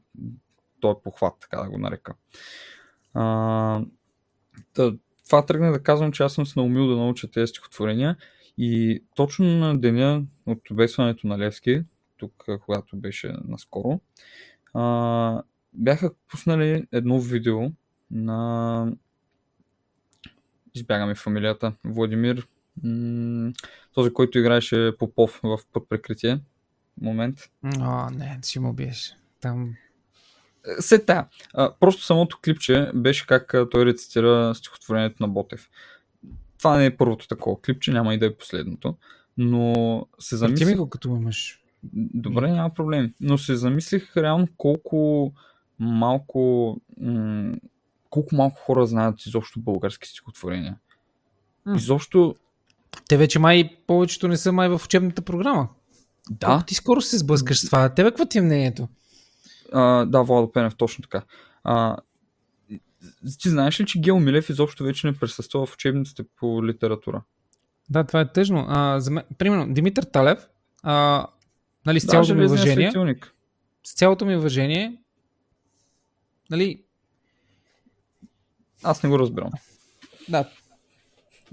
[0.80, 2.14] този похват, така да го нарека.
[3.14, 3.82] А,
[5.26, 8.16] това тръгна да казвам, че аз съм се наумил да науча тези стихотворения
[8.58, 11.82] и точно на деня от обесването на Левски,
[12.16, 14.00] тук когато беше наскоро,
[14.74, 15.42] а,
[15.72, 17.60] бяха пуснали едно видео
[18.10, 18.92] на
[20.74, 22.46] избягаме фамилията Владимир
[22.84, 23.52] м-
[23.92, 26.40] този, който играеше Попов в под прикритие
[27.00, 27.38] момент.
[27.80, 29.16] О, не, ще му биеш.
[29.40, 29.74] Там
[30.80, 31.26] Се тая.
[31.54, 35.70] А, Просто самото клипче беше как той рецитира стихотворението на Ботев.
[36.58, 38.96] Това не е първото такова клипче, няма и да е последното.
[39.38, 39.74] Но
[40.18, 40.76] се Върти ми замислих...
[40.76, 41.60] го като имаш.
[42.14, 43.12] Добре, няма проблем.
[43.20, 45.32] Но се замислих реално колко
[45.78, 46.76] малко...
[47.00, 47.54] М-
[48.10, 50.78] колко малко хора знаят изобщо български стихотворения.
[51.66, 51.76] М.
[51.76, 52.34] Изобщо
[53.08, 55.68] Те вече май повечето не са май в учебната програма.
[56.30, 56.64] Да.
[56.66, 57.88] Ти скоро се сблъскаш с това.
[57.88, 58.88] Тебе какво ти е мнението?
[59.72, 61.22] А, да, Владо Пенев, точно така.
[61.64, 61.96] А,
[63.40, 67.22] ти знаеш ли, че Гео Милев изобщо вече не присъства в учебниците по литература?
[67.90, 68.66] Да, това е тъжно.
[68.68, 70.48] А, за мен, примерно, Димитър Талев,
[70.82, 71.26] а,
[71.86, 73.32] нали, с Да, цялото ми железният уважение, светилник.
[73.84, 74.96] с цялото ми уважение,
[76.50, 76.82] нали,
[78.82, 79.50] Аз не го разбирам.
[80.28, 80.50] да.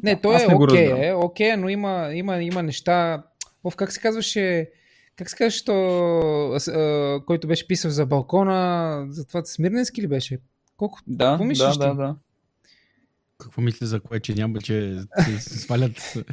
[0.03, 1.01] Не, той Аз е го окей, разбирам.
[1.39, 3.23] е, е, но има, има, има неща.
[3.63, 4.69] Ов, как се казваше,
[5.15, 5.73] как се казваше, то,
[6.53, 10.39] а, който беше писал за балкона, за това Смирненски ли беше?
[10.77, 10.99] Колко?
[11.07, 11.79] Да, Какво мислиш да, ти?
[11.79, 12.15] да, да.
[13.37, 14.99] Какво мисля за кое, че няма, че
[15.39, 16.13] се свалят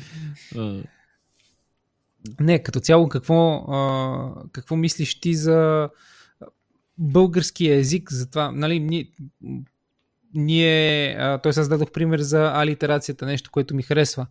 [2.41, 5.89] Не, като цяло, какво, а, какво мислиш ти за
[6.99, 9.11] българския език, за това, нали, ние,
[10.35, 14.27] ние а, той създадох пример за алитерацията, нещо, което ми харесва.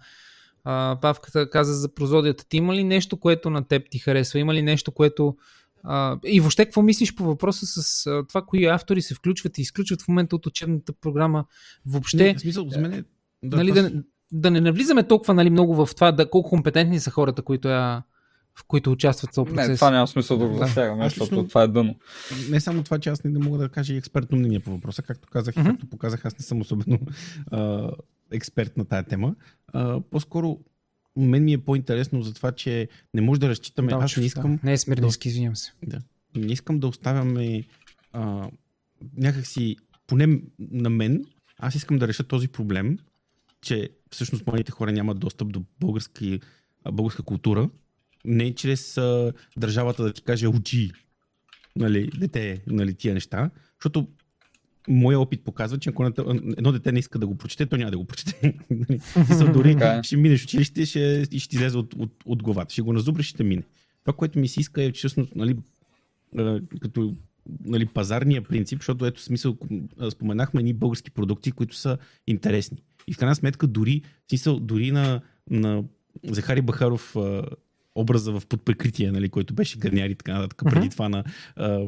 [0.63, 2.45] А, Павката каза за прозодията.
[2.45, 4.39] Ти има ли нещо, което на теб ти харесва?
[4.39, 5.27] Има ли нещо, което...
[5.27, 5.39] А,
[6.25, 10.01] и въобще, какво мислиш по въпроса с а, това, кои автори се включват и изключват
[10.01, 11.45] в момента от учебната програма?
[11.85, 13.03] Въобще, Не, в смисъл, за мен е...
[13.43, 16.99] Да, нали, това да, да не навлизаме толкова нали, много в това, да, колко компетентни
[16.99, 18.03] са хората, които, я,
[18.55, 19.69] в които участват в този процес.
[19.69, 20.67] Не, това няма смисъл да го Да.
[20.67, 21.95] засягаме, Аз защото лично- това е дъно.
[22.49, 25.01] не само това, че аз не, не мога да кажа и експертно мнение по въпроса,
[25.01, 25.69] както казах и Мгм.
[25.69, 26.99] както показах, аз не съм особено
[27.51, 27.91] а,
[28.31, 29.35] експерт на тая тема.
[29.67, 30.59] А, по-скоро
[31.19, 33.91] мен ми е по-интересно за това, че не може да разчитаме.
[33.93, 34.59] аз Далчев, не искам, Да.
[34.63, 35.73] Не е Смирненски, извинявам се.
[36.35, 37.63] не искам да оставяме
[38.13, 38.49] а,
[39.17, 39.75] някакси,
[40.07, 41.25] поне на мен,
[41.57, 42.97] аз искам да реша този проблем,
[43.61, 46.39] че всъщност младите хора нямат достъп до български,
[46.91, 47.69] българска култура,
[48.25, 50.91] не чрез а, държавата да ти каже учи,
[51.75, 54.07] нали, дете, нали, тия неща, защото
[54.89, 56.05] моя опит показва, че ако
[56.57, 58.53] едно дете не иска да го прочете, то няма да го прочете.
[58.69, 58.99] Нали?
[59.53, 60.03] Дори Така е.
[60.03, 62.73] ще минеш училище ще, и ще излезе от, от, от главата.
[62.73, 63.63] Ще го назубриш и ще мине.
[64.03, 65.57] Това, което ми се иска е, всъщност, нали,
[66.79, 67.15] като
[67.65, 69.57] нали, пазарния принцип, защото ето смисъл,
[70.11, 71.97] споменахме едни български продукти, които са
[72.27, 72.77] интересни.
[73.07, 75.83] И в крайна сметка дори, смисъл, дори на, на
[76.23, 77.15] Захари Бахаров
[77.95, 81.23] образа в подприкритие, нали, който беше гърняр и така нататък, преди това на
[81.55, 81.87] а,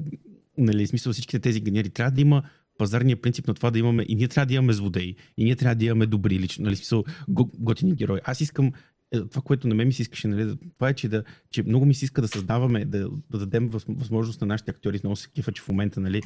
[0.57, 1.89] нали, смисъл всичките тези гърняри.
[1.89, 2.43] Трябва да има
[2.81, 5.75] пазарния принцип на това да имаме и ние трябва да имаме злодеи, и ние трябва
[5.75, 8.19] да имаме добри лично, нали, смисъл, го- готини герои.
[8.23, 8.71] Аз искам
[9.11, 11.85] е, това, което на мен ми се искаше, нали, това е, че, да, че много
[11.85, 15.29] ми се иска да създаваме, да, да дадем въз- възможност на нашите актьори, много се
[15.29, 16.21] кифа, че в момента нали,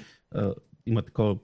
[0.86, 1.38] има такова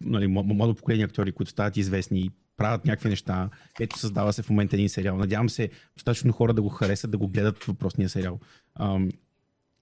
[0.00, 3.50] нали, младо поколение актьори, които стават известни и правят някакви неща.
[3.80, 5.16] Ето създава се в момента един сериал.
[5.16, 8.40] Надявам се достатъчно хора да го харесат, да го гледат въпросния сериал.
[8.80, 9.08] Ам,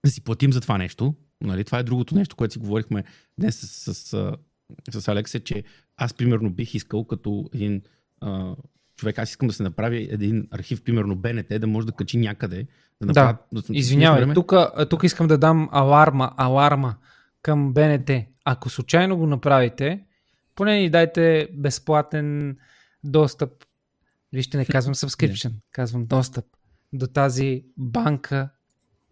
[0.04, 1.14] да си платим за това нещо.
[1.42, 1.64] Нали?
[1.64, 3.04] Това е другото нещо, което си говорихме
[3.38, 4.36] днес с, с,
[4.90, 5.64] с, Алекс, е, че
[5.96, 7.82] аз примерно бих искал като един
[8.20, 8.54] а,
[8.96, 12.66] човек, аз искам да се направи един архив, примерно БНТ, да може да качи някъде.
[13.00, 13.62] Да, направят, да.
[13.70, 14.52] Извинявай, време- тук,
[14.90, 16.94] тук искам да дам аларма, аларма
[17.42, 18.10] към БНТ.
[18.44, 20.04] Ако случайно го направите,
[20.54, 22.56] поне ни дайте безплатен
[23.04, 23.50] достъп.
[24.32, 26.44] Вижте, не казвам subscription, казвам достъп
[26.92, 28.48] до тази банка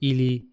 [0.02, 0.47] или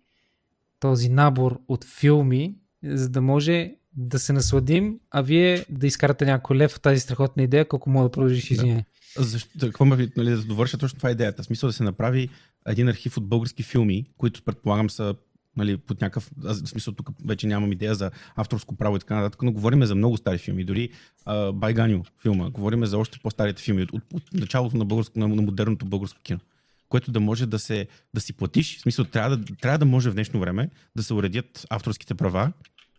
[0.80, 6.58] този набор от филми, за да може да се насладим, а вие да изкарате някой
[6.58, 8.84] лев от тази страхотна идея, колко мога да продължиш, извиняй.
[9.18, 11.44] Защо, какво ме, нали, да довърша точно това е идеята.
[11.44, 12.30] В смисъл да се направи
[12.68, 15.16] един архив от български филми, които предполагам са
[15.58, 19.16] нали, под някакъв, аз, в смисъл тук вече нямам идея за авторско право и така
[19.16, 20.64] нататък, но говорим за много стари филми.
[20.64, 20.90] Дори
[21.26, 25.28] а, Байганю филма, говорим за още по-старите филми, от, от, от началото на, българско, на,
[25.28, 26.40] на модерното българско кино
[26.90, 28.78] което да може да, се, да си платиш.
[28.78, 32.52] В смисъл, трябва да, трябва да може в днешно време да се уредят авторските права,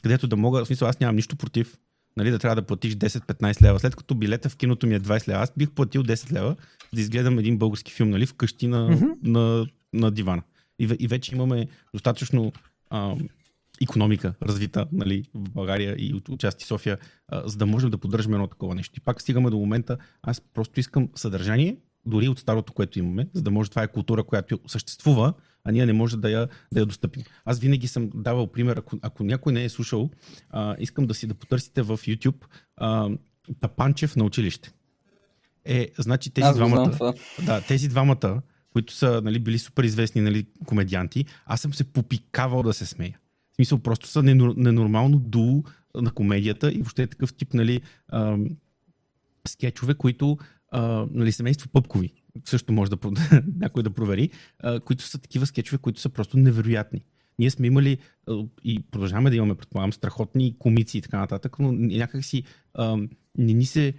[0.02, 1.78] където да мога, в смисъл, аз нямам нищо против,
[2.16, 3.80] нали, да трябва да платиш 10-15 лева.
[3.80, 6.56] След като билета в киното ми е 20 лева, аз бих платил 10 лева
[6.94, 9.06] да изгледам един български филм, нали, вкъщи на, Мгм.
[9.22, 10.42] на, на дивана.
[10.78, 12.52] И, и вече имаме достатъчно
[12.90, 13.16] а,
[13.82, 16.98] економика развита нали, в България и от участи София,
[17.28, 18.94] а, за да можем да поддържаме едно такова нещо.
[18.96, 21.76] И пак стигаме до момента, аз просто искам съдържание,
[22.08, 25.86] дори от старото, което имаме, за да може това е култура, която съществува, а ние
[25.86, 27.22] не може да я, да я достъпим.
[27.44, 30.10] Аз винаги съм давал пример, ако, ако някой не е слушал,
[30.50, 32.44] а, искам да си да потърсите в YouTube
[32.76, 33.10] а,
[33.60, 34.72] Тапанчев на училище.
[35.64, 37.14] Е, значи тези Аз двамата,
[37.46, 42.62] да, тези двамата, които са нали, били супер известни нали, комедианти, аз съм се попикавал
[42.62, 43.18] да се смея.
[43.52, 45.62] В смисъл, просто са ненор- ненормално дуо
[45.94, 47.80] на комедията и въобще е такъв тип нали,
[48.12, 48.46] ам,
[49.48, 50.38] скетчове, които
[50.70, 52.12] а, нали, семейство Пъпкови
[52.44, 52.98] също може да
[53.60, 57.00] някой да провери, а, които са такива скетчове, които са просто невероятни.
[57.38, 58.34] Ние сме имали а,
[58.64, 62.42] и продължаваме да имаме, предполагам, страхотни комици и така нататък, но някак си
[62.74, 62.96] а,
[63.38, 63.94] не ни се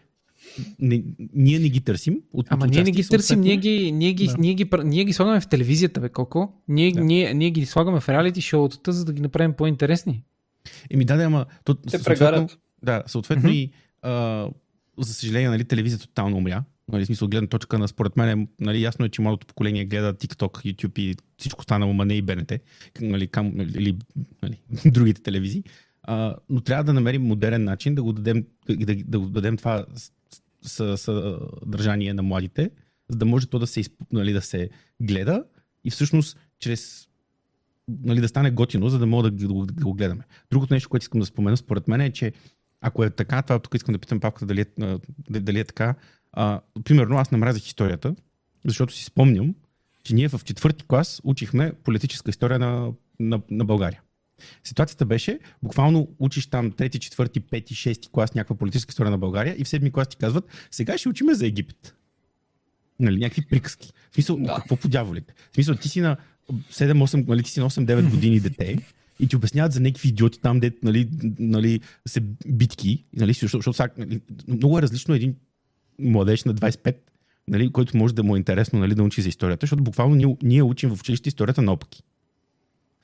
[0.80, 2.22] не, ние не ги търсим.
[2.34, 4.36] От Ама ние не ги търсим, ние ги, ние, ги, Да.
[4.38, 6.54] ние, ги, ние ги слагаме в телевизията, бе, колко?
[6.68, 7.04] Ние, Да.
[7.04, 10.24] ние, ние ги слагаме в реалити шоутата, за да ги направим по-интересни.
[10.90, 11.46] Еми да, да, ама...
[11.64, 12.60] То, Те съответно- прегарят.
[12.84, 13.54] Да, съответно Мгм.
[13.54, 13.72] и
[14.02, 14.48] а,
[15.04, 16.64] за съжаление, нали, телевизията тотално умря.
[16.92, 20.74] Нали, смисъл, гледна точка на, според мен, нали, ясно е, че младото поколение гледа TikTok,
[20.74, 22.52] YouTube и всичко останало, ма не и БНТ,
[23.02, 23.98] нали, кам, или
[24.44, 25.64] нали, другите телевизии.
[26.04, 29.86] А, но трябва да намерим модерен начин да го дадем, да, да, да дадем това
[30.62, 32.72] съдържание на младите,
[33.10, 34.70] за да може то да се, нали, да се
[35.02, 35.44] гледа
[35.84, 37.10] и всъщност чрез
[38.04, 40.24] нали, да стане готино, за да мога да, го- да го гледаме.
[40.52, 42.34] Другото нещо, което искам да спомена, според мен е, че
[42.82, 44.66] ако е така, това тук искам да питам папката дали е,
[45.30, 45.96] дали е така.
[46.32, 48.16] А, примерно аз намразих историята,
[48.66, 49.56] защото си спомням,
[50.04, 54.02] че ние в четвърти клас учихме политическа история на, на, на България.
[54.64, 59.56] Ситуацията беше, буквално учиш там трети, четвърти, пети, шести клас някаква политическа история на България
[59.58, 61.96] и в седми клас ти казват, сега ще учиме за Египет.
[63.00, 63.92] Нали, някакви приказки.
[64.12, 64.56] В смисъл, Да.
[64.56, 65.34] какво по дяволите?
[65.52, 66.18] В смисъл, ти си на
[66.52, 68.78] 7-8, нали, ти си на 8-9 години дете
[69.20, 71.10] и ти обясняват за някакви идиоти там, де нали,
[71.40, 75.36] нали, се битки, нали, защото, сега, нали, много е различно един
[76.00, 76.96] младеж на 25,
[77.48, 80.38] нали, който може да му е интересно нали, да учи за историята, защото буквално ние,
[80.44, 82.04] ние учим в училище историята наопаки.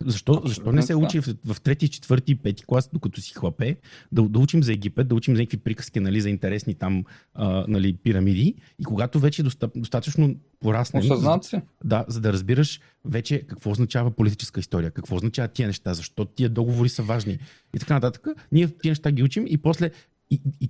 [0.03, 3.77] Защо, защо не се учи в, в трети, четвърти пети клас, докато си хлапе,
[4.11, 7.03] да, да учим за Египет, да учим за някакви приказки нали, за интересни там
[7.33, 11.03] а, нали, пирамиди и когато вече доста, достатъчно пораснем,
[11.43, 11.61] си.
[11.83, 16.49] да, за да разбираш вече какво означава политическа история, какво означава тия неща, защо тия
[16.49, 17.39] договори са важни
[17.75, 18.27] и така нататък.
[18.51, 19.91] Ние тия неща ги учим и после
[20.31, 20.69] и, и,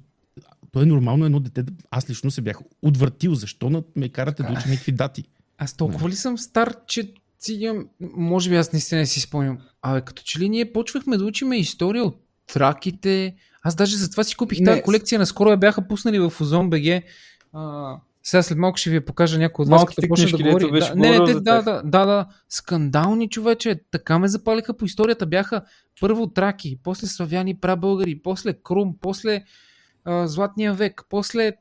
[0.71, 1.63] то е нормално едно дете.
[1.91, 3.35] Аз лично се бях отвъртил.
[3.35, 5.23] Защо на- ме карате да уча някакви дати?
[5.57, 7.13] Аз толкова ли съм стар, че
[7.45, 7.87] си имам...
[8.15, 9.57] Може би аз наистина не си спомням.
[9.81, 12.17] Абе, като че ли ние почвахме да учиме история от
[12.53, 13.35] траките.
[13.63, 15.19] Аз даже затова си купих тази колекция.
[15.19, 17.03] Наскоро я бяха пуснали в Озон БГ.
[17.53, 20.79] А, сега след малко ще ви покажа някой от вас, като почне да говори.
[20.79, 22.25] Да, не, не, те, да, да, да, да.
[22.49, 23.79] Скандални човече.
[23.91, 25.25] Така ме запалиха по историята.
[25.25, 25.61] Бяха
[26.01, 29.43] първо траки, после славяни, прабългари, после Крум, после
[30.05, 31.53] а, Златния век, после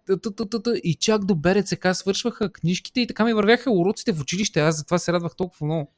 [0.85, 4.61] и чак до БРЦК свършваха книжките и така ми вървяха уроците в училище.
[4.61, 5.93] Аз затова се радвах толкова много.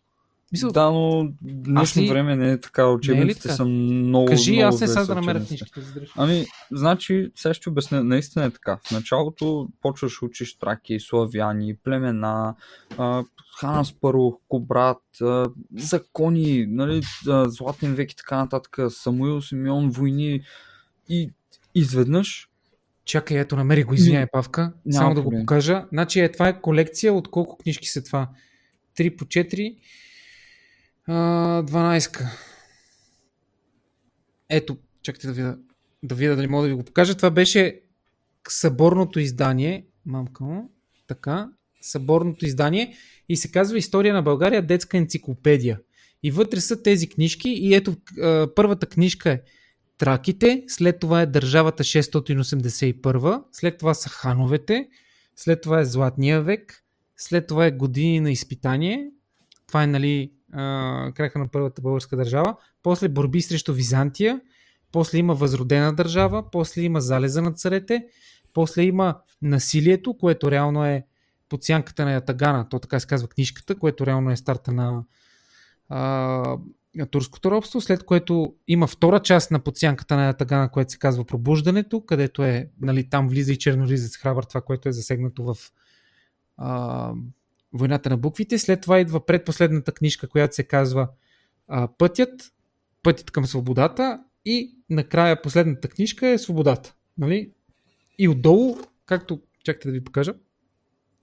[0.52, 2.86] Мисъл, Да, но днешно ли- време не е така.
[2.86, 3.54] Учебниците така?
[3.54, 4.26] са много.
[4.26, 5.80] кажи, много аз не сега да намеря книжките.
[6.16, 8.78] Ами, значи, сега ще обясня, наистина е така.
[8.84, 12.54] В началото почваш учиш траки, славяни, племена,
[12.98, 13.24] а,
[13.60, 15.02] Хан Аспарух, Кобрат,
[15.76, 17.02] закони, нали,
[17.46, 20.40] Златен век и така нататък, Самуил Симеон, войни
[21.08, 21.30] и
[21.78, 22.48] изведнъж
[23.06, 24.72] Чакай, ето, намери го, извиняй, Павка.
[24.86, 25.84] Няма Само да го покажа.
[25.92, 28.30] Значи, е, това е колекция от колко книжки са това?
[28.98, 29.76] 3 по 4.
[31.06, 32.28] А, 12.
[34.48, 35.58] Ето, чакайте да видя,
[36.02, 37.16] да видя дали мога да ви го покажа.
[37.16, 37.80] Това беше
[38.48, 39.86] съборното издание.
[40.06, 40.70] Мамка му.
[41.06, 41.48] Така.
[41.80, 42.96] Съборното издание.
[43.28, 45.80] И се казва История на България, детска енциклопедия.
[46.22, 47.48] И вътре са тези книжки.
[47.48, 47.96] И ето,
[48.54, 49.40] първата книжка е
[49.98, 54.88] Траките, след това е Държавата 681, след това са хановете,
[55.36, 56.84] след това е Златния век,
[57.16, 59.10] след това е Години на изпитание,
[59.66, 64.40] това е нали а, краха на първата българска държава, после Борби срещу Византия,
[64.92, 68.06] после има Възродена държава, после има Залеза на царете,
[68.52, 71.06] после има Насилието, което реално е
[71.48, 75.04] под сянката на Ятагана, то така се казва книжката, което реално е старта на
[75.88, 76.56] а,
[77.04, 82.00] турското робство, след което има втора част на подсянката на Ятагана, което се казва Пробуждането,
[82.00, 85.56] където е, нали, там влиза и черноризец храбър, това, което е засегнато в
[86.56, 87.12] а,
[87.72, 88.58] Войната на буквите.
[88.58, 91.08] След това идва предпоследната книжка, която се казва
[91.68, 92.52] а, Пътят,
[93.02, 96.94] Пътят към свободата и накрая последната книжка е Свободата.
[97.18, 97.50] Нали?
[98.18, 100.34] И отдолу, както, чакайте да ви покажа,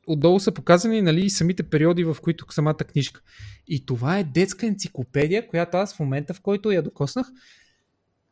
[0.07, 3.21] отдолу са показани нали, самите периоди, в които самата книжка.
[3.67, 7.27] И това е детска енциклопедия, която аз в момента, в който я докоснах,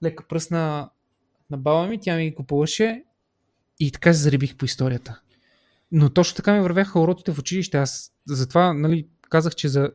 [0.04, 0.90] лека пръсна
[1.50, 3.04] на баба ми, тя ми ги купуваше
[3.80, 5.22] и така се зарибих по историята.
[5.92, 7.78] Но точно така ми вървяха уроките в училище.
[7.78, 9.92] Аз затова нали, казах, че за,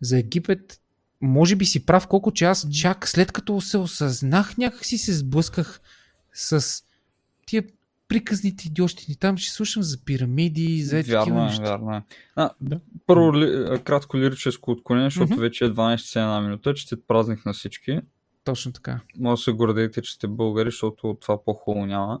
[0.00, 0.80] за Египет
[1.20, 5.14] може би си прав, колко че аз чак след като се осъзнах, някак си се
[5.14, 5.80] сблъсках
[6.32, 6.82] с
[7.46, 7.64] тия
[8.08, 9.16] приказните идиощини.
[9.16, 11.62] Там ще слушам за пирамиди, за такива Вярно е, неща.
[11.62, 12.02] вярно е.
[12.36, 12.80] А, Да.
[13.06, 15.40] Първо ли, кратко лирическо отклонение, защото Мгм.
[15.40, 16.74] вече е 12 часа една минута.
[16.74, 18.00] Честит празник на всички.
[18.44, 19.00] Точно така.
[19.18, 22.20] Може да се гордеете, че сте българи, защото от това по-хубаво няма.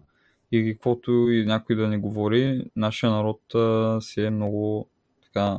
[0.52, 4.88] И каквото и някой да ни говори, нашия народ а, си е много
[5.24, 5.58] така...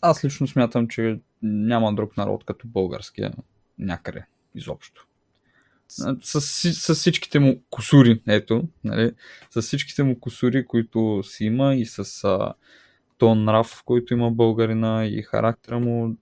[0.00, 3.32] Аз лично смятам, че няма друг народ като българския
[3.78, 4.24] някъде
[4.54, 5.06] изобщо.
[6.20, 6.40] С,
[6.72, 9.12] с всичките му косури, ето, нали,
[9.50, 12.52] с всичките му косури, които си има и с а,
[13.18, 16.16] тон нрав, който има българина и характера му,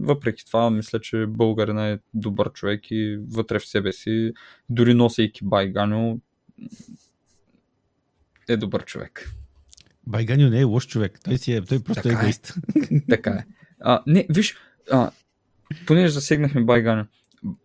[0.00, 4.32] въпреки това, мисля, че българина е добър човек и вътре в себе си,
[4.68, 6.20] дори носейки байганю,
[8.48, 9.30] е добър човек.
[10.06, 11.20] Байганю не е лош човек.
[11.24, 12.54] Той, си е, той просто така е егоист.
[12.92, 13.00] Е.
[13.10, 13.46] така е.
[13.80, 14.56] А, не, виж,
[14.90, 15.10] а,
[15.86, 17.04] понеже засегнахме Байганю,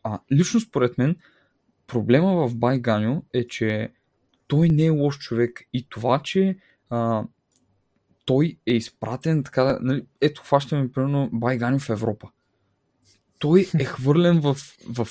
[0.03, 1.15] а, лично според мен,
[1.91, 3.89] проблема в Байганю е, че
[4.47, 6.57] той не е лош човек и това, че
[6.89, 7.23] а,
[8.26, 12.30] той е изпратен така, нали, ето хващаме примерно Байганю в Европа.
[13.39, 14.57] Той е хвърлен в,
[14.89, 15.07] в, в,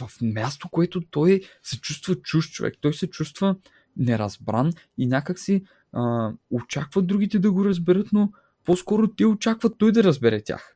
[0.00, 2.74] в място, което той се чувства чуж човек.
[2.80, 3.56] Той се чувства
[3.96, 8.32] неразбран и някакси а, очаква другите да го разберат, но
[8.64, 10.73] по-скоро те очакват той да разбере тях.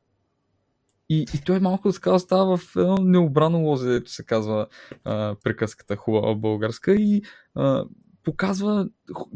[1.09, 4.67] И, и той малко така става в едно необрано лозе, ето се казва
[5.05, 7.23] а, приказката хубава българска и
[7.55, 7.85] а,
[8.25, 8.89] показва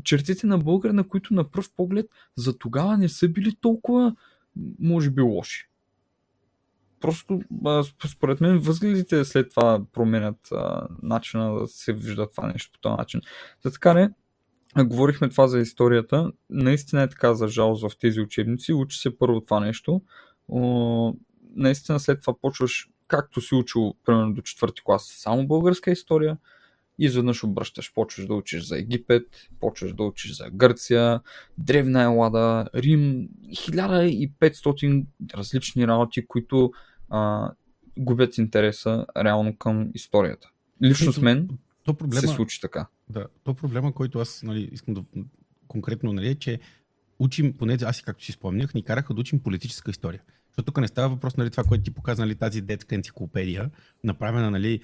[0.05, 4.17] чертите на българ, на които на пръв поглед за тогава не са били толкова,
[4.79, 5.69] може би, лоши.
[7.01, 7.41] Просто,
[8.11, 12.97] според мен, възгледите след това променят а, начина да се вижда това нещо по този
[12.97, 13.21] начин.
[13.65, 14.11] За така не,
[14.85, 16.33] говорихме това за историята.
[16.51, 18.73] Наистина е така за жалост в тези учебници.
[18.73, 20.03] Учи се първо това нещо.
[21.57, 26.37] Наистина след това почваш, както си учил, примерно до четвърти клас, само българска история.
[26.99, 29.27] И изведнъж обръщаш, почваш да учиш за Египет,
[29.61, 31.21] почваш да учиш за Гърция,
[31.59, 36.73] Древна Елада, Рим, 1500 различни работи, които
[37.11, 37.51] а,
[37.99, 40.51] губят интереса реално към историята.
[40.83, 41.49] Лично с мен
[41.85, 42.87] то проблема, се случи така.
[43.09, 45.05] Да, то проблема, който аз нали, искам да
[45.69, 46.61] конкретно нали, е, че
[47.19, 50.23] учим, поне аз както си спомнях, ни караха да учим политическа история.
[50.53, 53.71] Защото тук не става въпрос, нали, това, което ти показа, нали, тази детска енциклопедия,
[54.05, 54.81] направена, нали,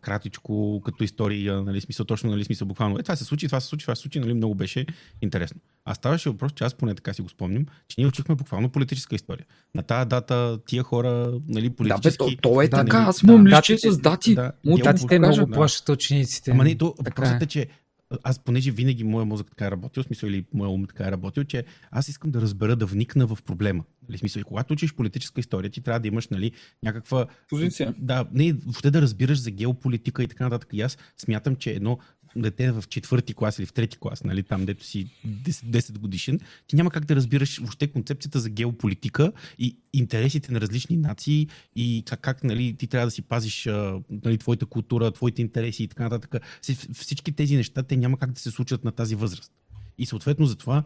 [0.00, 2.98] кратичко, като история, нали, смисъл, точно, нали, смисъл, буквално.
[2.98, 4.86] Е, това се случи, това се случи, това се случи, нали, много беше
[5.22, 5.60] интересно.
[5.84, 9.14] А ставаше въпрос, че аз поне така си го спомням, че ние учихме буквално политическа
[9.14, 9.46] история.
[9.74, 12.18] На тази дата тия хора, нали, политически...
[12.18, 14.34] Да, бе, то, то е да, така, нали, аз имам да, личи с дати.
[14.34, 16.50] Да, датите много плащат учениците.
[16.50, 17.66] Ама не, то, въпросът е, че
[18.22, 21.44] аз понеже винаги моя мозък така е работил, смисъл или моя ум така е работил,
[21.44, 23.84] че аз искам да разбера, да вникна в проблема.
[24.08, 26.52] Нали, смисъл, и когато учиш политическа история, ти трябва да имаш нали,
[26.82, 27.26] някаква...
[27.48, 27.94] Позиция.
[27.98, 30.68] Да, не, въобще да разбираш за геополитика и така нататък.
[30.72, 31.98] И аз смятам, че едно
[32.42, 36.40] дете в четвърти клас или в трети клас, нали, там дето си 10, 10 годишен,
[36.66, 42.02] ти няма как да разбираш въобще концепцията за геополитика и интересите на различни нации и
[42.06, 43.68] как, как нали, ти трябва да си пазиш
[44.24, 46.42] нали, твоята култура, твоите интереси и така нататък.
[46.92, 49.52] Всички тези неща, те няма как да се случат на тази възраст.
[49.98, 50.84] И съответно затова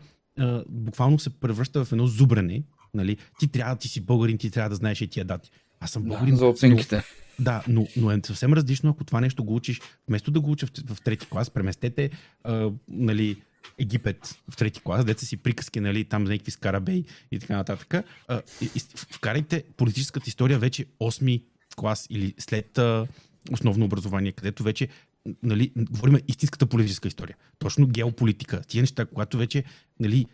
[0.68, 2.62] буквално се превръща в едно зубрене.
[2.94, 3.16] Нали?
[3.38, 5.50] Ти трябва, ти си българин, ти трябва да знаеш и тия дати.
[5.80, 6.34] Аз съм българин.
[6.34, 7.02] Да, за оценките.
[7.40, 10.66] Да, но, но е съвсем различно, ако това нещо го учиш, вместо да го уча
[10.66, 12.10] в, в трети клас, преместете
[12.44, 13.42] а, нали,
[13.78, 17.94] Египет в трети клас, деца си приказки, нали, там за някакви скарабей и така нататък.
[18.28, 21.42] А, и, и, вкарайте политическата история вече 8
[21.76, 23.06] клас или след а,
[23.52, 24.88] основно образование, където вече
[25.42, 27.36] нали, говорим истинската политическа история.
[27.58, 28.62] Точно геополитика.
[28.62, 29.64] Тия неща, когато вече
[30.00, 30.26] нали,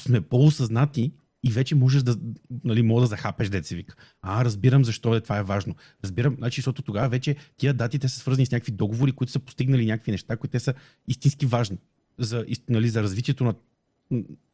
[0.00, 1.12] сме по-осъзнати
[1.44, 2.16] и вече можеш да,
[2.64, 3.94] нали, мога да захапеш деца вика.
[4.22, 5.74] А, разбирам защо е, това е важно.
[6.04, 9.86] Разбирам, значи, защото тогава вече тия датите са свързани с някакви договори, които са постигнали
[9.86, 10.74] някакви неща, които те са
[11.08, 11.78] истински важни
[12.18, 13.54] за, нали, за развитието на,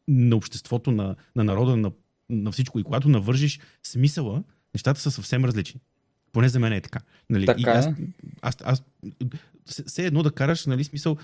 [0.07, 1.91] на обществото, на, на народа, на,
[2.29, 2.79] на всичко.
[2.79, 4.43] И когато навържиш смисъла,
[4.73, 5.81] нещата са съвсем различни.
[6.31, 6.99] Поне за мен е така.
[7.29, 7.45] Нали?
[7.45, 7.87] така и аз,
[8.41, 8.83] аз, аз, аз
[9.85, 11.17] все едно да караш, нали, смисъл,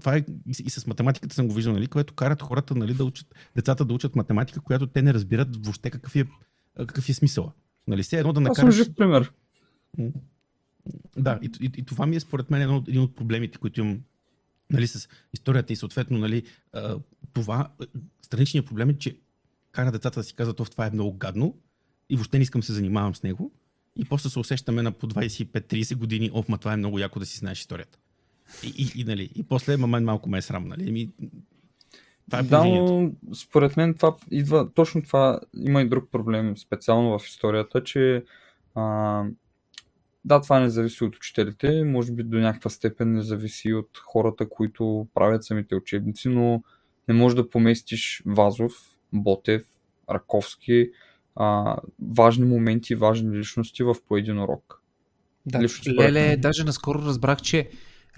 [0.00, 0.24] това е
[0.58, 3.94] и с математиката съм го виждал, нали, което карат хората, нали, да учат, децата да
[3.94, 6.24] учат математика, която те не разбират въобще какъв е,
[6.78, 7.52] какъв е смисъл.
[7.86, 8.68] Нали, все едно да накараш...
[8.68, 9.32] Аз съм жив пример.
[11.16, 14.00] Да, и, и, и, това ми е според мен едно, един от проблемите, които имам
[14.70, 16.42] нали, с историята и съответно нали,
[17.32, 17.70] това,
[18.22, 19.16] страничният проблем е, че
[19.72, 21.58] кара децата да си казват, това е много гадно
[22.10, 23.52] и въобще не искам да се занимавам с него
[23.98, 27.26] и после се усещаме на по 25-30 години, оф, ма това е много яко да
[27.26, 27.98] си знаеш историята.
[28.62, 30.92] И, и, и, нали, и после момент малко ме е срам, нали?
[30.92, 31.10] Ми,
[32.30, 37.18] това е да, но според мен това идва, точно това има и друг проблем, специално
[37.18, 38.24] в историята, че
[38.74, 39.24] а,
[40.24, 44.48] да, това не зависи от учителите, може би до някаква степен не зависи от хората,
[44.48, 46.62] които правят самите учебници, но
[47.08, 48.72] не можеш да поместиш Вазов,
[49.12, 49.66] Ботев,
[50.10, 50.90] Раковски,
[51.40, 51.76] а,
[52.08, 54.82] важни моменти, важни личности в по един урок.
[55.46, 57.68] Да, Лично, Леле, даже наскоро разбрах, че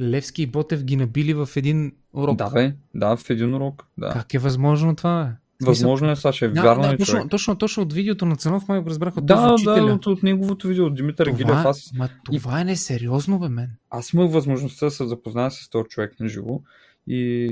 [0.01, 2.37] Левски и Ботев ги набили в един урок.
[2.37, 3.87] Да, бе, да, в един урок.
[3.99, 4.11] Да.
[4.11, 5.33] Как е възможно това?
[5.63, 7.31] Възможно е, Саша, Да, вярно да, е точно, човек.
[7.31, 10.69] точно, точно от видеото на Цанов май го разбрах от Да, да, от, от неговото
[10.69, 11.47] видео, от Димитър Гилев.
[11.47, 13.71] това, Аз, ма, това е несериозно, бе, мен.
[13.91, 16.61] аз имах възможността да се запозная с този човек на живо
[17.07, 17.49] и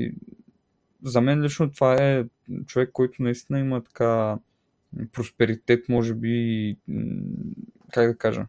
[1.03, 2.23] за мен лично това е
[2.65, 4.37] човек, който наистина има така
[5.11, 6.77] просперитет, може би,
[7.93, 8.45] как да кажа,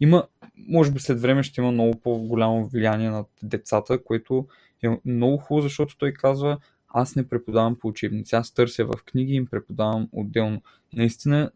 [0.00, 4.46] има, може би след време ще има много по-голямо влияние над децата, което
[4.82, 6.58] е много хубаво, защото той казва,
[6.88, 10.62] аз не преподавам по учебници, аз търся в книги и им преподавам отделно.
[10.92, 11.50] Наистина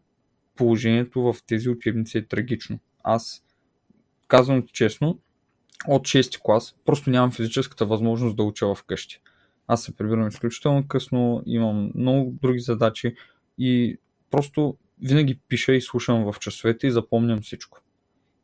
[0.55, 2.79] положението в тези учебници е трагично.
[3.03, 3.43] Аз
[4.27, 5.19] казвам честно,
[5.87, 9.21] от 6 клас просто нямам физическата възможност да уча вкъщи.
[9.67, 13.15] Аз се прибирам изключително късно, имам много други задачи
[13.57, 13.97] и
[14.31, 17.81] просто винаги пиша и слушам в часовете и запомням всичко.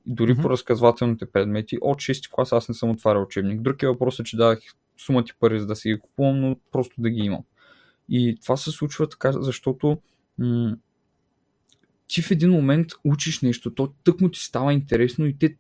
[0.07, 0.41] И дори Мгм.
[0.41, 3.61] по разказвателните предмети, от 6 клас аз не съм отварял учебник.
[3.61, 4.59] Друг е въпросът, че давах
[4.97, 7.43] сума ти пари за да си ги купувам, но просто да ги имам.
[8.09, 9.97] И това се случва така, защото
[10.37, 10.77] м-
[12.07, 15.57] ти в един момент учиш нещо, то тък му ти става интересно и те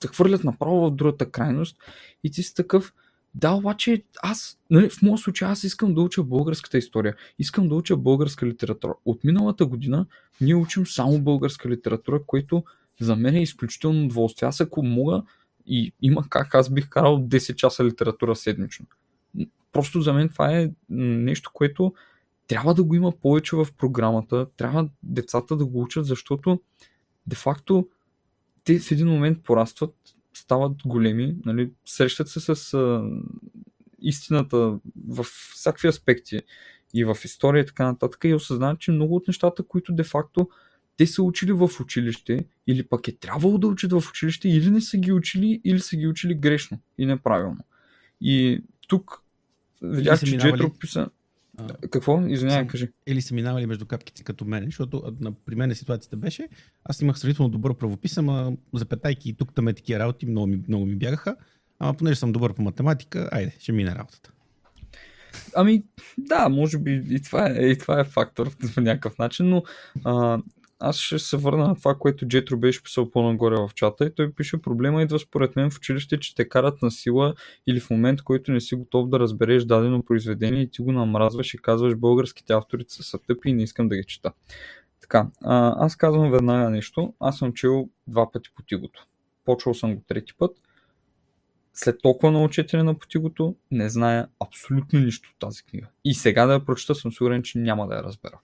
[0.00, 1.76] те хвърлят направо в другата крайност
[2.24, 2.94] и ти си такъв,
[3.34, 7.74] да, обаче аз, нали, в моя случай аз искам да уча българската история, искам да
[7.74, 8.94] уча българска литература.
[9.04, 10.06] От миналата година
[10.40, 12.64] ние учим само българска литература, което
[13.00, 14.48] за мен е изключително удоволствие.
[14.48, 15.22] Аз ако мога
[15.66, 18.86] и има как, аз бих карал 10 часа литература седмично.
[19.72, 21.94] Просто за мен това е нещо, което
[22.46, 26.60] трябва да го има повече в програмата, трябва децата да го учат, защото
[27.26, 27.88] де-факто
[28.64, 29.94] те в един момент порастват,
[30.34, 33.10] стават големи, нали, срещат се с а,
[34.02, 34.78] истината
[35.08, 35.24] в
[35.54, 36.40] всякакви аспекти
[36.94, 40.48] и в история и така нататък и осъзнават, че много от нещата, които де-факто
[40.96, 44.80] те са учили в училище или пък е трябвало да учат в училище или не
[44.80, 47.64] са ги учили, или са ги учили грешно и неправилно.
[48.20, 49.22] И тук
[49.82, 51.08] видях, че Джетро писа...
[51.68, 52.26] А, Какво?
[52.26, 52.88] Извинявай, кажи.
[53.06, 56.48] или са минавали между капките като мен, защото на, при мен ситуацията беше,
[56.84, 60.62] аз имах сравнително добър правопис, ама запетайки и тук там е такива работи, много ми,
[60.68, 61.36] много ми бягаха,
[61.78, 64.32] ама понеже съм добър по математика, айде, ще мине работата.
[65.54, 65.82] Ами,
[66.18, 69.62] да, може би и това е, и това е фактор в някакъв начин, но
[70.04, 70.38] а,
[70.80, 74.32] аз ще се върна на това, което Джетро беше писал по-нагоре в чата и той
[74.32, 77.34] пише проблема идва според мен в училище, че те карат на сила
[77.66, 81.54] или в момент, който не си готов да разбереш дадено произведение и ти го намразваш
[81.54, 84.32] и казваш българските автори са, тъпи и не искам да ги чета.
[85.00, 87.14] Така, а, аз казвам веднага нещо.
[87.20, 89.06] Аз съм чел два пъти по тигото.
[89.44, 90.56] Почвал съм го трети път.
[91.74, 95.86] След толкова много четене на потигото, не зная абсолютно нищо от тази книга.
[96.04, 98.38] И сега да я прочета, съм сигурен, че няма да я разбера.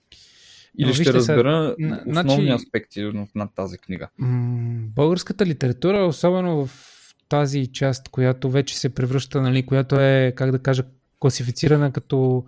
[0.77, 4.09] Или ще разбера н- основни значи- аспекти на- тази книга.
[4.95, 6.71] Българската литература, особено в
[7.29, 10.83] тази част, която вече се превръща, нали, която е, как да кажа,
[11.19, 12.45] класифицирана като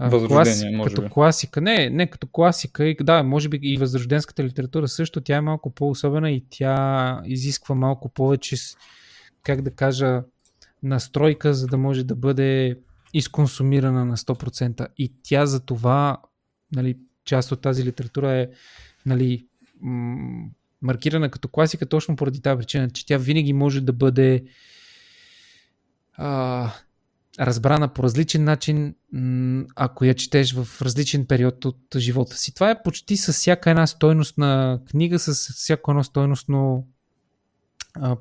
[0.00, 1.08] Възрождение, може като би.
[1.08, 1.60] класика.
[1.60, 2.84] Не, не като класика.
[2.84, 7.74] И, да, може би и възрожденската литература също, тя е малко по-особена и тя изисква
[7.74, 8.56] малко повече,
[9.42, 10.22] как да кажа,
[10.82, 12.78] настройка, за да може да бъде
[13.14, 14.86] изконсумирана на 100%.
[14.98, 16.16] И тя за това,
[16.74, 16.98] нали,
[17.28, 18.48] част от тази литература е
[19.06, 19.46] нали,
[20.82, 24.44] маркирана като класика точно поради тази причина, че тя винаги може да бъде
[26.14, 26.70] а,
[27.40, 28.94] разбрана по различен начин,
[29.76, 32.54] ако я четеш в различен период от живота си.
[32.54, 36.86] Това е почти с всяка една стойност на книга, с всяко едно стойностно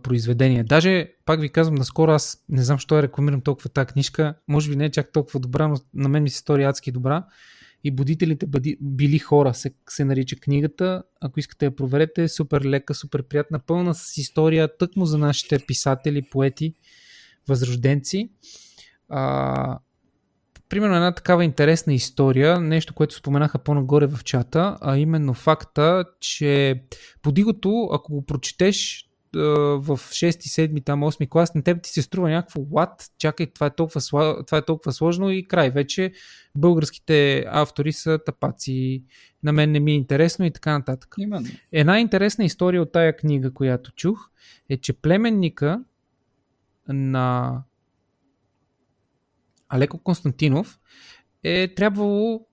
[0.03, 0.63] произведение.
[0.63, 4.35] Даже, пак ви казвам, наскоро аз не знам, що я рекламирам толкова тази книжка.
[4.47, 7.25] Може би не е чак толкова добра, но на мен ми се стори адски добра.
[7.87, 8.47] И будителите
[8.81, 11.03] били хора се, се нарича книгата.
[11.21, 15.59] Ако искате я проверете, е супер лека, супер приятна, пълна с история, тъкмо за нашите
[15.59, 16.73] писатели, поети,
[17.47, 18.29] възрожденци.
[19.09, 19.79] А,
[20.69, 26.83] примерно една такава интересна история, нещо, което споменаха по-нагоре в чата, а именно факта, че
[27.21, 29.06] подигото, ако го прочетеш
[29.37, 33.67] в 6, 7, там 8 клас, на теб ти се струва някакво лад, чакай, това
[33.67, 34.01] е, толкова,
[34.45, 35.69] това е толкова сложно и край.
[35.69, 36.11] Вече
[36.57, 39.03] българските автори са тапаци,
[39.43, 41.15] на мен не ми е интересно и така нататък.
[41.19, 41.47] Именно.
[41.71, 44.29] Една интересна история от тая книга, която чух,
[44.69, 45.83] е, че племенника
[46.87, 47.57] на
[49.69, 50.79] Алеко Константинов
[51.43, 52.47] е трябвало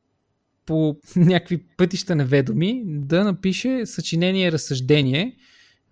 [0.66, 5.36] по някакви пътища неведоми да напише съчинение разсъждение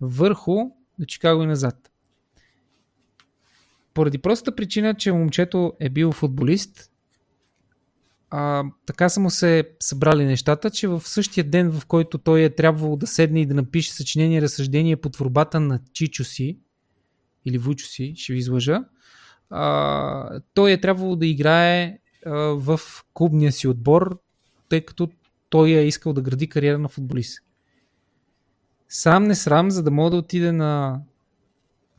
[0.01, 1.91] върху до Чикаго и назад.
[3.93, 6.91] Поради простата причина, че момчето е бил футболист,
[8.29, 12.55] а, така са му се събрали нещата, че в същия ден, в който той е
[12.55, 16.59] трябвало да седне и да напише съчинение разсъждение под творбата на Чичо си,
[17.45, 18.83] или Вучо си, ще ви излъжа,
[19.49, 22.79] а, той е трябвало да играе а, в
[23.13, 24.19] клубния си отбор,
[24.69, 25.09] тъй като
[25.49, 27.39] той е искал да гради кариера на футболист.
[28.95, 31.01] Срам не срам, за да мога да отиде на,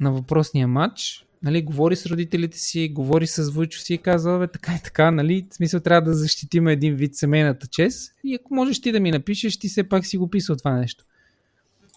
[0.01, 4.47] на въпросния матч, нали, говори с родителите си, говори с Войчо си и казва, бе,
[4.47, 8.55] така и така, нали, в смисъл трябва да защитим един вид семейната чест и ако
[8.55, 11.05] можеш ти да ми напишеш, ти все пак си го писал това нещо.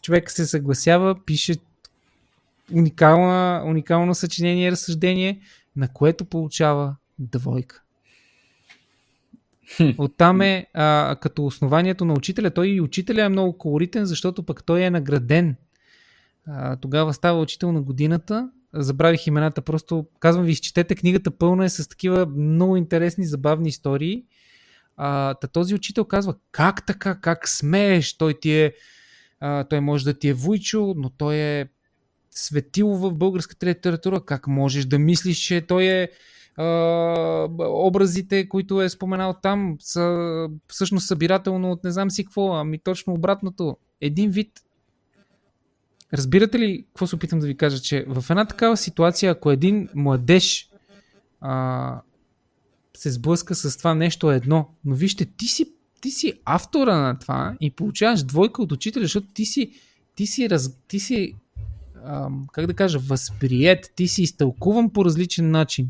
[0.01, 1.55] Човек се съгласява, пише
[2.73, 5.41] уникална, уникално съчинение и разсъждение,
[5.75, 7.81] на което получава двойка.
[9.97, 12.51] Оттам е а, като основанието на учителя.
[12.51, 15.55] Той и учителя е много колоритен, защото пък той е награден.
[16.47, 18.49] А, тогава става учител на годината.
[18.73, 24.23] Забравих имената, просто казвам ви, изчетете книгата пълна е с такива много интересни, забавни истории.
[24.97, 28.73] А, та този учител казва, как така, как смееш, той ти е,
[29.39, 31.69] а, той може да ти е вуйчо, но той е
[32.31, 36.09] светило в българската литература, как можеш да мислиш, че той е
[37.59, 43.13] образите, които е споменал там, са всъщност събирателно от не знам си какво, ами точно
[43.13, 43.77] обратното.
[44.01, 44.51] Един вид.
[46.13, 47.79] Разбирате ли какво се опитам да ви кажа?
[47.79, 50.69] Че в една такава ситуация, ако един младеж
[51.41, 52.01] а,
[52.97, 57.55] се сблъска с това нещо едно, но вижте, ти си, ти си автора на това
[57.61, 59.71] и получаваш двойка от учителя, защото ти си,
[60.15, 61.35] ти си, раз, ти си
[62.05, 65.89] а, как да кажа, възприят, ти си изтълкуван по различен начин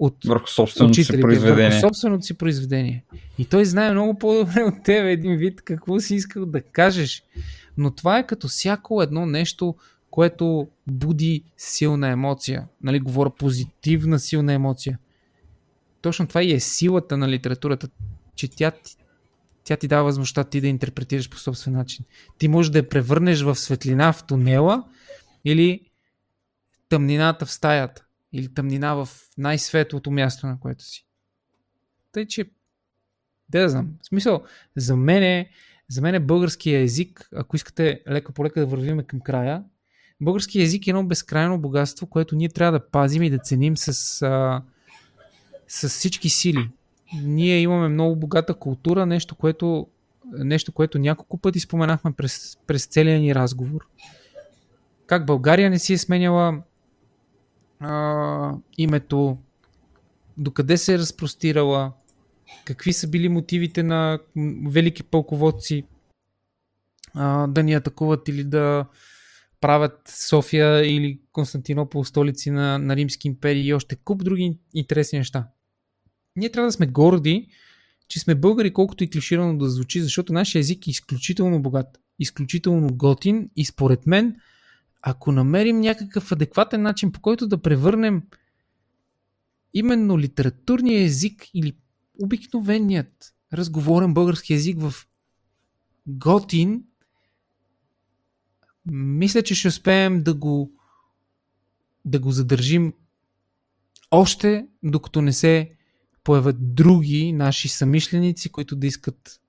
[0.00, 1.70] от върху собственото учителите, си произведение.
[1.70, 3.04] Върху собственото си произведение.
[3.38, 7.22] И той знае много по-добре от тебе един вид какво си искал да кажеш.
[7.76, 9.74] Но това е като всяко едно нещо,
[10.10, 12.68] което буди силна емоция.
[12.82, 14.98] Нали, говоря позитивна силна емоция.
[16.02, 17.88] Точно това и е силата на литературата,
[18.36, 18.72] че тя,
[19.64, 22.04] тя ти дава възможността ти да интерпретираш по собствен начин.
[22.38, 24.84] Ти можеш да я превърнеш в светлина в тунела
[25.44, 25.80] или
[26.88, 29.08] тъмнината в стаята или тъмнина в
[29.38, 31.06] най-светлото място, на което си.
[32.12, 32.50] Тъй, че
[33.48, 33.94] да знам.
[34.02, 34.42] В смисъл,
[34.76, 35.50] за мен е,
[35.88, 39.64] за мен е българския език, ако искате лека по лека да вървим към края,
[40.20, 44.22] българския език е едно безкрайно богатство, което ние трябва да пазим и да ценим с,
[44.22, 44.62] а,
[45.68, 46.70] с всички сили.
[47.22, 49.86] Ние имаме много богата култура, нещо, което,
[50.32, 53.86] нещо, което няколко пъти споменахме през, през целия ни разговор.
[55.06, 56.62] Как България не си е сменяла
[57.80, 59.38] а, името,
[60.38, 61.92] докъде се е разпростирала,
[62.64, 64.18] какви са били мотивите на
[64.66, 65.84] велики пълководци
[67.14, 68.86] а, да ни атакуват или да
[69.60, 75.48] правят София или Константинопол столици на, на Римски империи и още куп други интересни неща.
[76.36, 77.48] Ние трябва да сме горди,
[78.08, 82.88] че сме българи, колкото и клиширано да звучи, защото нашия език е изключително богат, изключително
[82.96, 84.36] готин и според мен–
[85.02, 88.22] ако намерим някакъв адекватен начин, по който да превърнем
[89.74, 91.76] именно литературния език или
[92.22, 94.94] обикновеният разговорен български език в
[96.06, 96.84] готин,
[98.86, 100.72] мисля, че ще успеем да го
[102.04, 102.92] да го задържим
[104.10, 105.72] още докато не се
[106.24, 109.40] появят други наши самишленици, които да искат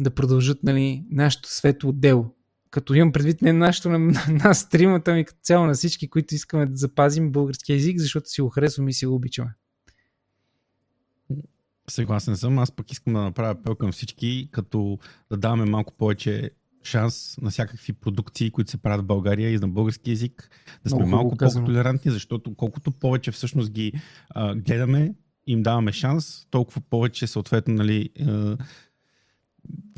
[0.00, 2.34] да продължат нали, нашето светло дело
[2.70, 6.34] като имам предвид не нашето на, на нас тримата, ми като цяло на всички, които
[6.34, 9.54] искаме да запазим български язик, защото си го харесваме и си го обичаме.
[11.90, 12.58] Съгласен съм.
[12.58, 14.98] Аз пък искам да направя апел към всички, като
[15.30, 16.50] да даваме малко повече
[16.84, 20.50] шанс на всякакви продукции, които се правят в България и на български язик,
[20.84, 23.92] да сме Много малко по-толерантни, защото колкото повече всъщност ги
[24.30, 25.14] а, гледаме,
[25.46, 28.56] им даваме шанс, толкова повече съответно нали, а,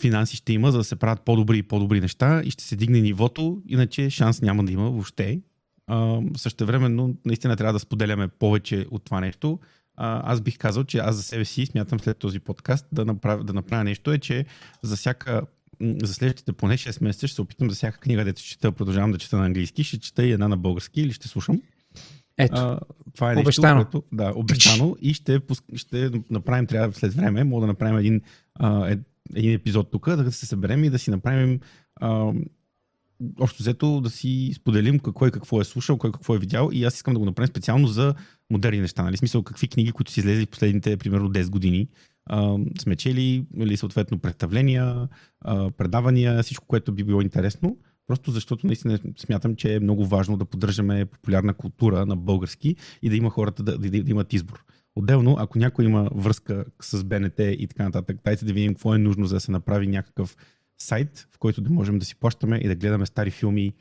[0.00, 3.00] финанси ще има, за да се правят по-добри и по-добри неща и ще се дигне
[3.00, 5.40] нивото, иначе шанс няма да има въобще.
[5.86, 9.58] А, същевременно наистина трябва да споделяме повече от това нещо.
[9.96, 13.44] А, аз бих казал, че аз за себе си смятам след този подкаст да направя,
[13.44, 14.44] да направя нещо е, че
[14.82, 15.42] за всяка
[16.02, 19.18] за следващите поне 6 месеца ще се опитам за всяка книга, дето чета, продължавам да
[19.18, 21.60] чета на английски, ще чета и една на български или ще слушам.
[22.38, 22.54] Ето.
[22.56, 22.80] А,
[23.14, 23.84] това е нещо, обещано.
[23.84, 25.40] Което, да, обещано и ще,
[25.74, 28.20] ще направим, трябва след време, мога да направим един,
[28.54, 28.96] а,
[29.34, 31.60] един епизод тук, да се съберем и да си направим
[31.96, 32.32] а,
[33.40, 36.94] общо взето да си споделим кой какво е слушал, кой какво е видял и аз
[36.94, 38.14] искам да го направим специално за
[38.50, 39.02] модерни неща.
[39.02, 39.16] Нали?
[39.16, 41.88] Смисъл какви книги, които си излезли в последните примерно 10 години,
[42.26, 45.08] а, сме чели, или съответно представления,
[45.40, 47.78] а, предавания, всичко, което би било интересно.
[48.06, 53.10] Просто защото наистина смятам, че е много важно да поддържаме популярна култура на български и
[53.10, 54.64] да има хората да, да, да имат избор.
[54.96, 58.98] Отделно, ако някой има връзка с БНТ и така нататък, дайте да видим какво е
[58.98, 60.36] нужно за да се направи някакъв
[60.78, 63.74] сайт, в който да можем да си плащаме и да гледаме стари филми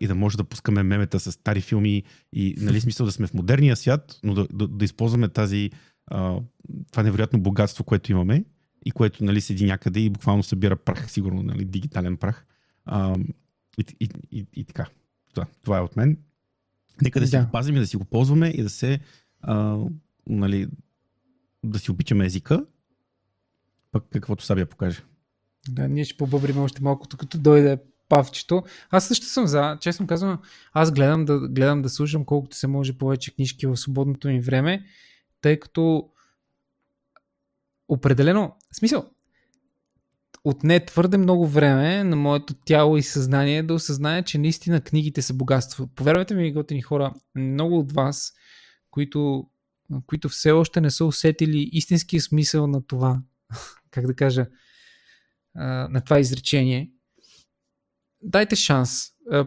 [0.00, 2.02] и да може да пускаме мемета с стари филми
[2.32, 5.70] и нали смисъл да сме в модерния свят, но да, да, да използваме тази
[6.06, 6.40] а,
[6.90, 8.44] това невероятно богатство, което имаме
[8.84, 12.46] и което нали, седи някъде и буквално събира прах, сигурно, нали, дигитален прах.
[12.84, 13.16] А,
[13.78, 14.86] и, и, и, и така.
[15.34, 16.18] Това, това е от мен.
[17.02, 19.00] Нека да си го пазим и да си го ползваме и да се
[19.40, 19.78] а,
[20.26, 20.68] нали,
[21.64, 22.66] да си обичаме езика,
[23.92, 25.02] пък каквото Сабия покаже.
[25.68, 27.78] Да, ние ще побъбрим още малко, като дойде
[28.08, 28.62] павчето.
[28.90, 30.38] Аз също съм за, честно казвам,
[30.72, 34.84] аз гледам да, гледам да слушам колкото се може повече книжки в свободното ми време,
[35.40, 36.10] тъй като
[37.88, 39.10] определено, смисъл,
[40.44, 45.34] отне твърде много време на моето тяло и съзнание да осъзнае, че наистина книгите са
[45.34, 45.86] богатство.
[45.86, 48.32] Повярвайте ми, готини хора, много от вас,
[48.90, 49.48] които,
[50.06, 53.22] които все още не са усетили истинския смисъл на това,
[53.90, 54.46] как да кажа,
[55.88, 56.90] на това изречение,
[58.22, 59.00] дайте шанс.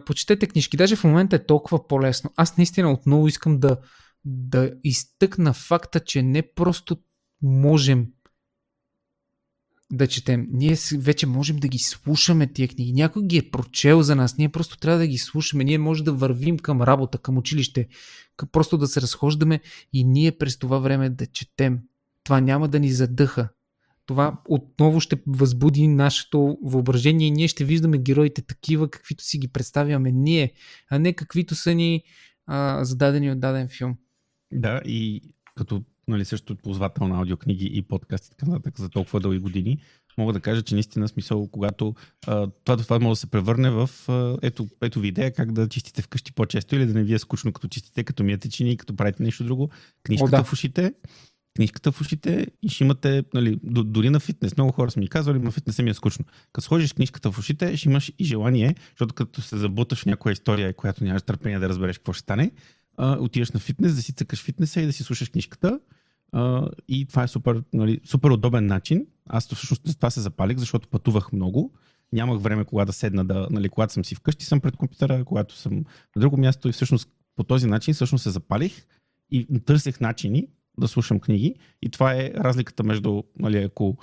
[0.06, 0.76] Почетете книжки.
[0.76, 2.32] Даже в момента е толкова по-лесно.
[2.36, 3.78] Аз наистина отново искам да,
[4.24, 6.96] да изтъкна факта, че не просто
[7.42, 8.06] можем
[9.92, 10.46] да четем.
[10.50, 12.92] Ние вече можем да ги слушаме тия книги.
[12.92, 14.38] Някой ги е прочел за нас.
[14.38, 15.64] Ние просто трябва да ги слушаме.
[15.64, 17.88] Ние може да вървим към работа, към училище.
[18.52, 19.60] Просто да се разхождаме
[19.92, 21.78] и ние през това време да четем.
[22.24, 23.48] Това няма да ни задъха.
[24.06, 29.48] Това отново ще възбуди нашето въображение и ние ще виждаме героите такива, каквито си ги
[29.48, 30.52] представяме ние,
[30.90, 32.02] а не каквито са ни
[32.46, 33.94] а, зададени от даден филм.
[34.52, 35.22] Да, и
[35.56, 39.78] като нали, също ползвател на аудиокниги и подкасти така нататък за толкова дълги години,
[40.18, 41.94] мога да кажа, че наистина смисъл, когато
[42.26, 45.68] а, това, това може да се превърне в а, ето, ето ви идея как да
[45.68, 48.96] чистите вкъщи по-често или да не ви е скучно като чистите, като миете чини, като
[48.96, 49.70] правите нещо друго.
[50.02, 50.44] Книжката О, да.
[50.44, 50.94] в ушите,
[51.56, 55.38] книжката в ушите и ще имате, нали, дори на фитнес, много хора са ми казвали,
[55.38, 56.24] на фитнес ми е скучно.
[56.52, 60.32] Като сложиш книжката в ушите, ще имаш и желание, защото като се забуташ в някоя
[60.32, 62.50] история, която нямаш търпение да разбереш какво ще стане,
[62.96, 65.80] а, отиваш на фитнес, да си цъкаш фитнеса и да си слушаш книжката.
[66.88, 69.06] И това е супер, нали, супер удобен начин.
[69.26, 71.72] Аз всъщност с това се запалих, защото пътувах много.
[72.12, 75.56] Нямах време кога да седна, да, нали, когато съм си вкъщи, съм пред компютъра, когато
[75.56, 75.74] съм
[76.16, 78.86] на друго място и всъщност по този начин всъщност се запалих
[79.30, 80.48] и търсех начини
[80.78, 81.54] да слушам книги.
[81.82, 83.96] И това е разликата между, нали, ако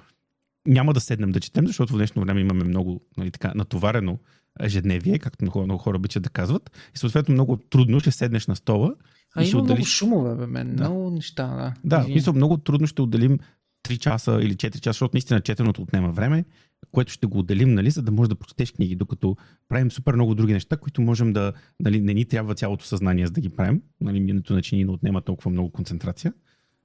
[0.68, 4.20] няма да седнем да четем, защото в днешно време имаме много нали, така, натоварено
[4.60, 6.72] ежедневие, както много, много хора обичат да казват.
[6.96, 8.96] И съответно много трудно ще седнеш на стола.
[9.36, 9.78] А има отделиш...
[9.78, 10.76] много шумове, бе, мен.
[10.76, 10.90] Да.
[10.90, 11.74] Много неща, да.
[11.84, 13.40] Да, мисля, много трудно ще отделим
[13.84, 16.46] 3 часа или 4 часа, защото наистина четеното отнема време,
[16.92, 19.38] което ще го отделим, нали, за да можеш да прочетеш книги, докато
[19.70, 23.32] правим супер много други неща, които можем да, нали, не ни трябва цялото съзнание за
[23.32, 26.34] да ги правим, нали, минато начини не отнема толкова много концентрация.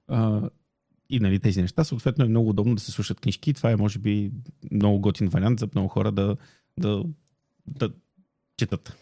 [0.09, 0.51] А,
[1.11, 1.85] и нали, тези неща.
[1.85, 3.55] Съответно е много удобно да се слушат книжки.
[3.55, 4.33] Това е, може би,
[4.73, 6.37] много готин вариант за много хора да,
[6.79, 7.05] да,
[7.67, 7.91] да
[8.57, 8.97] четат.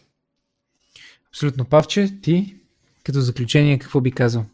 [1.29, 1.65] Абсолютно.
[1.65, 2.60] Павче, ти
[3.03, 4.45] като заключение какво би казал?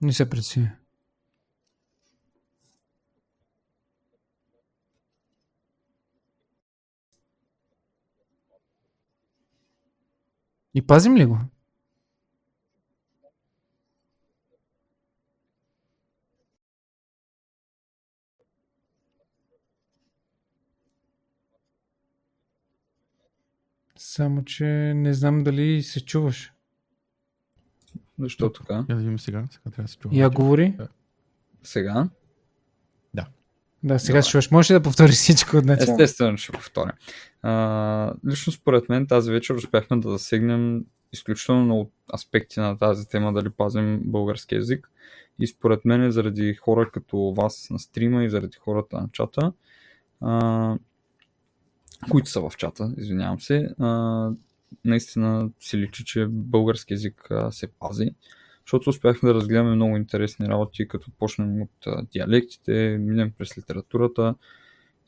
[0.00, 0.76] Не се преценя.
[10.74, 11.38] И пазим ли го?
[24.14, 24.64] Само, че
[24.94, 26.52] не знам дали се чуваш.
[28.18, 28.74] Защо така?
[28.74, 29.44] Я да видим сега.
[29.50, 30.16] Сега трябва да се чува.
[30.16, 30.74] Я говори.
[31.62, 32.08] Сега?
[33.14, 33.26] Да.
[33.82, 34.50] Да, сега ще чуваш.
[34.50, 35.94] Можеш ли да повториш всичко от начало?
[35.94, 36.92] Естествено ще повторя.
[37.42, 43.32] А, лично според мен тази вечер успяхме да засегнем изключително много аспекти на тази тема,
[43.32, 44.90] дали пазим български язик.
[45.40, 49.52] И според мен заради хора като вас на стрима и заради хората на чата,
[50.20, 50.76] а,
[52.10, 54.30] които са в чата, извинявам се, а,
[54.84, 58.14] наистина се личи, че български язик а, се пази,
[58.66, 64.34] защото успяхме да разгледаме много интересни работи, като почнем от а, диалектите, минем през литературата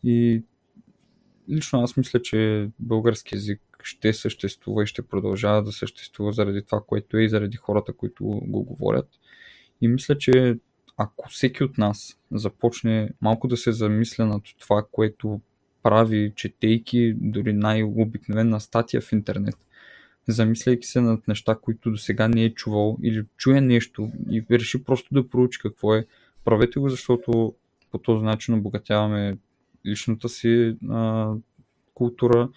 [0.04, 0.42] и
[1.50, 6.80] лично аз мисля, че български язик ще съществува и ще продължава да съществува заради това,
[6.86, 9.08] което е и заради хората, които го говорят.
[9.80, 10.58] И мисля, че
[10.96, 15.40] ако всеки от нас започне малко да се замисля над това, което
[15.84, 19.56] прави, четейки дори най-обикновена статия в интернет,
[20.28, 24.84] замисляйки се над неща, които до сега не е чувал или чуе нещо и реши
[24.84, 26.06] просто да проучи какво е,
[26.44, 27.54] правете го, защото
[27.90, 29.38] по този начин обогатяваме
[29.86, 31.32] личната си а,
[31.94, 32.48] култура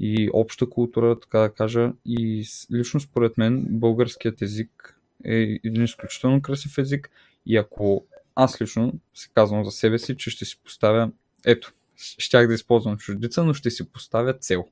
[0.00, 1.92] и обща култура, така да кажа.
[2.06, 7.10] И лично според мен българският език е един изключително красив език
[7.46, 8.04] и ако
[8.34, 11.10] аз лично се казвам за себе си, че ще си поставя
[11.46, 14.64] ето, щях да използвам чуждица, но ще си поставя цел.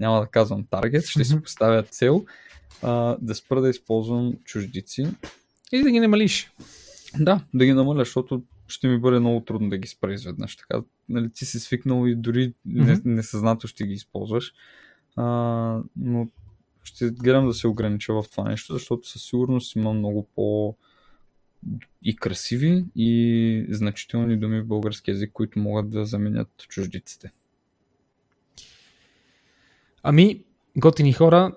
[0.00, 2.24] Няма да казвам таргет, ще си поставя цел
[2.82, 5.06] а, да спра да използвам чуждици.
[5.72, 6.52] Или да ги намалиш.
[7.20, 10.56] Да, да ги намаля, защото ще ми бъде много трудно да ги спра изведнъж.
[10.56, 12.54] Така, нали, ти си свикнал и дори
[13.04, 14.52] несъзнато ще ги използваш.
[15.16, 15.24] А,
[15.96, 16.28] но
[16.84, 20.76] ще гледам да се огранича в това нещо, защото със сигурност има много по
[22.02, 27.32] и красиви и значителни думи в български язик, които могат да заменят чуждиците.
[30.02, 30.44] Ами,
[30.76, 31.52] готини хора,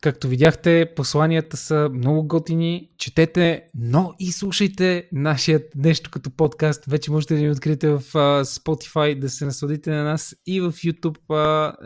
[0.00, 2.90] както видяхте, посланията са много готини.
[2.98, 6.84] Четете, но и слушайте нашият нещо като подкаст.
[6.84, 8.00] Вече можете да ни откриете в
[8.44, 11.18] Spotify, да се насладите на нас и в YouTube,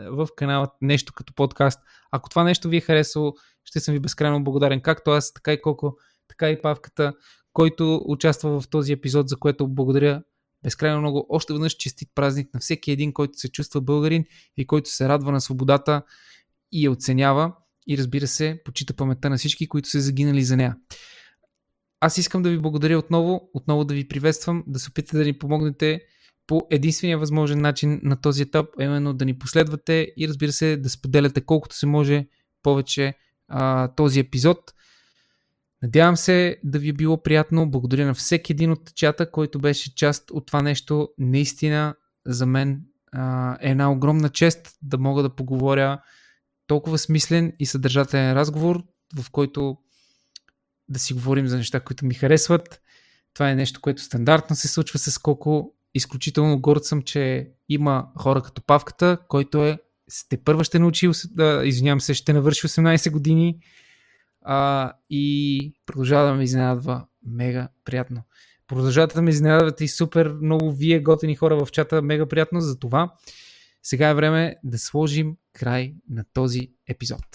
[0.09, 1.79] в канала Нещо като подкаст.
[2.11, 5.61] Ако това нещо ви е харесало, ще съм ви безкрайно благодарен, както аз, така и
[5.61, 5.93] Коко,
[6.31, 7.13] така и Павката,
[7.53, 10.23] който участва в този епизод, за което благодаря
[10.63, 11.25] безкрайно много.
[11.29, 14.25] Още веднъж честит празник на всеки един, който се чувства българин
[14.57, 16.01] и който се радва на свободата
[16.71, 17.53] и я оценява
[17.87, 20.75] и разбира се, почита паметта на всички, които са загинали за нея.
[21.99, 25.37] Аз искам да ви благодаря отново, отново да ви приветствам, да се опитате да ни
[25.37, 26.01] помогнете
[26.47, 30.89] по единствения възможен начин на този етап, именно да ни последвате и разбира се да
[30.89, 32.27] споделяте колкото се може
[32.63, 33.13] повече
[33.47, 34.57] а, този епизод.
[35.83, 37.71] Надявам се да ви е било приятно.
[37.71, 41.09] Благодаря на всеки един от чата, който беше част от това нещо.
[41.17, 41.95] Наистина
[42.25, 42.81] за мен
[43.11, 46.01] а, е една огромна чест да мога да поговоря
[46.67, 48.83] толкова смислен и съдържателен разговор,
[49.19, 49.77] в който
[50.89, 52.81] да си говорим за неща, които ми харесват.
[53.33, 55.73] Това е нещо, което стандартно се случва с Коко.
[55.93, 59.77] Изключително горд съм, че има хора като Павката, който е
[60.09, 63.59] сте първа ще научи, да, извинявам се, ще навърши 18 години
[64.41, 68.23] а, и продължава да ме изненадва мега приятно.
[68.67, 72.79] Продължавате да ме изненадвате и супер много вие готини хора в чата, мега приятно за
[72.79, 73.13] това.
[73.83, 77.25] Сега е време да сложим край на този епизод.